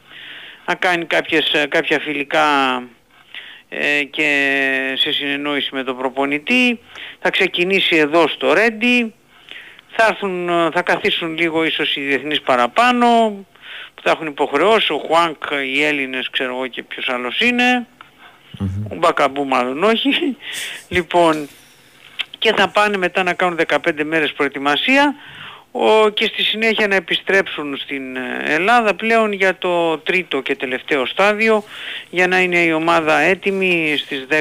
[0.66, 2.44] να κάνει κάποιες, ε, κάποια φιλικά
[2.84, 2.84] ε,
[4.10, 6.80] και σε συνεννόηση με τον προπονητή.
[7.19, 9.14] Θα ξεκινήσει εδώ στο Ρέντι,
[9.88, 13.07] θα, έρθουν, ε, θα καθίσουν λίγο ίσως οι διεθνείς παραπάνω,
[13.94, 17.88] που θα έχουν υποχρεώσει, ο Χουάνκ, οι Έλληνες ξέρω εγώ και ποιος άλλος είναι,
[18.91, 20.38] ο Μπακαμπού μάλλον όχι.
[20.95, 21.48] λοιπόν,
[22.38, 25.15] και θα πάνε μετά να κάνουν 15 μέρες προετοιμασία
[25.80, 31.06] ο, και στη συνέχεια να επιστρέψουν στην ε, Ελλάδα πλέον για το τρίτο και τελευταίο
[31.06, 31.64] στάδιο
[32.10, 34.36] για να είναι η ομάδα έτοιμη στις 10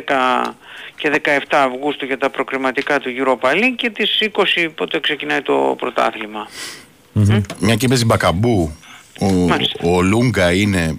[0.96, 5.74] και 17 Αυγούστου για τα προκριματικά του Europa League και τις 20 πότε ξεκινάει το
[5.78, 6.48] πρωτάθλημα.
[7.58, 8.76] Μια και παίζει μπακαμπού.
[9.20, 9.88] Ο, Μάλιστα.
[9.88, 10.98] ο Λούγκα είναι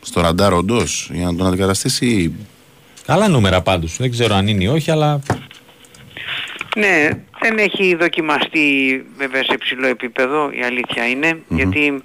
[0.00, 2.34] στο ραντάρ όντως για να τον αντικαταστήσει; Ή
[3.06, 3.96] Καλά νούμερα πάντως.
[3.98, 5.20] Δεν ξέρω αν είναι ή όχι, αλλά
[6.76, 7.08] Ναι,
[7.40, 12.02] δεν έχει δοκιμαστεί βέβαια σε υψηλό επίπεδο, η αλήθεια είναι, γιατί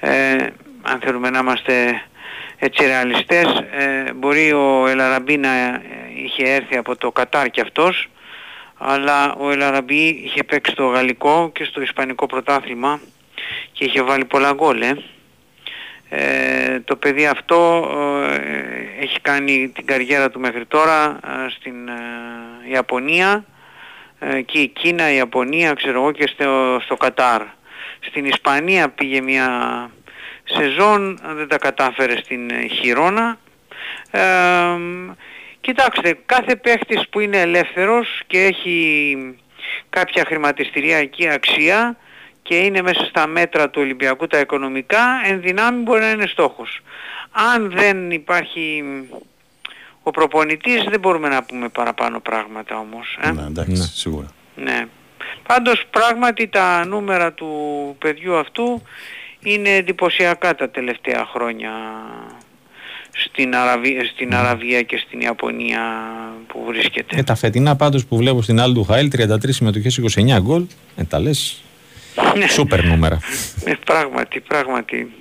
[0.00, 0.36] ε,
[0.82, 2.02] αν θέλουμε να είμαστε
[2.58, 5.80] έτσι ρεαλιστές, ε, μπορεί ο Ελαραμπή να ε,
[6.24, 8.08] είχε έρθει από το Κατάρ κι αυτός,
[8.78, 13.00] αλλά ο Ελαραμπή είχε παίξει στο γαλλικό και στο ισπανικό πρωτάθλημα
[13.72, 14.96] και είχε βάλει πολλά γκολ, ε.
[16.08, 17.90] Ε, το παιδί αυτό
[18.30, 21.92] ε, έχει κάνει την καριέρα του μέχρι τώρα ε, στην ε,
[22.72, 23.53] Ιαπωνία ε,
[24.44, 27.42] και η Κίνα, η Ιαπωνία, ξέρω εγώ και στο, στο Κατάρ.
[28.00, 29.48] Στην Ισπανία πήγε μια
[30.44, 33.38] σεζόν, δεν τα κατάφερε στην ε, Χιρόνα.
[34.10, 34.20] Ε,
[35.60, 39.16] κοιτάξτε, κάθε παίχτης που είναι ελεύθερος και έχει
[39.90, 41.96] κάποια χρηματιστηριακή αξία
[42.42, 46.80] και είναι μέσα στα μέτρα του Ολυμπιακού τα οικονομικά, εν δυνάμει μπορεί να είναι στόχος.
[47.30, 48.84] Αν δεν υπάρχει
[50.06, 53.18] ο προπονητής δεν μπορούμε να πούμε παραπάνω πράγματα όμως.
[53.22, 54.26] Ε; Ναι, εντάξει, σίγουρα.
[54.56, 54.86] Ναι.
[55.46, 57.48] Πάντως πράγματι τα νούμερα του
[57.98, 58.82] παιδιού αυτού
[59.42, 61.70] είναι εντυπωσιακά τα τελευταία χρόνια
[63.10, 65.80] στην, Αραβία, στην Αραβία και στην Ιαπωνία
[66.46, 67.16] που βρίσκεται.
[67.18, 70.66] ε, τα φετινά πάντως που βλέπω στην άλλη του Χάιλ 33 συμμετοχές 29 γκολ.
[70.96, 71.62] Ε, τα λες
[72.48, 73.18] σούπερ νούμερα.
[73.64, 75.12] Ε, πράγματι, πράγματι.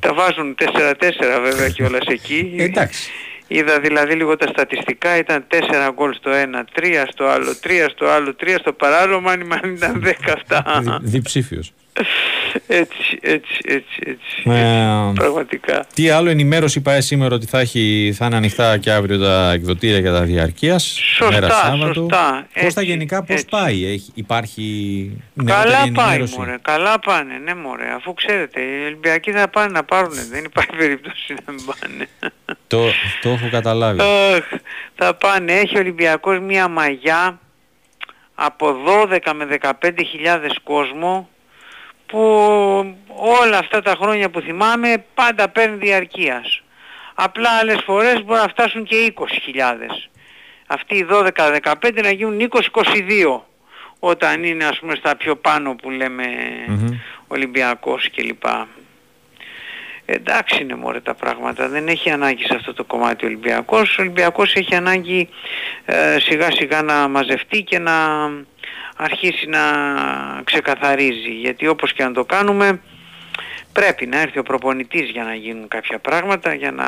[0.00, 2.54] Τα βάζουν 4-4 βέβαια κιόλας εκεί.
[2.58, 3.10] Ε, εντάξει.
[3.50, 8.06] Είδα δηλαδή λίγο τα στατιστικά, ήταν 4 γκολ στο ένα, 3 στο άλλο, 3 στο
[8.06, 10.80] άλλο, 3 στο παράλληλο, μάνι μάνι ήταν 10 αυτά.
[10.82, 11.72] Δι- Διψήφιος.
[12.66, 14.42] έτσι, έτσι, έτσι, έτσι.
[14.50, 15.86] Ε, Πραγματικά.
[15.94, 19.98] Τι άλλο ενημέρωση πάει σήμερα ότι θα, έχει, θα είναι ανοιχτά και αύριο τα εκδοτήρια
[19.98, 20.84] για τα διαρκείας.
[20.84, 21.94] Σωστά, μέρα Σάββατο.
[21.94, 22.46] σωστά.
[22.54, 23.46] Πώς τα Έτσι, γενικά πώς έτσι.
[23.50, 24.62] πάει, έχει, υπάρχει
[25.34, 29.72] νεότερη Καλά πάει ενημέρωση; μωρέ, καλά πάνε, ναι μωρέ, αφού ξέρετε, οι Ολυμπιακοί θα πάνε
[29.72, 32.08] να πάρουν, δεν υπάρχει περίπτωση να μην πάνε.
[32.66, 32.78] Το,
[33.22, 34.00] το έχω καταλάβει.
[34.00, 34.44] Αχ,
[34.94, 37.38] θα πάνε, έχει ο Ολυμπιακός μία μαγιά
[38.34, 38.76] από
[39.10, 41.28] 12 με 15 χιλιάδες κόσμο
[42.08, 42.20] που
[43.16, 46.62] όλα αυτά τα χρόνια που θυμάμαι πάντα παίρνει διαρκείας.
[47.14, 50.08] Απλά άλλες φορές μπορεί να φτάσουν και 20 χιλιάδες.
[50.66, 53.40] Αυτοί οι 12-15 να γίνουν 20-22
[53.98, 56.24] όταν είναι ας πούμε στα πιο πάνω που λέμε
[57.28, 58.44] Ολυμπιακός κλπ.
[60.10, 63.98] Εντάξει είναι μωρέ τα πράγματα, δεν έχει ανάγκη σε αυτό το κομμάτι ο Ολυμπιακός.
[63.98, 65.28] Ο Ολυμπιακός έχει ανάγκη
[65.84, 67.92] ε, σιγά σιγά να μαζευτεί και να
[68.96, 69.60] αρχίσει να
[70.44, 71.30] ξεκαθαρίζει.
[71.30, 72.80] Γιατί όπως και αν το κάνουμε
[73.72, 76.86] πρέπει να έρθει ο προπονητής για να γίνουν κάποια πράγματα, για να,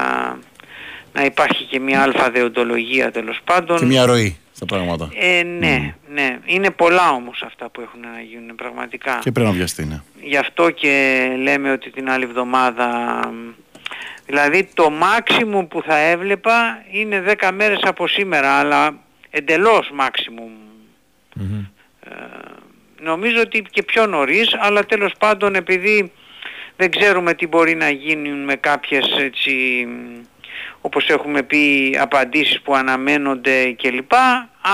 [1.12, 3.78] να υπάρχει και μια αλφα δεοντολογία τέλος πάντων.
[3.78, 5.08] Και μια ροή στα πράγματα.
[5.14, 6.38] Ε, ναι, ναι.
[6.44, 9.18] Είναι πολλά όμως αυτά που έχουν να γίνουν πραγματικά.
[9.22, 10.00] Και πρέπει να βιαστεί, ναι.
[10.22, 13.20] Γι' αυτό και λέμε ότι την άλλη εβδομάδα...
[14.26, 18.98] Δηλαδή το maximum που θα έβλεπα είναι 10 μέρες από σήμερα, αλλά
[19.30, 20.50] εντελώς maximum.
[22.00, 22.10] Ε,
[23.00, 26.12] νομίζω ότι και πιο νωρίς, αλλά τέλος πάντων επειδή
[26.76, 29.86] δεν ξέρουμε τι μπορεί να γίνει με κάποιες έτσι,
[30.80, 34.12] όπως έχουμε πει απαντήσεις που αναμένονται κλπ.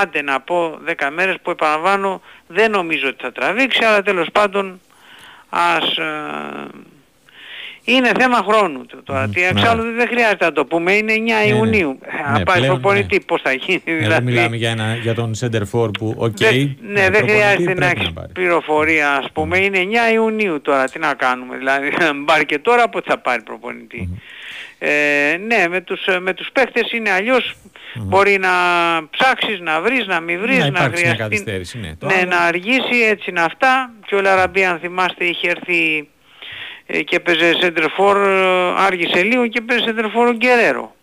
[0.02, 4.80] Άντε να πω 10 μέρες που επαναλαμβάνω δεν νομίζω ότι θα τραβήξει, αλλά τέλος πάντων
[5.48, 5.96] ας...
[5.98, 6.04] ε,
[7.88, 9.28] είναι θέμα χρόνου το- τώρα.
[9.28, 10.92] Τι εξάλλου δεν χρειάζεται να το πούμε.
[10.92, 11.12] Είναι
[11.44, 11.98] 9 Ιουνίου.
[12.14, 13.82] ναι, Να πάει πλέον, προπονητή πώς θα γίνει.
[13.84, 14.24] Εδώ δηλαδή.
[14.24, 17.74] μιλάμε για, ένα, για τον center for που, οκ, Δεν- με ναι, δεν προπονητή χρειάζεται
[17.74, 18.32] να πρέπει έχεις πάρει.
[18.32, 19.58] πληροφορία ας πούμε.
[19.58, 19.78] Είναι
[20.10, 20.84] 9 Ιουνίου τώρα.
[20.84, 21.56] Τι να κάνουμε.
[21.56, 24.08] Δηλαδή αν πάρει και τώρα πότε θα πάρει προπονητή.
[24.78, 27.55] Ε, ναι, με τους, με τους παίχτες είναι αλλιώς
[27.94, 28.51] μπορεί να
[29.11, 31.97] ψάξεις, να βρεις, να μην βρεις, Να να, υπάρξει μια χρειαστεί καθυστέρηση, ναι.
[31.97, 33.90] Το ναι, άλλο- να αργήσει, έτσι είναι αυτά.
[34.07, 36.09] Και ο Λαραμπή αν θυμάστε είχε έρθει
[36.86, 38.16] ε, και παίζε σέντερφορ,
[38.77, 40.94] άργησε λίγο και παίζε σέντερφορ ο Γκερέρο.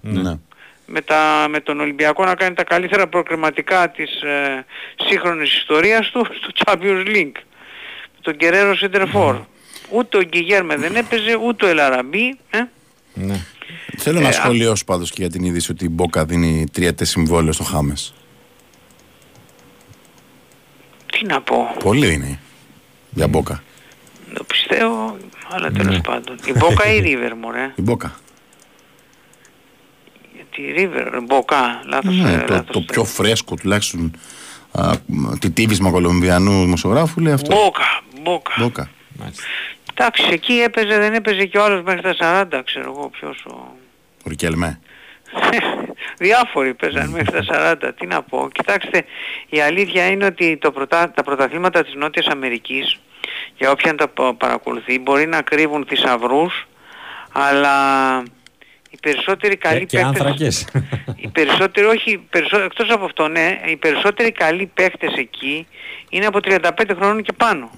[0.00, 0.38] ναι.
[0.86, 4.64] Με, τα, με τον Ολυμπιακό να κάνει τα καλύτερα προκριματικά της ε,
[5.08, 7.40] σύγχρονης ιστορίας του στο Champions League.
[8.20, 9.36] Τον Γκερέρο σέντερφορ.
[9.90, 12.38] Ούτε ο Γκυγέρμε δεν έπαιζε, ούτε ο Ελαραμπή.
[12.50, 12.58] Ε;
[13.14, 13.44] Ναι.
[13.96, 17.64] Θέλω να σχολιώσω πάντως και για την είδηση ότι η Μπόκα δίνει τριετές συμβόλαιο στο
[17.64, 18.14] Χάμες.
[21.06, 21.74] Τι να πω.
[21.78, 22.38] Πολύ είναι
[23.10, 23.62] για Μπόκα.
[24.34, 25.16] Το πιστεύω,
[25.50, 26.36] αλλά τέλος πάντων.
[26.44, 28.14] Η Μπόκα ή η Ρίβερ μωρέ; Η Μπόκα.
[30.50, 32.16] Τη Ρίβερ, Μπόκα, λάθος.
[32.16, 34.12] Ναι, ε, το, λάθος το πιο φρέσκο τουλάχιστον
[34.72, 34.92] α,
[35.38, 37.54] τη τύβισμα Κολομβιανού δημοσιογράφου λέει αυτό.
[37.54, 38.54] Μπόκα, Μπόκα.
[38.58, 38.88] Μπόκα.
[39.96, 43.54] Εντάξει, εκεί έπαιζε, δεν έπαιζε και ο άλλος μέχρι τα 40, ξέρω εγώ ποιος ο...
[44.24, 44.80] Ο Ρικέλμε.
[46.18, 48.48] Διάφοροι παίζαν μέχρι τα 40, τι να πω.
[48.52, 49.04] Κοιτάξτε,
[49.48, 51.10] η αλήθεια είναι ότι το πρωτα...
[51.10, 53.00] τα πρωταθλήματα της Νότιας Αμερικής,
[53.56, 56.66] για όποιον τα πα- παρακολουθεί, μπορεί να κρύβουν θησαυρούς,
[57.32, 58.22] Αλλά
[58.90, 60.20] οι περισσότεροι καλοί Και, και παίκτες...
[60.20, 60.66] άνθρακες.
[61.16, 62.60] Οι περισσότεροι, όχι, περισσο...
[62.60, 65.66] εκτός από αυτό, ναι, οι περισσότεροι καλοί παίκτες εκεί
[66.08, 66.58] είναι από 35
[66.96, 67.70] χρόνων και πάνω.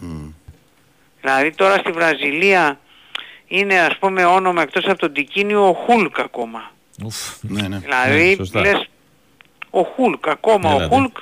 [1.20, 2.78] Δηλαδή τώρα στη Βραζιλία
[3.46, 6.70] είναι ας πούμε όνομα εκτός από τον Τικίνιο ο Χούλκ ακόμα.
[7.04, 7.16] Ουφ.
[7.40, 7.78] Ναι, ναι.
[7.78, 8.60] Δηλαδή Ναι, σωστά.
[8.60, 8.88] λες
[9.70, 10.84] ο Χούλκ, ακόμα Έλατε.
[10.84, 11.16] ο Χούλκ,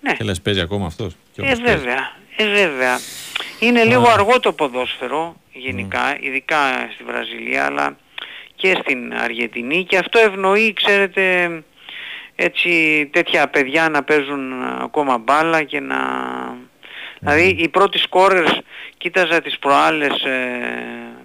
[0.00, 0.12] ναι.
[0.12, 1.12] Και λες παίζει ακόμα αυτός.
[1.32, 1.76] Και Ε όπως παίζει.
[1.78, 2.98] βέβαια, ε βέβαια.
[3.60, 6.56] Είναι λίγο αργό το ποδόσφαιρο γενικά, ειδικά
[6.94, 7.96] στη Βραζιλία αλλά
[8.54, 11.50] και στην Αργεντινή και αυτό ευνοεί, ξέρετε,
[12.36, 12.70] έτσι
[13.12, 15.96] τέτοια παιδιά να παίζουν ακόμα μπάλα και να...
[17.26, 18.58] Δηλαδή οι πρώτοι σκόρερς
[18.98, 20.48] κοίταζα τις προάλλες, ε,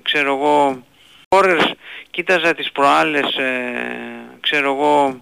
[0.02, 0.84] ξέρω εγώ,
[1.23, 1.72] σκόρερς
[2.10, 3.73] κοίταζα τις προάλλες, ε,
[4.40, 5.22] ξέρω εγώ,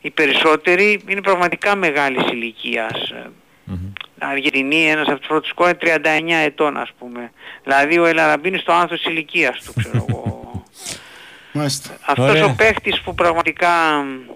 [0.00, 3.10] οι περισσότεροι είναι πραγματικά μεγάλης ηλικίας.
[3.10, 3.30] ε,
[4.18, 7.32] Αργεντινή, ένας από τους πρώτους σκόρ είναι 39 ετών ας πούμε.
[7.62, 10.64] Δηλαδή ο Ελαραμπίνης στο άνθος της ηλικίας του ξέρω εγώ.
[11.52, 11.96] Μάλιστα.
[12.06, 12.44] Αυτός Ωραία.
[12.44, 13.68] ο παίχτης που πραγματικά
[14.02, 14.34] μ,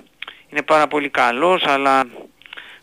[0.49, 2.05] είναι πάρα πολύ καλός αλλά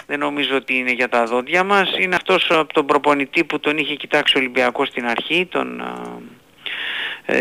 [0.07, 1.97] δεν νομίζω ότι είναι για τα δόντια μας.
[1.97, 5.84] Είναι αυτός από τον προπονητή που τον είχε κοιτάξει ο Ολυμπιακός στην αρχή, τον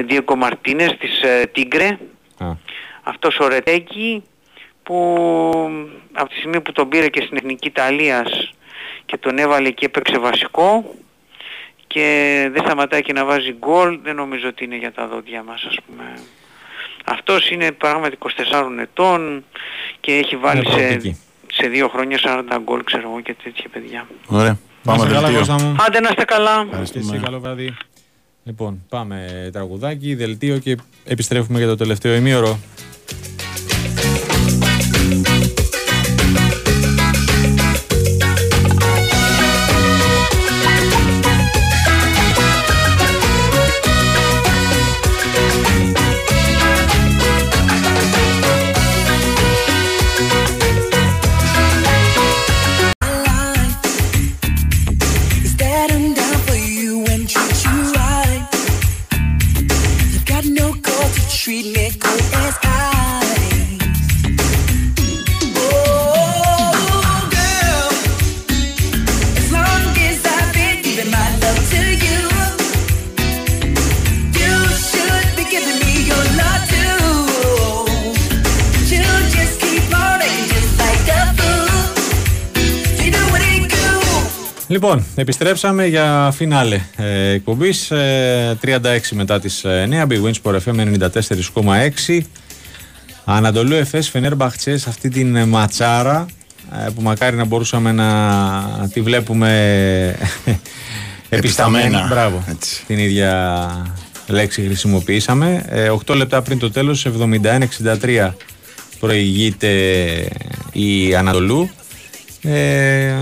[0.04, 1.98] Διέκο Μαρτίνες της ε, Τίγκρε.
[2.38, 2.52] Α,
[3.02, 4.22] Αυτός ο Ρετέκη
[4.82, 5.16] που
[6.12, 8.50] από τη στιγμή που τον πήρε και στην Εθνική Ιταλίας
[9.06, 10.94] και τον έβαλε και έπαιξε βασικό
[11.86, 15.64] και δεν σταματάει και να βάζει γκολ, δεν νομίζω ότι είναι για τα δόντια μας
[15.68, 16.14] ας πούμε.
[17.04, 19.44] Αυτός είναι πράγματι 24 ετών
[20.00, 21.20] και έχει βάλει Είναι σε, προοπτική.
[21.56, 24.06] Σε δύο χρόνια 40 γκολ ξέρω εγώ και τέτοια παιδιά.
[24.26, 24.58] Ωραία.
[24.82, 25.38] να Πάμε είστε καλά, δελτίο.
[25.54, 25.76] Κώστα μου.
[25.86, 26.66] Άντε να είστε καλά.
[26.92, 27.76] Και εσύ, καλό βράδυ.
[28.44, 32.58] Λοιπόν, πάμε τραγουδάκι, δελτίο και επιστρέφουμε για το τελευταίο ημίωρο.
[84.76, 87.92] Λοιπόν, επιστρέψαμε για φινάλε ε, εκπομπής.
[87.92, 88.74] 36
[89.10, 90.06] μετά τις 9.
[90.06, 90.98] Big Wins Sport FM
[92.14, 92.20] 94,6.
[93.24, 96.26] Ανατολού Εφές Φενέρμπαχτσε σε αυτή την ε, ματσάρα
[96.86, 99.48] ε, που μακάρι να μπορούσαμε να τη βλέπουμε
[101.28, 101.28] επισταμένη.
[101.38, 102.06] Επισταμένα.
[102.08, 102.44] Μπράβο.
[102.48, 102.84] Έτσι.
[102.86, 103.70] Την ίδια
[104.26, 105.64] λέξη χρησιμοποιήσαμε.
[105.68, 107.06] Ε, 8 λεπτά πριν το τέλος,
[108.02, 108.30] 71-63
[108.98, 109.70] προηγείται
[110.72, 111.70] η Ανατολού.
[112.42, 113.14] Ε,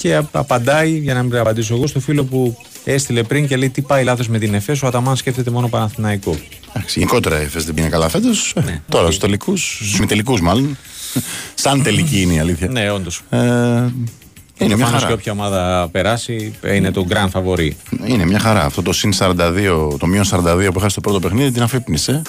[0.00, 3.70] και απ- απαντάει, για να μην απαντήσω εγώ, στο φίλο που έστειλε πριν και λέει
[3.70, 6.36] τι πάει λάθος με την ΕΦΕΣ, ο Αταμάν σκέφτεται μόνο Παναθηναϊκό.
[6.74, 8.52] Εντάξει, γενικότερα η ΕΦΕΣ δεν πήγε καλά φέτος.
[8.64, 10.76] Ναι, Τώρα στους τελικούς, στους τελικού μάλλον.
[11.54, 12.68] Σαν τελική είναι η αλήθεια.
[12.68, 13.20] Ναι, όντως.
[13.30, 13.90] Ε, είναι
[14.58, 15.14] μια Προφανώς και χαρά.
[15.14, 17.70] όποια ομάδα περάσει είναι το grand favori.
[18.06, 18.64] Είναι μια χαρά.
[18.64, 22.22] Αυτό το συν 42, το μείον 42 που είχα στο πρώτο παιχνίδι την αφύπνισε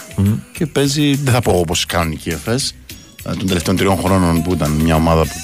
[0.58, 2.76] και παίζει, δεν θα πω όπως η κανονική ΕΦΕΣ
[3.26, 5.36] ε, των τελευταίων τριών χρόνων που ήταν μια ομάδα που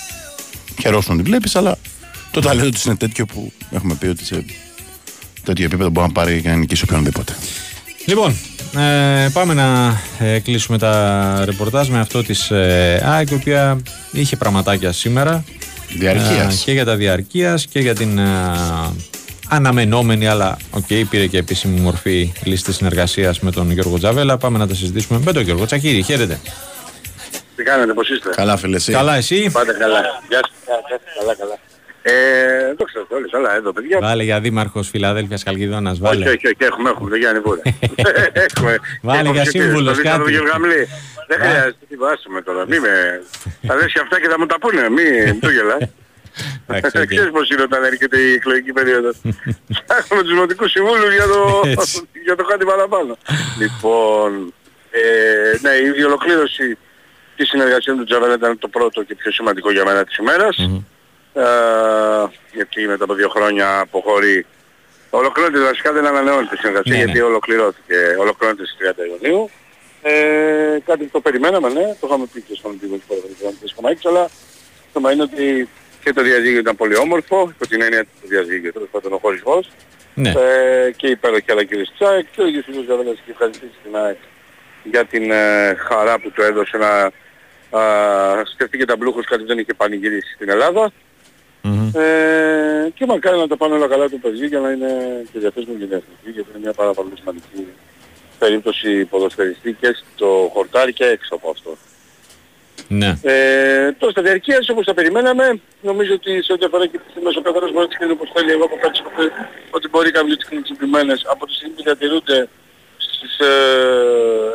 [0.82, 1.78] χαιρόσουν να την βλέπεις, αλλά
[2.32, 4.46] το ταλέντο τους είναι τέτοιο που έχουμε πει ότι σε
[5.44, 7.36] τέτοιο επίπεδο μπορεί να πάρει και να νικήσει οποιονδήποτε.
[8.06, 8.36] Λοιπόν,
[8.78, 13.82] ε, πάμε να ε, κλείσουμε τα ρεπορτάζ με αυτό της ε, ΑΕΚ, η οποία
[14.12, 15.44] είχε πραγματάκια σήμερα.
[15.98, 16.62] Διαρκείας.
[16.62, 18.24] Ε, και για τα διαρκείας και για την ε,
[19.48, 24.38] αναμενόμενη, αλλά οκ, πήρε και επίσημη μορφή λύση συνεργασίας με τον Γιώργο Τζαβέλα.
[24.38, 26.02] Πάμε να τα συζητήσουμε με τον Γιώργο Τσακύρη.
[26.02, 26.40] Χαίρετε.
[27.56, 28.92] Τι κάνετε, πώς είστε; Καλά, φίλε, εσύ.
[28.92, 29.50] Καλά, εσύ.
[29.52, 30.00] Πάτε καλά.
[30.28, 30.52] Γεια σας.
[30.66, 31.14] Γεια σας.
[31.20, 31.60] Καλά, καλά.
[32.10, 34.00] Ε, το ξέρετε όλοι, καλά εδώ παιδιά.
[34.02, 36.26] Βάλε για δήμαρχος Φιλαδέλφειας Χαλκηδόνας, βάλε.
[36.26, 37.62] Όχι, όχι, όχι, έχουμε, έχουμε, δεν Γιάννη Βούρε.
[38.48, 38.78] έχουμε.
[39.02, 40.24] Βάλε Έχουμε για ψηφίσει, σύμβουλος το Βίστα κάτι.
[40.24, 40.88] του Γευγαμλή.
[41.28, 42.66] Δεν Βά- χρειάζεται, τι βάσουμε τώρα.
[42.70, 42.94] Μη με...
[43.68, 45.06] Θα λες και αυτά και θα μου τα πούνε, μη
[45.40, 45.84] του γελάς.
[46.68, 47.08] Εντάξει, οκ.
[47.08, 49.16] Ξέρεις πως είναι όταν έρχεται η εκλογική περίοδος.
[49.86, 52.08] Ψάχνουμε τους δημοτικούς συμβούλους για το, Έτσι.
[52.24, 53.18] για το κάτι παραπάνω.
[53.62, 54.54] λοιπόν,
[54.92, 55.02] ε,
[55.62, 56.78] ναι, η ολοκλήρωση
[57.36, 60.56] της συνεργασίας του Τζαβέλα ήταν το πρώτο και πιο σημαντικό για μένα της ημέρας.
[61.38, 64.46] Ε, γιατί μετά από δύο χρόνια αποχωρεί
[65.10, 67.04] Ολοκληρώνεται βασικά δεν ανανεώνεται η συνεργασία Ναι, ναι.
[67.04, 69.50] γιατί ολοκληρώθηκε, ολοκληρώνεται στις 30 Ιουνίου.
[70.02, 74.26] Ε, κάτι που το περιμέναμε, ναι, το είχαμε πει και στον τύπο της Παραγωγής αλλά
[74.26, 75.70] το θέμα είναι ότι
[76.04, 79.70] και το διαζύγιο ήταν πολύ όμορφο, υπό την έννοια του διαζύγιο, τέλος πάντων ο χωρισμός.
[80.14, 80.30] Ναι.
[80.30, 83.96] Ε, και υπέροχη αλλά και της ΑΕΚ και ο ίδιος Φίλος Γαβέλας και ευχαριστήσει την
[83.96, 84.18] ΑΕΚ
[84.84, 87.12] για την ε, χαρά που του έδωσε να
[87.80, 90.92] α, σκεφτεί και τα μπλούχος κάτι που δεν είχε πανηγυρίσει στην Ελλάδα.
[91.94, 95.74] Ε, και μακάρι να τα πάνε όλα καλά το παιδί για να είναι και διαθέσιμο
[95.74, 97.68] και διαθεσμική γιατί είναι μια πάρα πολύ σημαντική
[98.40, 101.78] περίπτωση ποδοσφαιριστής και στο χορτάρι και έξω από αυτό.
[102.88, 103.20] Ναι.
[103.22, 107.36] Ε, τώρα στα διαρκείας όπως τα περιμέναμε, νομίζω ότι σε ό,τι αφορά και τις τιμές
[107.36, 108.52] ο καθένας μπορεί να τις κρίνει όπως θέλει.
[108.52, 109.32] Εγώ από κάτι ότι,
[109.72, 112.48] ότι μπορεί κάποιος να τις κρίνει συγκεκριμένες από τη στιγμή που διατηρούνται
[112.98, 113.52] στις ε,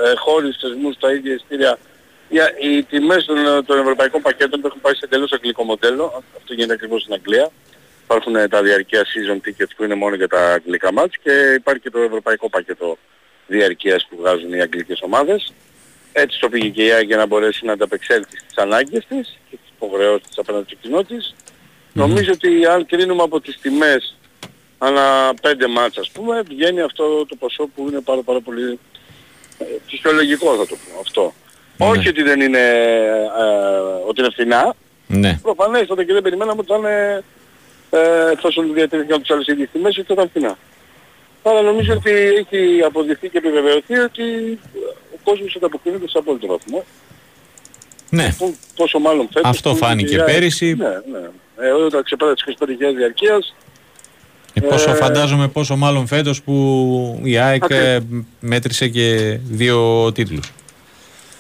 [0.06, 1.78] ε, χώρες θεσμούς τα ίδια ειστήρια για,
[2.60, 6.22] οι τιμές των, των ευρωπαϊκών πακέτων που έχουν πάει σε εντελώς αγγλικό μοντέλο.
[6.36, 7.50] Αυτό γίνεται ακριβώς στην Αγγλία.
[8.04, 11.80] Υπάρχουν ε, τα διαρκεία season tickets που είναι μόνο για τα αγγλικά μάτς και υπάρχει
[11.80, 12.98] και το ευρωπαϊκό πακέτο
[13.46, 15.52] διαρκείας που βγάζουν οι αγγλικές ομάδες.
[16.12, 19.56] Έτσι το πήγε και η ΑΕΚ για να μπορέσει να ανταπεξέλθει στις ανάγκες της και
[19.56, 21.34] τις υποχρεώσεις της απέναντι στο κοινό της.
[21.92, 24.16] Νομίζω ότι αν κρίνουμε από τις τιμές
[24.78, 28.78] ανά πέντε μάτς ας πούμε, βγαίνει αυτό το ποσό που είναι πάρα, πάρα πολύ
[29.58, 31.34] ε, φυσιολογικό θα το πω αυτό.
[31.78, 34.74] Όχι ότι δεν είναι, ε, ότι είναι φθηνά.
[35.06, 35.38] Ναι.
[35.42, 37.22] Προφανέστατα και δεν περιμέναμε ότι θα είναι,
[37.90, 40.58] ε, εφόσον διατηρήθηκαν τους άλλους ίδιες τιμές, ότι θα ήταν φθηνά.
[41.42, 44.22] Αλλά νομίζω ότι έχει αποδειχθεί και επιβεβαιωθεί ότι
[45.14, 46.84] ο κόσμος ανταποκρίνεται σε απόλυτο βαθμό.
[48.10, 48.34] Ναι.
[48.38, 49.50] Πο- Πόσο μάλλον φέτος.
[49.50, 50.74] Αυτό που είναι φάνηκε η ΑΕΚ- πέρυσι.
[50.78, 51.28] Ναι, ναι.
[51.66, 53.54] Ε, όταν ξεπέρασε τις 25.000 διαρκείας,
[54.54, 57.98] Ε, πόσο Ε, φαντάζομαι πόσο μάλλον φέτος που η ΑΕΚ ε,
[58.40, 60.52] μέτρησε και δύο τίτλους.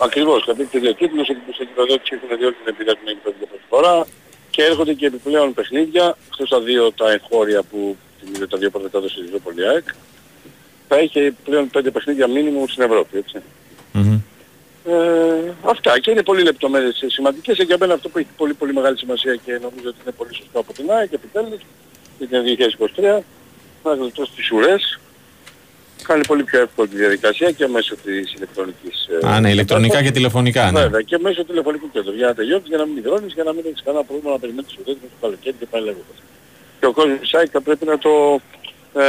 [0.04, 3.38] Ακριβώς, θα και δύο τίτλους, ότι που σε κυκλοδότηση έχουν διόλου την εμπειρία την πρώτη
[3.68, 4.06] φορά
[4.50, 8.90] και έρχονται και επιπλέον παιχνίδια, εκτός τα δύο τα εγχώρια που θυμίζω τα δύο πρώτα
[8.90, 9.86] τα έδωσε η Ζωπολη ΑΕΚ,
[10.88, 13.42] θα έχει πλέον πέντε παιχνίδια μήνυμου στην Ευρώπη, έτσι.
[14.84, 15.98] Ε, αυτά.
[15.98, 17.56] Και είναι πολύ λεπτομέρειες σημαντικές.
[17.56, 20.34] Και για μένα αυτό που έχει πολύ πολύ μεγάλη σημασία και νομίζω ότι είναι πολύ
[20.34, 21.60] σωστό από την ΑΕΚ επιτέλους
[22.18, 22.42] για την
[22.96, 23.18] 2023
[23.84, 25.00] να γλιτώσει τις ουρές
[26.02, 30.10] κάνει πολύ πιο εύκολη τη διαδικασία και μέσω της ηλεκτρονικής ε, Α, ναι, ηλεκτρονικά και
[30.10, 30.80] τηλεφωνικά, ναι.
[30.80, 33.64] Βέβαια και μέσω τηλεφωνικού κέντρου για να τελειώνεις, για να μην υδρώνεις, για να μην
[33.66, 36.16] έχεις κανένα πρόβλημα να περιμένεις τις ουρές με το καλοκαίρι και πάει λέγοντας.
[36.80, 38.40] Και ο κόσμος της ΑΕΚ θα πρέπει να το,
[38.94, 39.02] ε,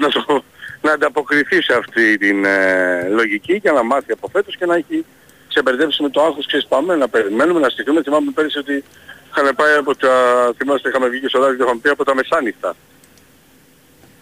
[0.00, 0.42] να το
[0.82, 5.04] να ανταποκριθεί σε αυτή την ε, λογική και να μάθει από φέτος και να έχει
[5.48, 8.02] ξεμπερδέψει με το άγχος ξέρεις πάμε να περιμένουμε να στοιχούμε.
[8.02, 8.84] Θυμάμαι πέρυσι ότι
[9.30, 10.14] είχαμε πάει από τα,
[10.56, 12.74] θυμάστε είχαμε βγει και στο ράδιο και είχαμε πει από τα μεσάνυχτα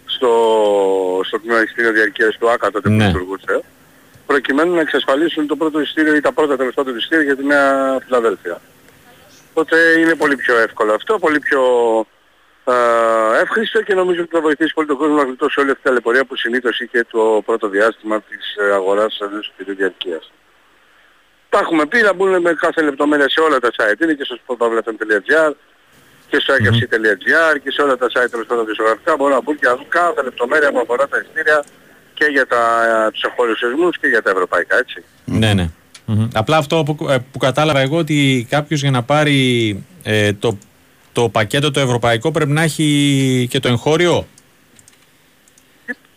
[0.05, 0.31] στο,
[1.23, 3.05] στο κοινωνιστήριο διαρκείας του ΆΚΑ τότε που Ναι.
[3.05, 3.61] λειτουργούσε
[4.25, 7.97] προκειμένου να εξασφαλίσουν το πρώτο ειστήριο ή τα πρώτα τέλος πάντων ειστήρια για τη Νέα
[8.05, 8.61] Φιλαδέλφια.
[9.49, 11.61] Οπότε είναι πολύ πιο εύκολο αυτό, πολύ πιο
[12.65, 12.73] ε,
[13.41, 16.25] εύχριστο και νομίζω ότι θα βοηθήσει πολύ τον κόσμο να γλιτώσει όλη αυτή την ταλαιπωρία
[16.25, 20.31] που συνήθως είχε το πρώτο διάστημα της ε, αγοράς ενός εισιτηρίου διαρκείας.
[21.49, 24.01] Τα έχουμε πει να μπουν με κάθε λεπτομέρεια σε όλα τα site.
[24.01, 25.51] Είναι και στο sportpavlafm.gr
[26.29, 29.67] και στο agfc.gr και σε όλα τα site τέλος πάντων δισογραφικά μπορούν να μπουν και
[29.67, 31.63] να δουν κάθε λεπτομέρεια που αφορά τα εισιτήρια
[32.13, 32.61] και για τα,
[33.07, 35.03] ε, τους εγχώριους θεσμούς και για τα ευρωπαϊκά, έτσι.
[35.25, 35.69] Ναι, ναι.
[36.05, 36.27] Μμμ.
[36.33, 39.39] Απλά αυτό που, ε, που κατάλαβα εγώ ότι κάποιος για να πάρει
[40.03, 40.57] ε, το,
[41.13, 44.27] το πακέτο το ευρωπαϊκό πρέπει να έχει και το εγχώριο.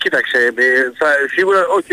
[0.02, 0.62] Κοίταξε, ε,
[0.98, 1.86] θα, σίγουρα όχι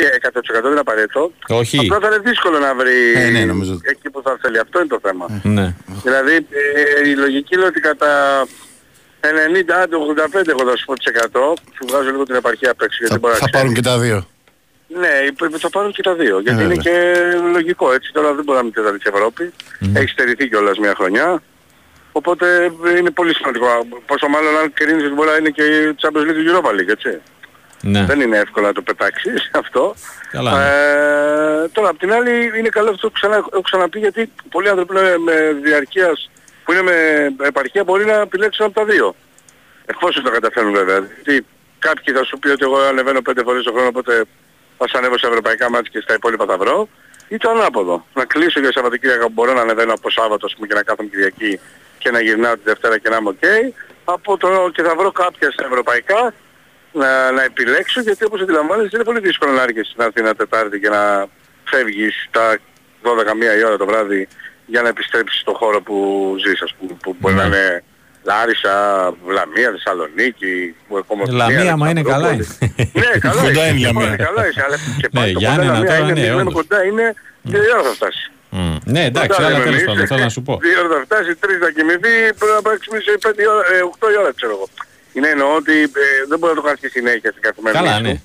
[0.58, 1.32] 100% δεν είναι απαραίτητο.
[1.48, 1.78] Όχι.
[1.80, 3.80] Απλά θα είναι δύσκολο να βρει Ε, ναι, νομίζω.
[3.84, 4.60] εκεί που θα θέλει.
[4.60, 5.26] Αυτό είναι το θέμα.
[5.44, 5.76] Ναι.
[6.04, 6.36] Δηλαδή
[7.04, 8.12] ε, η λογική είναι ότι κατά
[9.22, 11.40] 90, άντε 85 εγώ θα σου πω τις 100,
[11.76, 13.58] σου βγάζω λίγο την επαρχία απ' έξω γιατί Θα, μπορεί να θα ξέρεις.
[13.60, 14.28] πάρουν και τα δύο.
[14.88, 16.40] Ναι, υπ- θα πάρουν και τα δύο.
[16.40, 16.92] Γιατί Ε, είναι βέβαια.
[16.94, 18.12] και λογικό έτσι.
[18.14, 19.54] Τώρα δεν μπορεί να μην τέταρτη της Ευρώπη.
[19.94, 21.42] Έχει στερηθεί κιόλας μια χρονιά.
[22.12, 22.46] Οπότε
[22.86, 23.66] ε, είναι πολύ σημαντικό.
[24.06, 26.72] Πόσο μάλλον αν κρίνεις ότι μπορεί να είναι και η Champions League και η Europa
[26.78, 27.22] League, έτσι.
[27.82, 28.06] Ναι.
[28.06, 29.96] Δεν είναι εύκολο να το πετάξεις αυτό.
[30.32, 30.66] Καλά, ναι.
[30.66, 35.00] Ε, τώρα απ' την άλλη είναι καλό αυτό που ξανά, έχω ξαναπεί γιατί πολλοί άνθρωποι
[35.00, 36.30] είναι με διαρκείας
[36.64, 36.96] που είναι με
[37.46, 39.16] επαρχία μπορεί να επιλέξουν από τα δύο.
[39.86, 41.00] Εφόσον το καταφέρουν βέβαια.
[41.16, 41.46] Γιατί
[41.80, 44.26] κάποιοι θα σου πει ότι εγώ ανεβαίνω πέντε φορές το χρόνο οπότε
[44.78, 46.90] θα σ' ανέβω σε ευρωπαϊκά μάτια και στα υπόλοιπα θα βρω.
[47.28, 48.06] Ή το ανάποδο.
[48.14, 51.10] Να κλείσω για Σαββατοκύριακα που μπορώ να ανεβαίνω από Σάββατο ας πούμε, και να κάθομαι
[51.10, 51.60] Κυριακή
[51.98, 53.74] και να γυρνάω τη Δευτέρα και να είμαι οκ.
[54.04, 56.34] Από το, και θα βρω κάποια στα ευρωπαϊκά
[56.92, 60.90] να, να επιλέξω γιατί όπως αντιλαμβάνεσαι είναι πολύ δύσκολο να έρχεσαι στην Αθήνα Τετάρτη και
[60.90, 61.28] να
[61.64, 62.58] φεύγεις τα
[63.04, 64.28] 12 η ώρα το βράδυ
[64.66, 65.96] για να επιστρέψεις στον χώρο που
[66.46, 67.84] ζεις ας πούμε που μπορεί να είναι
[68.24, 68.74] Λάρισα,
[69.38, 70.76] Λαμία, Θεσσαλονίκη,
[71.08, 72.28] Κομωτινή, Λαμία, μα είναι καλά.
[72.28, 72.90] Αλεξανδρούπολη.
[72.94, 74.26] Ναι, καλά Κοντά είσαι, είναι η και πάλι Λαμία.
[74.26, 76.42] καλά είσαι, αλλά και Ναι, πάλι το Γιάννενα κοντά τώρα, Λαμία ναι, είναι, μην λέμε
[76.42, 76.54] όντως.
[76.54, 77.06] κοντά είναι
[77.44, 78.24] δύο ώρα θα φτάσεις.
[78.50, 78.76] Μμ.
[78.94, 79.90] Ναι, εντάξει, Κοντά αλλά λέμε τέλος εμείς.
[79.90, 80.54] πάντων θέλω να σου πω.
[80.66, 84.08] Δύο ώρα θα φτάσεις, τρεις θα κοιμηθεί, πρέπει να πάει 6,5 5 ώρα, ε, 8
[84.14, 84.68] η ώρα ξέρω εγώ.
[85.14, 85.88] Είναι εννοώ ότι ε,
[86.30, 88.22] δεν μπορεί να το κάνεις και συνέχεια στην καθημερινή Καλά, σου ναι.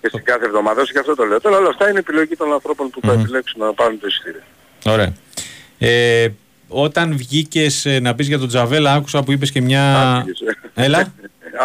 [0.00, 1.40] και στην κάθε εβδομάδα σου και αυτό το λέω.
[1.40, 4.42] Τώρα όλα αυτά είναι επιλογή των ανθρώπων που θα επιλέξουν να πάρουν το εισιτήριο.
[4.84, 5.12] Ωραία.
[5.78, 6.28] Ε,
[6.68, 10.10] όταν βγήκες να πεις για τον Τζαβέλα, άκουσα που είπες και μια.
[10.16, 10.40] Άκουγες,
[10.74, 10.84] ε.
[10.84, 10.98] Έλα.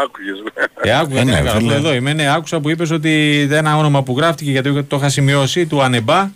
[0.04, 0.38] Άκουγες.
[0.82, 1.74] Ε, άκουγα, Ε, τι ναι, να κάνω, φίλε.
[1.76, 2.14] εδώ είμαι.
[2.14, 6.22] Ναι, άκουσα που είπες ότι ένα όνομα που γράφτηκε γιατί το είχα σημειώσει του Ανεμπά.
[6.24, 6.30] Ναι.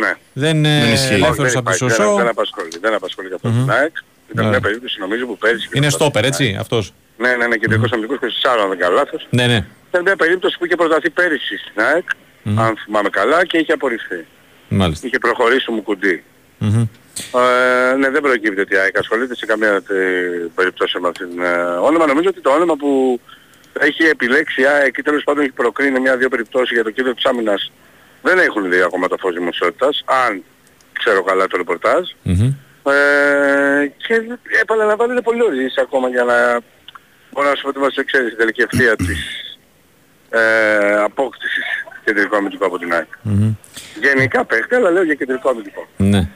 [0.00, 1.12] Δεν, Δεν είναι ισχύει.
[1.12, 2.14] ελεύθερος δεν, από τη υπάρχει, δεν, Σωσό.
[2.16, 3.62] δεν απασχολεί, δεν απασχολεί καθόλου Μμμ.
[3.62, 3.96] την ΑΕΚ.
[4.32, 4.50] Ήταν Ναι.
[4.50, 5.68] μια περίπτωση νομίζω που πέρυσι...
[5.72, 6.82] Είναι και στόπερ, την έτσι, ΑΕΚ.
[7.24, 7.36] Αυτό.
[7.36, 9.26] Ναι, ναι, ναι, κεντρικός αμυντικός 24 αν δεν κάνω λάθος.
[9.30, 9.66] Ναι, ναι.
[9.88, 12.08] Ήταν μια περίπτωση που είχε προταθεί πέρυσι στην ΑΕΚ,
[12.56, 14.26] αν θυμάμαι καλά, και είχε απορριφθεί.
[14.68, 15.06] Μάλιστα.
[15.06, 16.24] Είχε προχωρήσει το Μουκουντή.
[16.58, 16.86] Μμμ.
[17.34, 19.82] Ε, ναι, δεν προκύπτει ότι η ΑΕΚ ασχολείται σε καμία ε,
[20.54, 21.56] περίπτωση με αυτήν την ε,
[21.88, 22.06] όνομα.
[22.06, 23.20] Νομίζω ότι το όνομα που
[23.78, 27.24] έχει επιλέξει η ΑΕΚ ή τέλος πάντων έχει προκρίνει μια-δύο περιπτώσεις για το κέντρο της
[27.24, 27.72] άμυνας
[28.22, 30.44] δεν έχουν δει ακόμα το φως δημοσιότητας, αν
[30.92, 32.10] ξέρω καλά το ρεπορτάζ.
[32.22, 32.54] Μμμ.
[32.86, 34.22] Ε, και
[34.60, 36.60] επαναλαμβάνω είναι πολύ νωρίς ακόμα για να
[37.34, 39.18] μπορώ να σου πω ότι μας ξέρεις η τελική ευθεία της
[40.30, 40.38] ε,
[41.04, 41.64] απόκτησης
[42.04, 43.06] κεντρικού αμυντικού από την ΑΕΚ.
[43.22, 43.52] Μμμ.
[44.02, 45.86] Γενικά παίχτε, αλλά λέω για κεντρικό αμυντικό.
[45.96, 46.28] Ναι.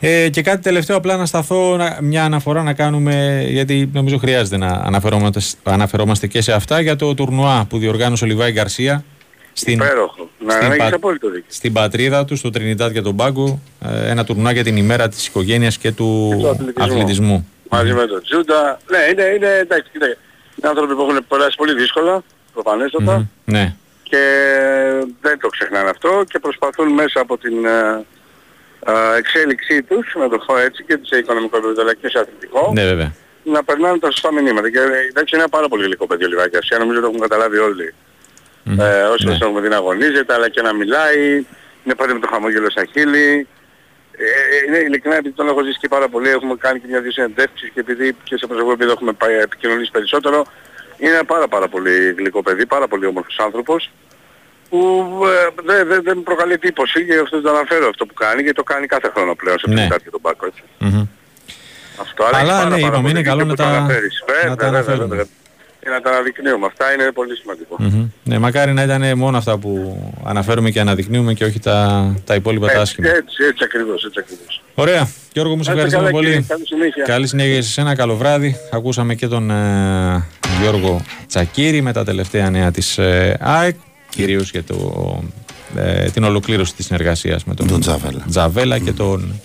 [0.00, 4.56] Ε, και κάτι τελευταίο, απλά να σταθώ να- μια αναφορά να κάνουμε, γιατί νομίζω χρειάζεται
[4.56, 9.04] να αναφερόμαστε, αναφερόμαστε και σε αυτά, για το τουρνουά που διοργάνωσε ο Λιβάη Γκαρσία
[9.52, 10.28] στην, Υπέροχο.
[10.46, 11.44] Να στην, έχεις πα- απόλυτο δίκιο.
[11.48, 13.60] στην πατρίδα του, στο Τρινιτάτ για τον Πάγκο.
[13.84, 16.84] Ε, ένα τουρνουά για την ημέρα της οικογένειας και του, Και του αθλητισμού.
[16.92, 17.48] αθλητισμού.
[17.72, 18.78] Μαζί με τον Τζούντα.
[18.90, 22.22] Ναι, είναι, είναι εντάξει, κοίτα, είναι άνθρωποι που έχουν περάσει πολύ δύσκολα,
[22.52, 23.24] προφανέστατα, Μμμ.
[23.44, 23.74] Ναι.
[24.02, 24.22] και
[25.20, 28.04] δεν το ξεχνάνε αυτό και προσπαθούν μέσα από την ε,
[28.86, 32.70] ε, εξέλιξή τους, να το πω έτσι, και σε οικονομικό επίπεδο αλλά και σε αθλητικό,
[32.74, 33.12] Ναι, βέβαια.
[33.44, 34.70] να περνάνε τα σωστά μηνύματα.
[34.70, 37.20] Και ε, εντάξει είναι ένα πάρα πολύ γλυκό παιδί ο Λιβάκη Ασία, νομίζω το έχουν
[37.20, 37.94] καταλάβει όλοι.
[38.64, 38.80] Μμμ.
[38.80, 39.32] Ε, όσοι Ναι.
[39.38, 41.44] τον έχουμε δει να αγωνίζεται, αλλά και να μιλάει,
[41.84, 43.46] είναι πάντα με το χαμόγελο στα χείλη.
[44.22, 47.70] Ε, είναι ειλικρινά επειδή τον έχω ζήσει και πάρα πολύ, έχουμε κάνει και μια-δύο συνεντεύξεις
[47.74, 50.44] και επειδή και σε προσωπικό επίπεδο έχουμε πάει, επικοινωνήσει περισσότερο,
[50.98, 53.90] είναι ένα πάρα πάρα πολύ γλυκό παιδί, πάρα πολύ όμορφος άνθρωπος
[54.68, 54.78] που
[55.26, 58.52] ε, δεν δεν δεν μου προκαλεί εντύπωση και αυτό το αναφέρω αυτό που κάνει και
[58.52, 59.74] το κάνει κάθε χρόνο πλέον σε Ναι.
[59.74, 59.86] ναι.
[60.02, 60.62] για τον Πάκο έτσι.
[60.78, 61.06] Μμμ.
[62.00, 63.62] Αυτό, αλλά, έχει Αλλά πάρα, ναι, πάρα είπαμε, πολύ είναι καλό δίκιο να που το
[63.62, 64.24] τα- αναφέρεις.
[64.26, 65.06] να Βέβαια, τα βέβαια, αναφέρουμε.
[65.06, 65.26] βέβαια.
[65.82, 66.66] Και να τα αναδεικνύουμε.
[66.66, 67.76] Αυτά είναι πολύ σημαντικό.
[67.78, 68.08] Μμμ.
[68.24, 72.66] Ναι, μακάρι να ήταν μόνο αυτά που αναφέρουμε και αναδεικνύουμε και όχι τα, τα υπόλοιπα
[72.66, 73.08] τα Έτσι, άσχημα.
[73.08, 74.62] έτσι, έτσι ακριβώς, έτσι ακριβώς.
[74.74, 75.08] Ωραία.
[75.32, 76.26] Γιώργο μου, σε Να είστε ευχαριστούμε καλά, πολύ.
[76.26, 76.46] κύριε.
[76.48, 77.04] Καλή συνέχεια.
[77.04, 78.56] Καλή συνέχεια σε εσένα, καλό βράδυ.
[78.72, 80.24] Ακούσαμε και τον ε,
[80.60, 83.76] Γιώργο Τσακύρη με τα τελευταία νέα της ε, ΑΕΚ,
[84.08, 85.22] κυρίως για το,
[85.76, 88.24] ε, την ολοκλήρωση της συνεργασίας με τον, Τον Τζαβέλα.
[88.28, 89.40] Τζαβέλα και, τον,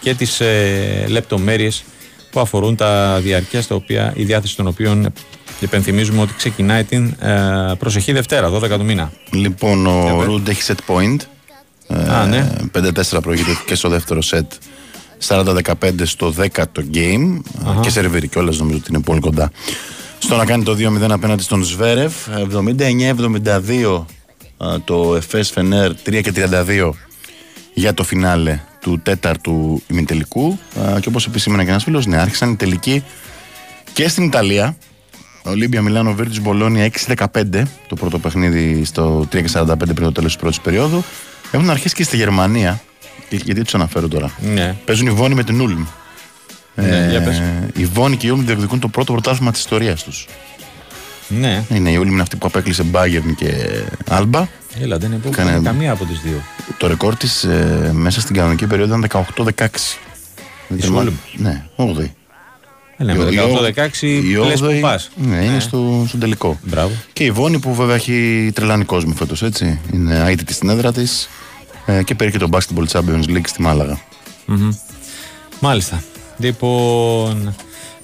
[0.00, 1.84] και τις ε, λεπτομέρειες
[2.30, 5.12] που αφορούν τα διαρκεία στα οποία η διάθεση των οποίων
[5.64, 9.12] υπενθυμίζουμε ότι ξεκινάει την ε, προσεχή Δευτέρα, 12 του μήνα.
[9.30, 11.16] Λοιπόν, ο Ρουντ έχει set point.
[12.08, 12.52] Α, ναι.
[12.74, 14.46] 5-4 προηγείται και στο δεύτερο set.
[15.26, 15.72] 40-15
[16.02, 16.64] στο 10ο
[16.94, 17.40] game.
[17.66, 17.80] Αχα.
[17.80, 19.50] Και σερβίρει κιόλας νομίζω ότι είναι πολύ κοντά.
[20.18, 22.14] Στο να κάνει το 2-0 απέναντι στον Σβέρεφ.
[23.46, 24.04] 79-72
[24.56, 26.90] α, το Εφές Φενέρ 3 και 32
[27.74, 30.58] για το φινάλε του τέταρτου ημιτελικού.
[30.80, 33.04] Α, Και όπως επισήμανε και ένας φίλος, ναι, άρχισαν οι τελικοί
[33.92, 34.76] και στην Ιταλία.
[35.44, 37.24] Ολύμπια Μιλάνο Βίρτζ Μπολόνια 6-15
[37.88, 41.04] το πρώτο παιχνίδι στο 3-45 πριν το τέλος της πρώτης περίοδου.
[41.50, 42.80] Έχουν αρχίσει και στη Γερμανία.
[43.28, 44.30] και- Γιατί τους αναφέρω τώρα.
[44.54, 44.76] Ναι.
[44.84, 45.84] Παίζουν οι Βόνοι με την Ούλμ.
[46.74, 47.42] Ναι, για πες.
[47.74, 50.26] οι Βόνοι και οι Ούλμ διεκδικούν το πρώτο πρωτάθλημα της ιστορίας τους.
[51.28, 51.64] Ναι.
[51.74, 53.48] Είναι η Ούλμ είναι αυτή που απέκλεισε Bayern και
[54.08, 54.46] Άλμπα.
[54.80, 56.42] Έλα, δεν είναι Κάνε- καμία από τις δύο.
[56.78, 57.46] Το ρεκόρ της
[57.92, 59.98] μέσα στην κανονική περίοδο ήταν 18-16.
[60.76, 61.12] Της Ulm.
[61.36, 62.10] Ναι, 8η.
[62.96, 65.10] Ε, ναι, με 18-16 λες που πας.
[65.16, 66.58] Ναι, είναι στο, στο τελικό.
[66.62, 66.92] Μπράβο.
[67.12, 69.80] Και η Βόνη που βέβαια έχει τρελάνει κόσμο φέτος έτσι.
[69.92, 71.28] Είναι αίτητη στην έδρα της
[71.86, 74.00] ε, και παίρνει και το Basketball Champions League στη Μάλαγα.
[74.46, 74.68] Μμμ.
[75.60, 76.02] Μάλιστα.
[76.38, 77.54] Λοιπόν,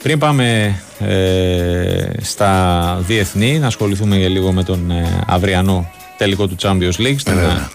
[0.02, 6.56] πριν πάμε ε, στα διεθνή, να ασχοληθούμε για λίγο με τον ε, αυριανό τελικό του
[6.62, 7.68] Champions League στην ε,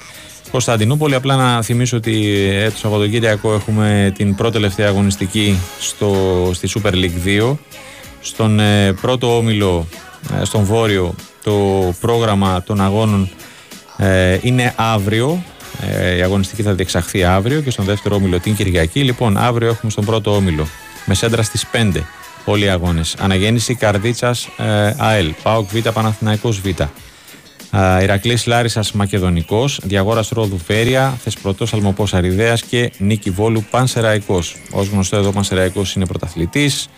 [0.54, 1.16] Κωνσταντινούπολη.
[1.16, 6.14] Απλά να θυμίσω ότι ε, το Σαββατοκύριακο έχουμε την πρώτη τελευταία αγωνιστική στο,
[6.54, 7.56] στη Super League 2.
[8.22, 9.88] Στον ε, πρώτο όμιλο,
[10.42, 11.54] ε, στον Βόρειο, το
[12.00, 13.30] πρόγραμμα των αγώνων
[13.98, 15.44] ε, είναι αύριο.
[15.82, 19.04] Ε, η αγωνιστική θα διεξαχθεί αύριο και στον δεύτερο όμιλο την Κυριακή.
[19.04, 20.68] Λοιπόν, αύριο έχουμε στον πρώτο όμιλο
[21.06, 21.92] με σέντρα στις 5
[22.46, 23.16] όλοι οι αγώνες.
[23.20, 25.34] Αναγέννηση Καρδίτσας ε, ΑΕΛ.
[25.44, 26.68] ΠΑΟΚ Β Παναθηναϊκός Β.
[28.02, 29.80] Ηρακλής Λάρισας Μακεδονικός.
[29.84, 31.18] Διαγόρας Ρόδου Φέρια.
[31.24, 34.56] Θεσπρωτός Αλμοπός Αριδέας και Νίκη Βόλου Πανσεραϊκός.
[34.72, 36.90] Ω γνωστό εδώ, ο Πανσεραϊκός είναι πρωταθλητής.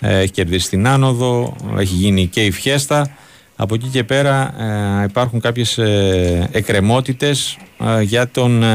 [0.00, 1.56] Ε, έχει κερδίσει την άνοδο.
[1.78, 3.10] Έχει γίνει και η φιέστα.
[3.56, 4.54] Από εκεί και πέρα
[5.00, 8.66] ε, υπάρχουν κάποιες ε, εκκρεμότητες ε, για, τον, ε,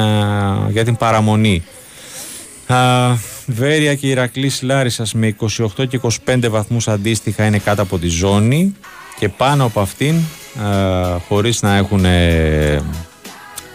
[0.69, 1.63] για την παραμονή.
[2.67, 2.77] Α,
[3.45, 5.35] Βέρεια και Ηρακλής Λάρισας με
[5.77, 8.75] 28 και 25 βαθμούς αντίστοιχα είναι κάτω από τη ζώνη
[9.19, 10.19] και πάνω από αυτήν ε,
[11.27, 12.81] χωρίς να έχουν ε,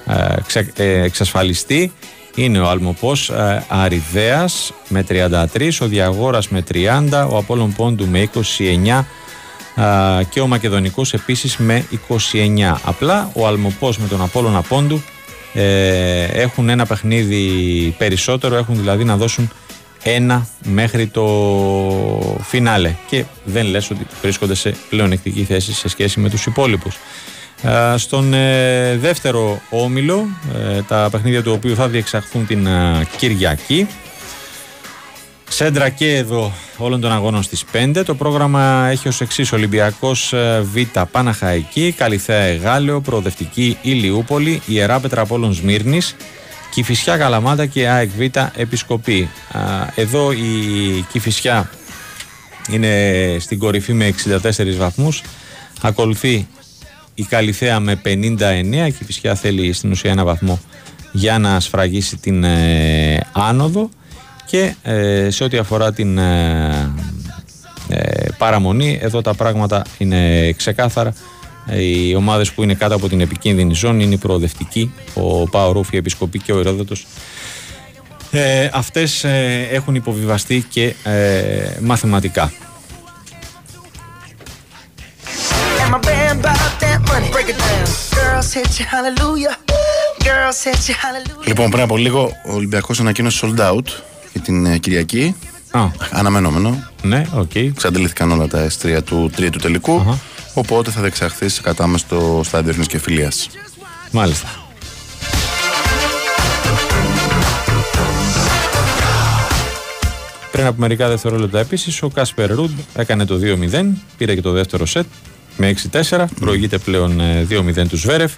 [0.07, 1.93] ε, ξε- ε, εξασφαλιστεί
[2.35, 8.29] είναι ο Αλμοπός ε, Αριδέας με 33, ο Διαγόρας με 30, ο Απόλλων Πόντου με
[8.89, 9.05] 29
[9.81, 12.75] α, και ο Μακεδονικός επίσης με 29.
[12.85, 15.03] Απλά ο Αλμοπός με τον Απόλλωνα Πόντου
[15.53, 19.51] ε, έχουν ένα παιχνίδι περισσότερο, έχουν δηλαδή να δώσουν
[20.03, 21.27] ένα μέχρι το
[22.43, 26.99] φινάλε και δεν λες ότι βρίσκονται σε πλεονεκτική θέση σε σχέση με τους υπόλοιπους.
[27.62, 33.87] Ε, Στον ε, δεύτερο όμιλο, ε, τα παιχνίδια του οποίου θα διεξαχθούν την ε, Κυριακή,
[35.53, 38.03] Σέντρα και εδώ όλων των αγώνων στις 5.
[38.05, 45.53] Το πρόγραμμα έχει ως εξής Ολυμπιακός ε, Β Παναχαϊκή, Καλυθέα Εγάλεο, Προοδευτική Ηλιούπολη, Ιερά Πετραπόλων
[45.53, 46.16] Σμύρνης,
[46.73, 48.20] Κηφισιά Καλαμάτα και ΑΕΚ Β
[48.57, 49.28] Επισκοπή.
[49.53, 49.61] Α,
[49.94, 51.70] Εδώ η Κηφισιά
[52.70, 55.23] είναι στην κορυφή με 64 βαθμούς.
[55.82, 56.49] Ακολουθεί
[57.15, 58.86] η Καλυθέα με 59.
[58.86, 60.61] Η Κηφισιά θέλει στην ουσία ένα βαθμό
[61.12, 63.89] για να σφραγίσει την ε, άνοδο.
[64.47, 66.93] Και ε, σε ό,τι αφορά την ε,
[67.89, 71.15] ε, παραμονή, εδώ τα πράγματα είναι ξεκάθαρα.
[71.67, 75.73] Ε, Οι ομάδες που είναι κάτω από την επικίνδυνη ζώνη είναι η προοδευτική, ο Πάο
[75.73, 77.07] Ρούφ, η Επισκοπή και ο Ηρόδοτος.
[78.31, 82.53] Ε, αυτές ε, έχουν υποβιβαστεί και ε, μαθηματικά.
[85.85, 87.31] And my band bought that money.
[87.37, 87.87] Break it down.
[88.19, 89.55] Girls hit you hallelujah.
[90.29, 91.47] Girls hit you hallelujah.
[91.47, 93.87] Λοιπόν, πριν από λίγο ο Ολυμπιακός ανακοίνωσε sold out
[94.33, 95.37] για την ε, Κυριακή.
[96.11, 96.91] Αναμενόμενο.
[97.03, 97.51] Ναι, οκ.
[97.75, 100.19] Ξαντλήθηκαν όλα τα εισιτήρια του τρίτου τελικού.
[100.55, 103.49] Οπότε θα διεξαχθεί σε κατάμεστο στάδιο Ειρήνης και Φιλίας.
[104.11, 104.49] Μάλιστα.
[110.53, 113.85] Πριν από μερικά δευτερόλεπτα επίσης, ο Κάσπερ Ρουντ έκανε το 2-0,
[114.16, 115.07] πήρε και το δεύτερο σετ
[115.57, 116.24] με 6-4.
[116.41, 118.33] Προηγείται πλέον ε, 2-0 του Σβέρεφ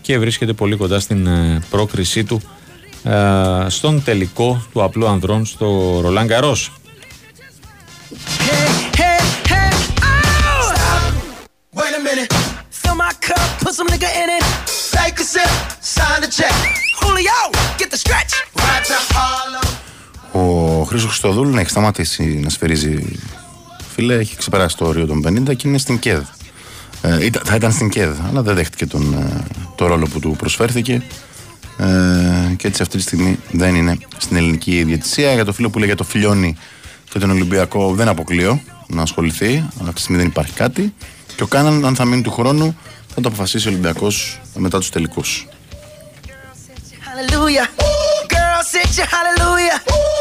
[0.00, 2.40] και βρίσκεται πολύ κοντά στην ε, πρόκρισή του
[3.04, 6.72] ε, στον τελικό του απλού ανδρών στο Ρολάν Γκαρός.
[13.82, 14.44] Some nigga in it.
[14.98, 15.52] Take a sip,
[15.94, 16.56] sign the check.
[17.00, 17.38] Julio,
[17.80, 18.32] get the stretch.
[18.64, 19.68] Right to Harlem.
[20.32, 23.18] Ο Χρήστος Χριστοδούλου να έχει σταματήσει να σφυρίζει.
[23.94, 26.22] Φίλε, έχει ξεπεράσει το όριο των 50 και είναι στην ΚΕΔ.
[27.02, 29.42] Ε, ήταν- θα ήταν στην ΚΕΔ, αλλά δεν δέχτηκε τον, ε,
[29.76, 31.02] το ρόλο που του προσφέρθηκε.
[31.78, 35.32] Ε, και έτσι αυτή τη στιγμή δεν είναι στην ελληνική διαιτησία.
[35.32, 36.56] Για το φίλο που λέει για το φιλιόνι
[37.10, 39.48] και τον Ολυμπιακό δεν αποκλείω να ασχοληθεί.
[39.50, 40.94] Αλλά αυτή τη στιγμή δεν υπάρχει κάτι.
[41.36, 42.76] Και ο Κάναν, αν θα μείνει του χρόνου,
[43.14, 45.46] θα το αποφασίσει ο Ολυμπιακός μετά τους τελικούς.
[47.14, 47.66] Hallelujah.
[48.36, 49.78] Girls hit you hallelujah.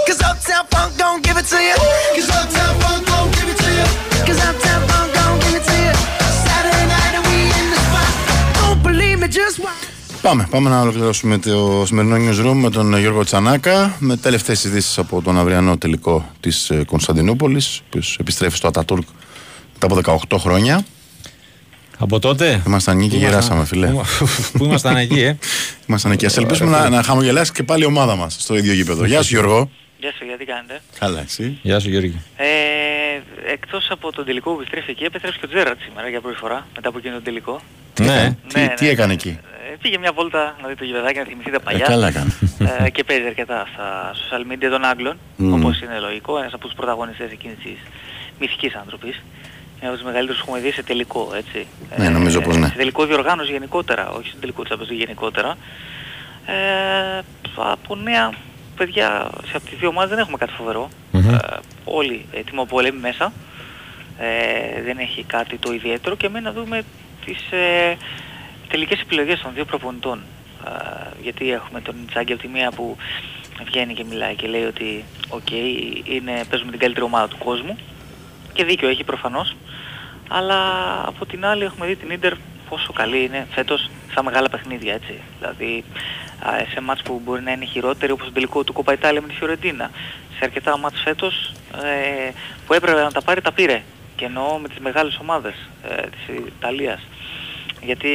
[0.07, 1.75] Cause Uptown Funk don't give it to you.
[2.15, 3.87] Cause Uptown Funk don't give it to you.
[4.27, 5.93] Cause Uptown Funk don't give it to you.
[6.45, 8.11] Saturday night and we in the spot.
[8.59, 9.83] Don't believe me, just watch.
[10.21, 15.21] Πάμε, πάμε να ολοκληρώσουμε το σημερινό newsroom με τον Γιώργο Τσανάκα με τελευταίες ειδήσεις από
[15.21, 19.07] τον αυριανό τελικό της ε, Κωνσταντινούπολης ο οποίος επιστρέφει στο Ατατούρκ
[19.73, 20.85] μετά από 18 χρόνια
[22.01, 24.05] Από τότε; Ήμασταν εκεί και Πού ήμασταν- γεράσαμε φίλε πού-
[24.57, 25.37] Πού ήμασταν εκεί, ε;
[25.87, 29.05] Ήμασταν εκεί, ας ελπίσουμε να, να χαμογελάσει και πάλι η ομάδα μας στο ίδιο γήπεδο
[29.05, 29.69] Γεια σου Γιώργο
[29.99, 32.21] Γεια σου, γιατί κάνετε; Καλά εσύ Γεια σου Γιώργη.
[32.37, 32.45] Ε,
[33.51, 36.67] εκτός από τον τελικό που επιστρέφει εκεί, επέστρεψε και ο Τζέραρτ σήμερα για πρώτη φορά,
[36.75, 37.61] μετά από εκείνο τον τελικό.
[37.99, 39.29] Ναι, τι, τι έκανε εκεί;
[39.71, 41.85] Ε, πήγε μια βόλτα να δει το γηπεδάκι, να θυμηθεί τα Ε, παλιά.
[41.85, 42.31] καλά έκανε.
[42.85, 45.53] Ε, και παίζει αρκετά στα social media των Άγγλων, Μμμ.
[45.53, 47.77] όπως είναι λογικό, ένας από τους πρωταγωνιστές εκείνης της
[48.39, 49.21] μυθικής άνθρωπης.
[49.83, 51.67] Ένας από τους μεγαλύτερους που έχουμε δει σε τελικό, έτσι.
[51.97, 52.67] Ναι, νομίζω πως ναι.
[52.67, 55.57] Σε τελικό διοργάνωση γενικότερα, όχι σε τελικό της Champions League γενικότερα.
[56.45, 57.21] Ε,
[57.55, 58.33] από νέα
[58.75, 60.89] παιδιά, σε από τις δύο ομάδες δεν έχουμε κάτι φοβερό.
[61.11, 61.29] Μμμ.
[61.29, 61.39] Ε,
[61.85, 63.33] όλοι ετοιμοπόλεμοι μέσα.
[64.17, 66.83] Ε, δεν έχει κάτι το ιδιαίτερο και μένει να δούμε
[67.25, 67.97] τις ε,
[68.67, 70.21] τελικές επιλογές των δύο προπονητών.
[70.65, 70.71] Ε,
[71.21, 72.97] γιατί έχουμε τον Τσάγκη από τη μία που
[73.65, 75.51] βγαίνει και μιλάει και λέει ότι οκ,
[76.03, 77.77] είναι, παίζουμε την καλύτερη ομάδα του κόσμου
[78.53, 79.55] και δίκιο έχει προφανώς
[80.33, 80.57] αλλά
[81.05, 82.33] από την άλλη έχουμε δει την Ίντερ
[82.69, 85.21] πόσο καλή είναι φέτος στα μεγάλα παιχνίδια έτσι.
[85.37, 85.83] Δηλαδή
[86.39, 89.27] α, σε ματς που μπορεί να είναι χειρότεροι όπως το τελικό του Κόπα Ιτάλια με
[89.27, 89.91] τη Φιωρεντίνα.
[90.37, 91.53] Σε αρκετά ματς φέτος
[91.83, 92.31] ε,
[92.65, 93.81] που έπρεπε να τα πάρει τα πήρε.
[94.15, 95.53] Και εννοώ με τις μεγάλες ομάδες
[95.89, 96.99] ε, της Ιταλίας.
[97.81, 98.11] Γιατί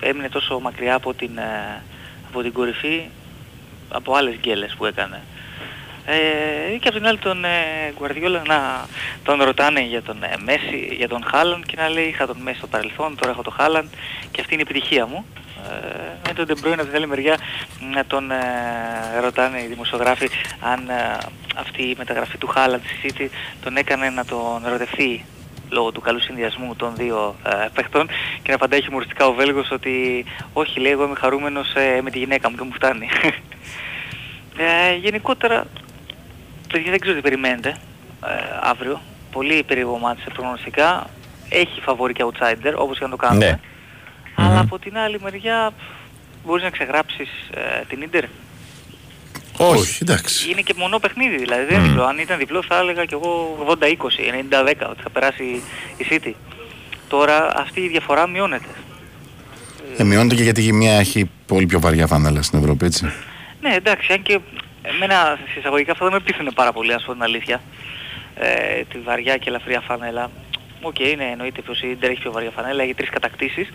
[0.00, 1.82] έμεινε τόσο μακριά από την, ε,
[2.28, 3.08] από την κορυφή
[3.88, 5.22] από άλλες γκέλες που έκανε.
[6.06, 7.48] Ε, και από την άλλη τον ε,
[8.00, 8.86] Guardiola να
[9.22, 12.58] τον ρωτάνε για τον ε, Μέση, για τον Χάλαντ και να λέει είχα τον Μέση
[12.58, 13.86] στο παρελθόν, τώρα έχω τον Χάλαντ
[14.30, 15.24] και αυτή είναι η επιτυχία μου.
[15.70, 17.36] Ε, με τον De Bruyne από την άλλη μεριά
[17.94, 18.36] να τον ε,
[19.20, 20.28] ρωτάνε οι δημοσιογράφοι
[20.60, 21.18] αν ε,
[21.56, 23.26] αυτή η μεταγραφή του Χάλαντ στη City
[23.62, 25.24] τον έκανε να τον ερωτευτεί
[25.72, 28.06] λόγω του καλού συνδυασμού των δύο ε, παιχτών
[28.42, 32.18] και να απαντάει χιουμοριστικά ο Βέλγος ότι όχι λέει εγώ είμαι χαρούμενος ε, με τη
[32.18, 33.08] γυναίκα μου και μου φτάνει.
[34.56, 35.64] Ε, γενικότερα,
[36.72, 39.00] παιδιά δεν ξέρω τι περιμένετε ε, αύριο.
[39.32, 41.06] Πολύ περίεργο μάτι σε προγνωστικά.
[41.48, 43.44] Έχει φαβορή και outsider, όπως και να το κάνουμε.
[43.44, 43.58] Ναι.
[44.34, 45.72] Αλλά από την άλλη μεριά
[46.44, 48.24] μπορείς να ξεγράψεις ε, την Ίντερ.
[49.56, 50.50] Όχι, εντάξει.
[50.50, 52.04] Είναι και μονό παιχνίδι δηλαδή, δεν είναι διπλό.
[52.04, 55.62] Αν ήταν διπλό θα έλεγα κι εγώ 80-20, 90-10 ότι θα περάσει
[55.96, 56.32] η City.
[57.08, 58.68] Τώρα αυτή η διαφορά μειώνεται.
[59.96, 63.12] Ε, μειώνεται και γιατί η μία έχει πολύ πιο βαριά φανέλα στην Ευρώπη, έτσι.
[63.60, 64.38] Ναι, εντάξει, αν και
[64.82, 67.60] εμένα σε εισαγωγικά αυτό δεν με πείθανε πάρα πολύ, ας πω την αλήθεια.
[68.34, 70.30] Ε, τη βαριά και ελαφριά φανέλα.
[70.80, 73.68] Οκ, ναι, εννοείται πως η Ιντερ έχει πιο βαριά φανέλα, έχει τρεις κατακτήσεις.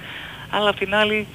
[0.49, 1.27] Αλλά απ' την άλλη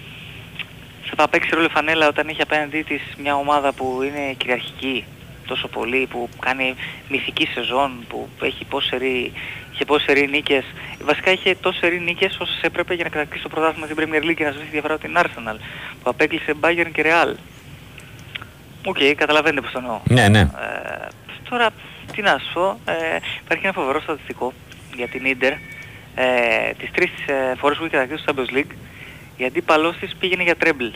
[1.16, 5.04] θα παίξει ρόλο η φανέλα όταν έχει απέναντί της μια ομάδα που είναι κυριαρχική
[5.46, 6.74] τόσο πολύ, που κάνει
[7.08, 9.32] μυθική σεζόν, που έχει πόσερι,
[9.72, 10.64] είχε πόσερι νίκες.
[11.04, 14.44] Βασικά είχε τόσερι νίκες όσες έπρεπε για να κρατήσει το πρωτάθλημα στην Premier League και
[14.44, 15.56] να σβήσει τη διαφορά από την Arsenal,
[16.02, 17.34] που απέκλεισε Bayern και Real.
[18.84, 20.00] OK, καταλαβαίνετε πώς το εννοώ.
[20.04, 20.40] Ναι, ναι.
[20.40, 21.08] Ε,
[21.48, 21.70] τώρα,
[22.12, 24.52] τι να σου πω, ε, υπάρχει ένα φοβερό στατιστικό
[24.96, 25.52] για την Ίντερ.
[26.14, 28.74] Ε, τις τρεις ε, φορές που είχε κατακτήσει το Champions League,
[29.36, 30.86] η αντίπαλός της πήγαινε για τρεμπλ.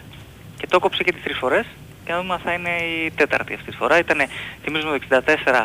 [0.58, 1.66] Και το κόψε και τις τρεις φορές
[2.04, 3.98] και να δούμε αν θα είναι η τέταρτη αυτή τη φορά.
[3.98, 4.26] Ήτανε,
[4.62, 5.64] θυμίζουμε το 64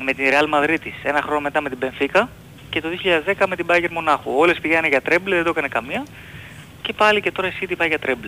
[0.00, 2.26] με την Real Madrid της, ένα χρόνο μετά με την Benfica
[2.70, 2.88] και το
[3.38, 4.30] 2010 με την Bayern Μονάχου.
[4.36, 6.04] Όλες πηγαίνανε για τρεμπλ, δεν το έκανε καμία.
[6.82, 8.26] Και πάλι και τώρα η City πάει για τρεμπλ.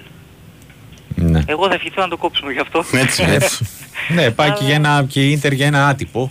[1.30, 1.42] Ναι.
[1.46, 2.84] Εγώ θα ευχηθώ να το κόψουμε γι' αυτό.
[2.92, 3.66] Έτσι, έτσι.
[4.14, 6.30] ναι, πάει και, για ένα, και η Ίντερ για ένα άτυπο.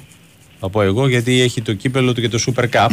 [0.60, 2.88] Θα πω εγώ γιατί έχει το κύπελο του και το Super Cup.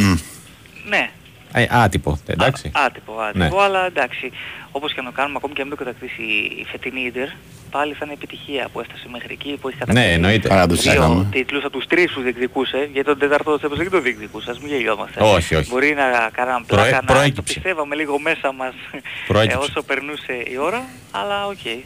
[0.89, 1.09] ναι,
[1.53, 2.71] Ε, άτυπο, εντάξει.
[2.73, 3.63] Άτυπο, άτυπο, Ναι.
[3.63, 4.31] αλλά εντάξει,
[4.71, 6.21] όπως και να το κάνουμε, ακόμη και αν μην το κατακτήσει
[6.61, 7.27] η φετινή Ίντερ,
[7.71, 10.47] πάλι θα είναι επιτυχία που έφτασε μέχρι εκεί, που έχει κατακτήσει Ναι, εννοείται.
[10.47, 11.27] Παρά το δύο συζητάμε.
[11.31, 14.67] τίτλους από τους τρεις που διεκδικούσε, γιατί τον τέταρτο Champions δεν το διεκδικούσε, ας μην
[14.71, 15.23] γελιόμαστε.
[15.23, 15.69] Όχι, όχι.
[15.69, 17.53] Μπορεί να κάναμε Προέ- πλάκα, να το προέκυψε.
[17.53, 19.57] πιστεύαμε λίγο μέσα μας ε, Προέκυψε.
[19.57, 20.81] όσο περνούσε η ώρα,
[21.11, 21.83] αλλά οκ.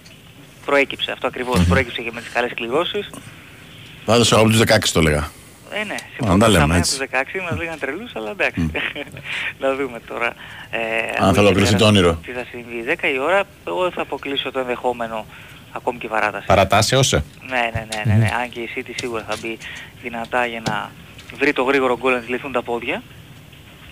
[0.66, 3.10] Προέκυψε αυτό ακριβώς, προέκυψε και με τις καλές κληρώσεις.
[4.06, 5.32] Πάντως εγώ από τους 16 το έλεγα.
[5.80, 5.95] Ε, ναι,
[6.31, 6.97] Αν τα λέμε συμφωνήσαμε έτσι.
[6.99, 7.07] τους
[7.39, 8.72] 16, μας λέγανε τρελούς, αλλά εντάξει.
[9.61, 10.34] να δούμε τώρα.
[10.69, 10.80] Ε,
[11.23, 12.14] Αν θα ολοκληρωθεί τι το όνειρο.
[12.26, 12.84] Τι θα συμβεί.
[13.02, 15.26] 10 η ώρα, εγώ δεν θα αποκλείσω το ενδεχόμενο
[15.72, 16.45] ακόμη και παράταση.
[16.45, 17.14] Παρατάσεως.
[17.14, 17.23] ε.
[17.47, 18.30] Ναι, ναι, ναι, ναι, ναι.
[18.41, 19.57] Αν και η City σίγουρα θα μπει
[20.02, 20.91] δυνατά για να
[21.38, 23.03] βρει το γρήγορο γκολ να της λυθούν τα πόδια.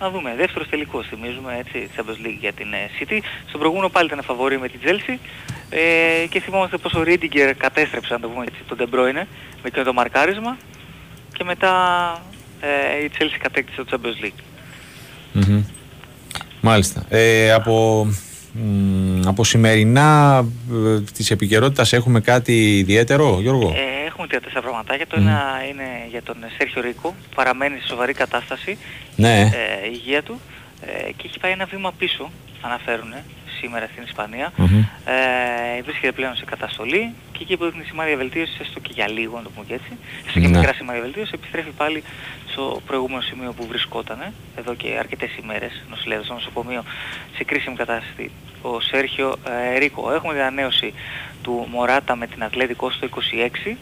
[0.00, 0.34] Να δούμε.
[0.36, 3.18] Δεύτερος τελικός θυμίζουμε έτσι Champions League για την ε, City.
[3.48, 5.18] Στον προηγούμενο πάλι ήταν φαβορή με την Chelsea.
[5.70, 9.24] Ε, και θυμόμαστε πως ο Ρίντιγκερ κατέστρεψε, να το πούμε έτσι, τον De Bruyne
[9.62, 10.56] με εκείνο το μαρκάρισμα.
[11.38, 11.72] Και μετά
[12.60, 14.42] ε, η Chelsea κατέκτησε το Champions League.
[15.32, 15.64] Μμμ.
[16.60, 17.04] Μάλιστα.
[17.08, 18.06] Ε, από,
[18.52, 20.38] μ, από σημερινά
[20.72, 25.06] ε, της επικαιρότητας έχουμε κάτι ιδιαίτερο, Γιώργο; Ε, έχουμε τρία-τέσσερα πραγματάκια.
[25.06, 28.78] Το ένα είναι για τον Σέρχιο Ρίκο, που παραμένει σε σοβαρή κατάσταση
[29.16, 29.40] Ναι.
[29.40, 30.40] ε, η υγεία του
[30.80, 32.30] ε, και έχει πάει ένα βήμα πίσω,
[32.60, 33.12] αναφέρουν
[33.64, 34.52] σήμερα στην Ισπανία.
[34.56, 34.78] Μμμ.
[35.04, 39.36] Ε, βρίσκεται πλέον σε καταστολή και εκεί που δείχνει σημάδια βελτίωσης, έστω και για λίγο,
[39.36, 39.92] να το πούμε και έτσι,
[40.26, 40.56] έστω και Ναι.
[40.58, 42.02] μικρά σημάδια βελτίωσης, επιστρέφει πάλι
[42.52, 44.18] στο προηγούμενο σημείο που βρισκόταν
[44.58, 46.82] εδώ και αρκετές ημέρες, νοσηλεύεται στο νοσοκομείο,
[47.36, 48.30] σε κρίσιμη κατάσταση.
[48.62, 49.36] Ο Σέρχιο
[49.74, 50.12] ε, Ρίκο.
[50.12, 50.94] Έχουμε την ανανέωση
[51.42, 53.08] του Μωράτα με την Ατλέτικο στο
[53.66, 53.76] 26.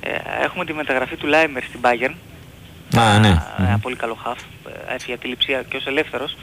[0.00, 0.10] Ε,
[0.44, 2.14] έχουμε τη μεταγραφή του Λάιμερ στην Bayern.
[2.98, 3.28] Α, ναι.
[3.58, 4.38] Ένα πολύ καλό χαφ.
[4.88, 6.36] Ε, Έφυγε από τη λειψία και ως ελεύθερος.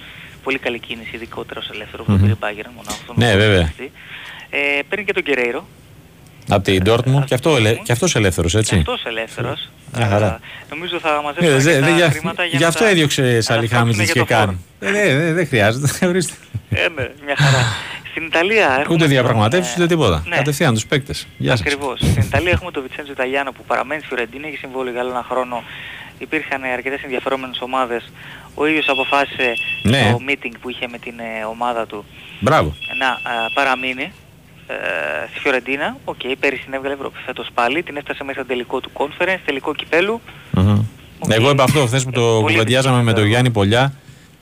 [0.43, 2.17] Πολύ καλή κίνηση, ειδικότερα ως ελεύθερο που Μμμ.
[2.19, 2.97] το πήρε η Bayern μονάχο.
[2.99, 3.55] αυτόν Ναι, τον βέβαια.
[3.59, 3.91] ποδοσφαιριστή.
[4.49, 5.67] Ε, παίρνει και τον Γκερέιρο.
[6.49, 8.73] Από την Dortmund και, αυτό, ελε- και αυτός ελεύθερος, έτσι.
[8.73, 9.69] Και αυτός ελεύθερος.
[9.95, 10.25] Μια χαρά.
[10.25, 10.39] Ε,
[10.69, 13.41] νομίζω θα Ε, μαζέψουμε δε- αρκετά δε- για- χρήματα για Γι' να αυτό τα έδιωξε
[13.41, 14.97] Σαλιχάμιτζης αναστρέψουμε και για το κάνει.
[14.99, 16.05] Ε, ναι, ναι, δεν χρειάζεται.
[16.09, 16.33] ορίστε.
[16.69, 17.65] Ε, ναι, μια χαρά.
[18.11, 18.83] Στην Ιταλία έχουμε...
[18.89, 20.23] Ούτε τον, διαπραγματεύσεις ε, ούτε τίποτα.
[20.27, 20.35] ναι.
[20.35, 21.27] Κατευθείαν τους παίκτες.
[21.37, 21.59] Γεια σας.
[21.65, 21.99] Ακριβώς.
[21.99, 25.25] Στην Ιταλία έχουμε τον Βιτσέντζο Ιταλιάνο που παραμένει στη Φιωρεντίνα, έχει συμβόλαιο για άλλο ένα
[25.29, 25.63] χρόνο.
[26.19, 28.11] Υπήρχαν ε, αρκετές ενδιαφερόμενες ομάδες.
[28.55, 29.53] Ο ίδιος αποφάσισε
[29.83, 30.11] Ναι.
[30.11, 32.05] το meeting που είχε με την ε, ομάδα του
[32.39, 32.75] Μπράβο.
[32.99, 34.11] να ε, παραμείνει
[34.67, 34.73] ε,
[35.29, 35.97] στη Φιωρεντίνα.
[36.05, 37.83] Οκ, πέρυσι την έβγαλε Ευρώπη, φέτος πάλι.
[37.83, 40.21] Την έφτασε μέχρι το τελικό του conference, τελικό κυπέλου.
[40.51, 40.81] Μμμ.
[41.29, 43.93] Εγώ είπα αυτό χθες που το κουβεντιάζαμε με τον Γιάννη Πολιά.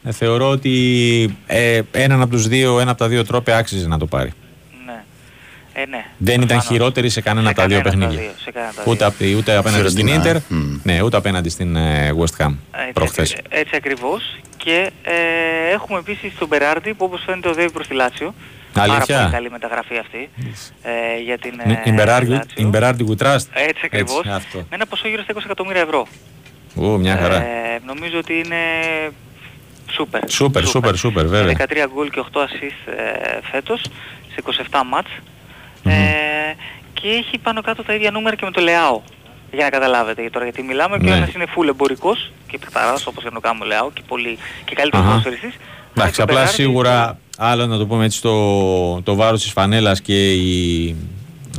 [0.04, 3.98] Ε, θεωρώ ότι ε, έναν από τους δύο, ένα από τα δύο τρόπαια άξιζε να
[3.98, 4.32] το πάρει.
[5.80, 5.82] Ναι.
[5.82, 6.06] Ε, ναι.
[6.18, 6.66] Δεν ήταν Προφανώς.
[6.66, 8.34] χειρότερη σε κανένα από τα δύο κανένα από τα παιχνίδια.
[8.36, 9.08] δύο, σε κανένα από τα Ούτε, δύο.
[9.08, 10.42] απ' τη- ούτε απέναντι στην Φιωρεντίνα, Ίντερ,
[10.84, 13.32] ναι, ούτε απέναντι στην ε, West Ham Έτσι, προχθές.
[13.32, 14.40] ακρι- έτσι ακριβώς.
[14.58, 15.14] Και ε,
[15.74, 18.34] έχουμε επίσης τον Μπεράρντι που όπως φαίνεται οδεύει προς τη Λάτσιο.
[18.74, 20.30] Πάρα Αλήθεια; πολύ καλή μεταγραφή αυτή
[20.84, 22.72] ε, για την Ναι, ε, In Berardi- Λάτσιο.
[22.72, 23.46] In Berardi we trust.
[23.54, 24.26] Έτσι ακριβώς.
[24.28, 24.58] αυτό.
[24.58, 26.08] Με ένα ποσό γύρω στα 20 εκατομμύρια ευρώ.
[26.76, 27.36] Ω, μια χαρά.
[27.36, 28.56] Ε, νομίζω ότι είναι
[29.92, 30.30] σούπερ.
[30.30, 31.54] Σούπερ, σούπερ, σούπερ, βέβαια.
[31.58, 33.82] 13 γκολ και 8 assist ε, φέτος
[34.34, 35.10] σε 27 μάτς.
[35.94, 36.56] Ε,
[36.94, 39.02] και έχει πάνω κάτω τα ίδια νούμερα και με το Λεάο.
[39.52, 41.16] Για να καταλάβετε γιατί τώρα γιατί μιλάμε και ο Ναι.
[41.16, 44.76] ένας είναι full εμπορικός και παιχταράς όπως για να το κάνουμε Λεάο και, πολύ, και
[44.76, 45.14] καλύτερος Αχα.
[45.16, 45.54] ποδοσφαιριστής.
[45.98, 50.96] Εντάξει, απλά σίγουρα άλλο να το πούμε έτσι το, το βάρος της φανέλας και οι,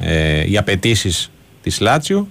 [0.01, 1.31] ε, οι απαιτήσεις
[1.63, 2.29] της Λάτσιο.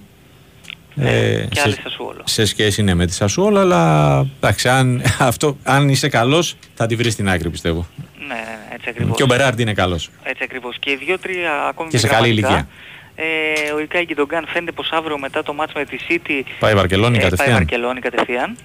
[0.96, 2.22] Ε, και άλλη Σασουόλο.
[2.24, 6.96] σε σχέση ναι, με τη Σασουόλο, αλλά εντάξει, αν, αυτό, αν είσαι καλός θα τη
[6.96, 7.88] βρεις στην άκρη πιστεύω.
[8.28, 8.34] Ναι, ναι,
[8.69, 9.18] ναι, έτσι ακριβώς.
[9.18, 10.10] Και ο Μπεράρντ είναι καλός.
[10.23, 10.77] Έτσι ακριβώς.
[10.80, 12.47] Και δύο-τρία ακόμη Και σε καλή γραμματικά.
[12.47, 12.68] ηλικία.
[13.15, 16.76] Ε, ο Ικάη Γκιντογκάν φαίνεται πως αύριο μετά το μάτς με τη City Πάει η
[16.76, 17.49] Βαρκελόνη ε, κατευθείαν.
[17.49, 18.57] Πάει Βαρκελόνη κατευθείαν.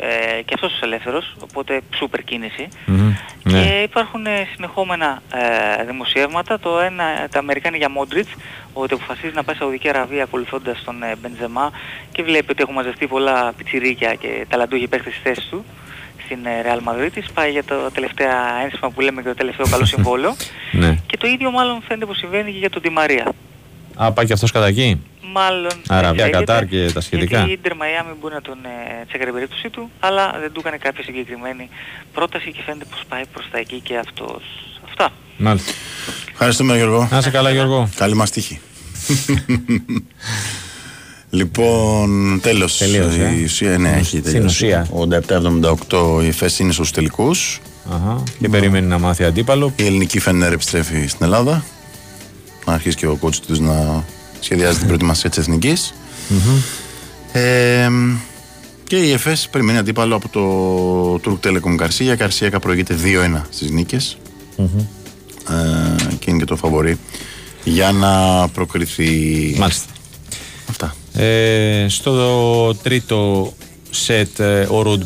[0.00, 2.68] Ε, και αυτός ο ελεύθερος, οπότε σούπερ κίνηση.
[2.86, 3.52] Μμμ, ναι.
[3.52, 5.22] Και υπάρχουν ε, συνεχόμενα
[5.80, 6.58] ε, δημοσιεύματα.
[6.58, 8.30] Το ένα, τα Αμερικάνη για Μόντριτς,
[8.72, 11.72] ότι αποφασίζει να πάει στη Σαουδική Αραβία ακολουθώντας τον ε, Μπενζεμά
[12.12, 15.64] και βλέπει ότι έχουν μαζευτεί πολλά πιτσιρίκια και ταλαντούχοι παίχτες στη θέση του
[16.28, 17.22] στην ε, Real Madrid.
[17.34, 18.28] Πάει για το τελευταίο
[18.64, 20.36] ένσημα που λέμε και το τελευταίο καλό συμβόλαιο.
[20.72, 20.98] Ναι.
[21.06, 23.32] και το ίδιο μάλλον φαίνεται πως συμβαίνει και για τον Τη Μαρία.
[23.94, 25.00] Α, πάει και αυτός κατά εκεί;
[25.32, 27.36] Μάλλον Αραβία, λέγεται, Κατάρ και τα σχετικά.
[27.36, 30.60] Γιατί η Ίντερ Μαϊάμι μπορεί να τον ε, τσέκαρε την περίπτωση του, αλλά δεν του
[30.60, 31.68] έκανε κάποια συγκεκριμένη
[32.12, 34.42] πρόταση και φαίνεται πως πάει προς τα εκεί και αυτός.
[34.88, 35.08] Αυτά.
[35.36, 35.72] Μάλιστα.
[36.30, 37.08] Ευχαριστούμε Γιώργο.
[37.10, 37.88] Να είσαι καλά Γιώργο.
[37.96, 38.60] Καλή μας τύχη.
[41.30, 42.76] λοιπόν, τέλος.
[42.76, 43.44] Τελείωσε, Η ε.
[43.44, 44.46] ουσία, ναι, έχει Στην τελειώσει.
[44.46, 44.88] ουσία.
[45.90, 47.60] 87-78 η ΦΕΣ είναι στους τελικούς.
[47.92, 48.22] Αχα.
[48.40, 49.72] Και περιμένει να μάθει αντίπαλο.
[49.76, 51.64] Η ελληνική Φενέρ επιστρέφει στην Ελλάδα.
[52.66, 54.04] Να αρχίσει και ο κότσος τους να
[54.40, 55.94] σχεδιάζει την προετοιμασία της εθνικής.
[57.32, 57.88] Ε,
[58.84, 62.12] και η ΕΦΕΣ περιμένει αντίπαλο από το Τουρκ Telecom Καρσία.
[62.12, 64.18] Η Καρσία προηγείται 2-1 στις νίκες.
[64.58, 66.98] Ε, και είναι και το φαβορή
[67.64, 68.12] για να
[68.48, 69.10] προκριθεί.
[69.58, 69.92] Μάλιστα.
[70.68, 70.94] Αυτά.
[71.20, 73.52] Ε, στο τρίτο
[73.90, 75.02] σετ ε, ο Ρουντ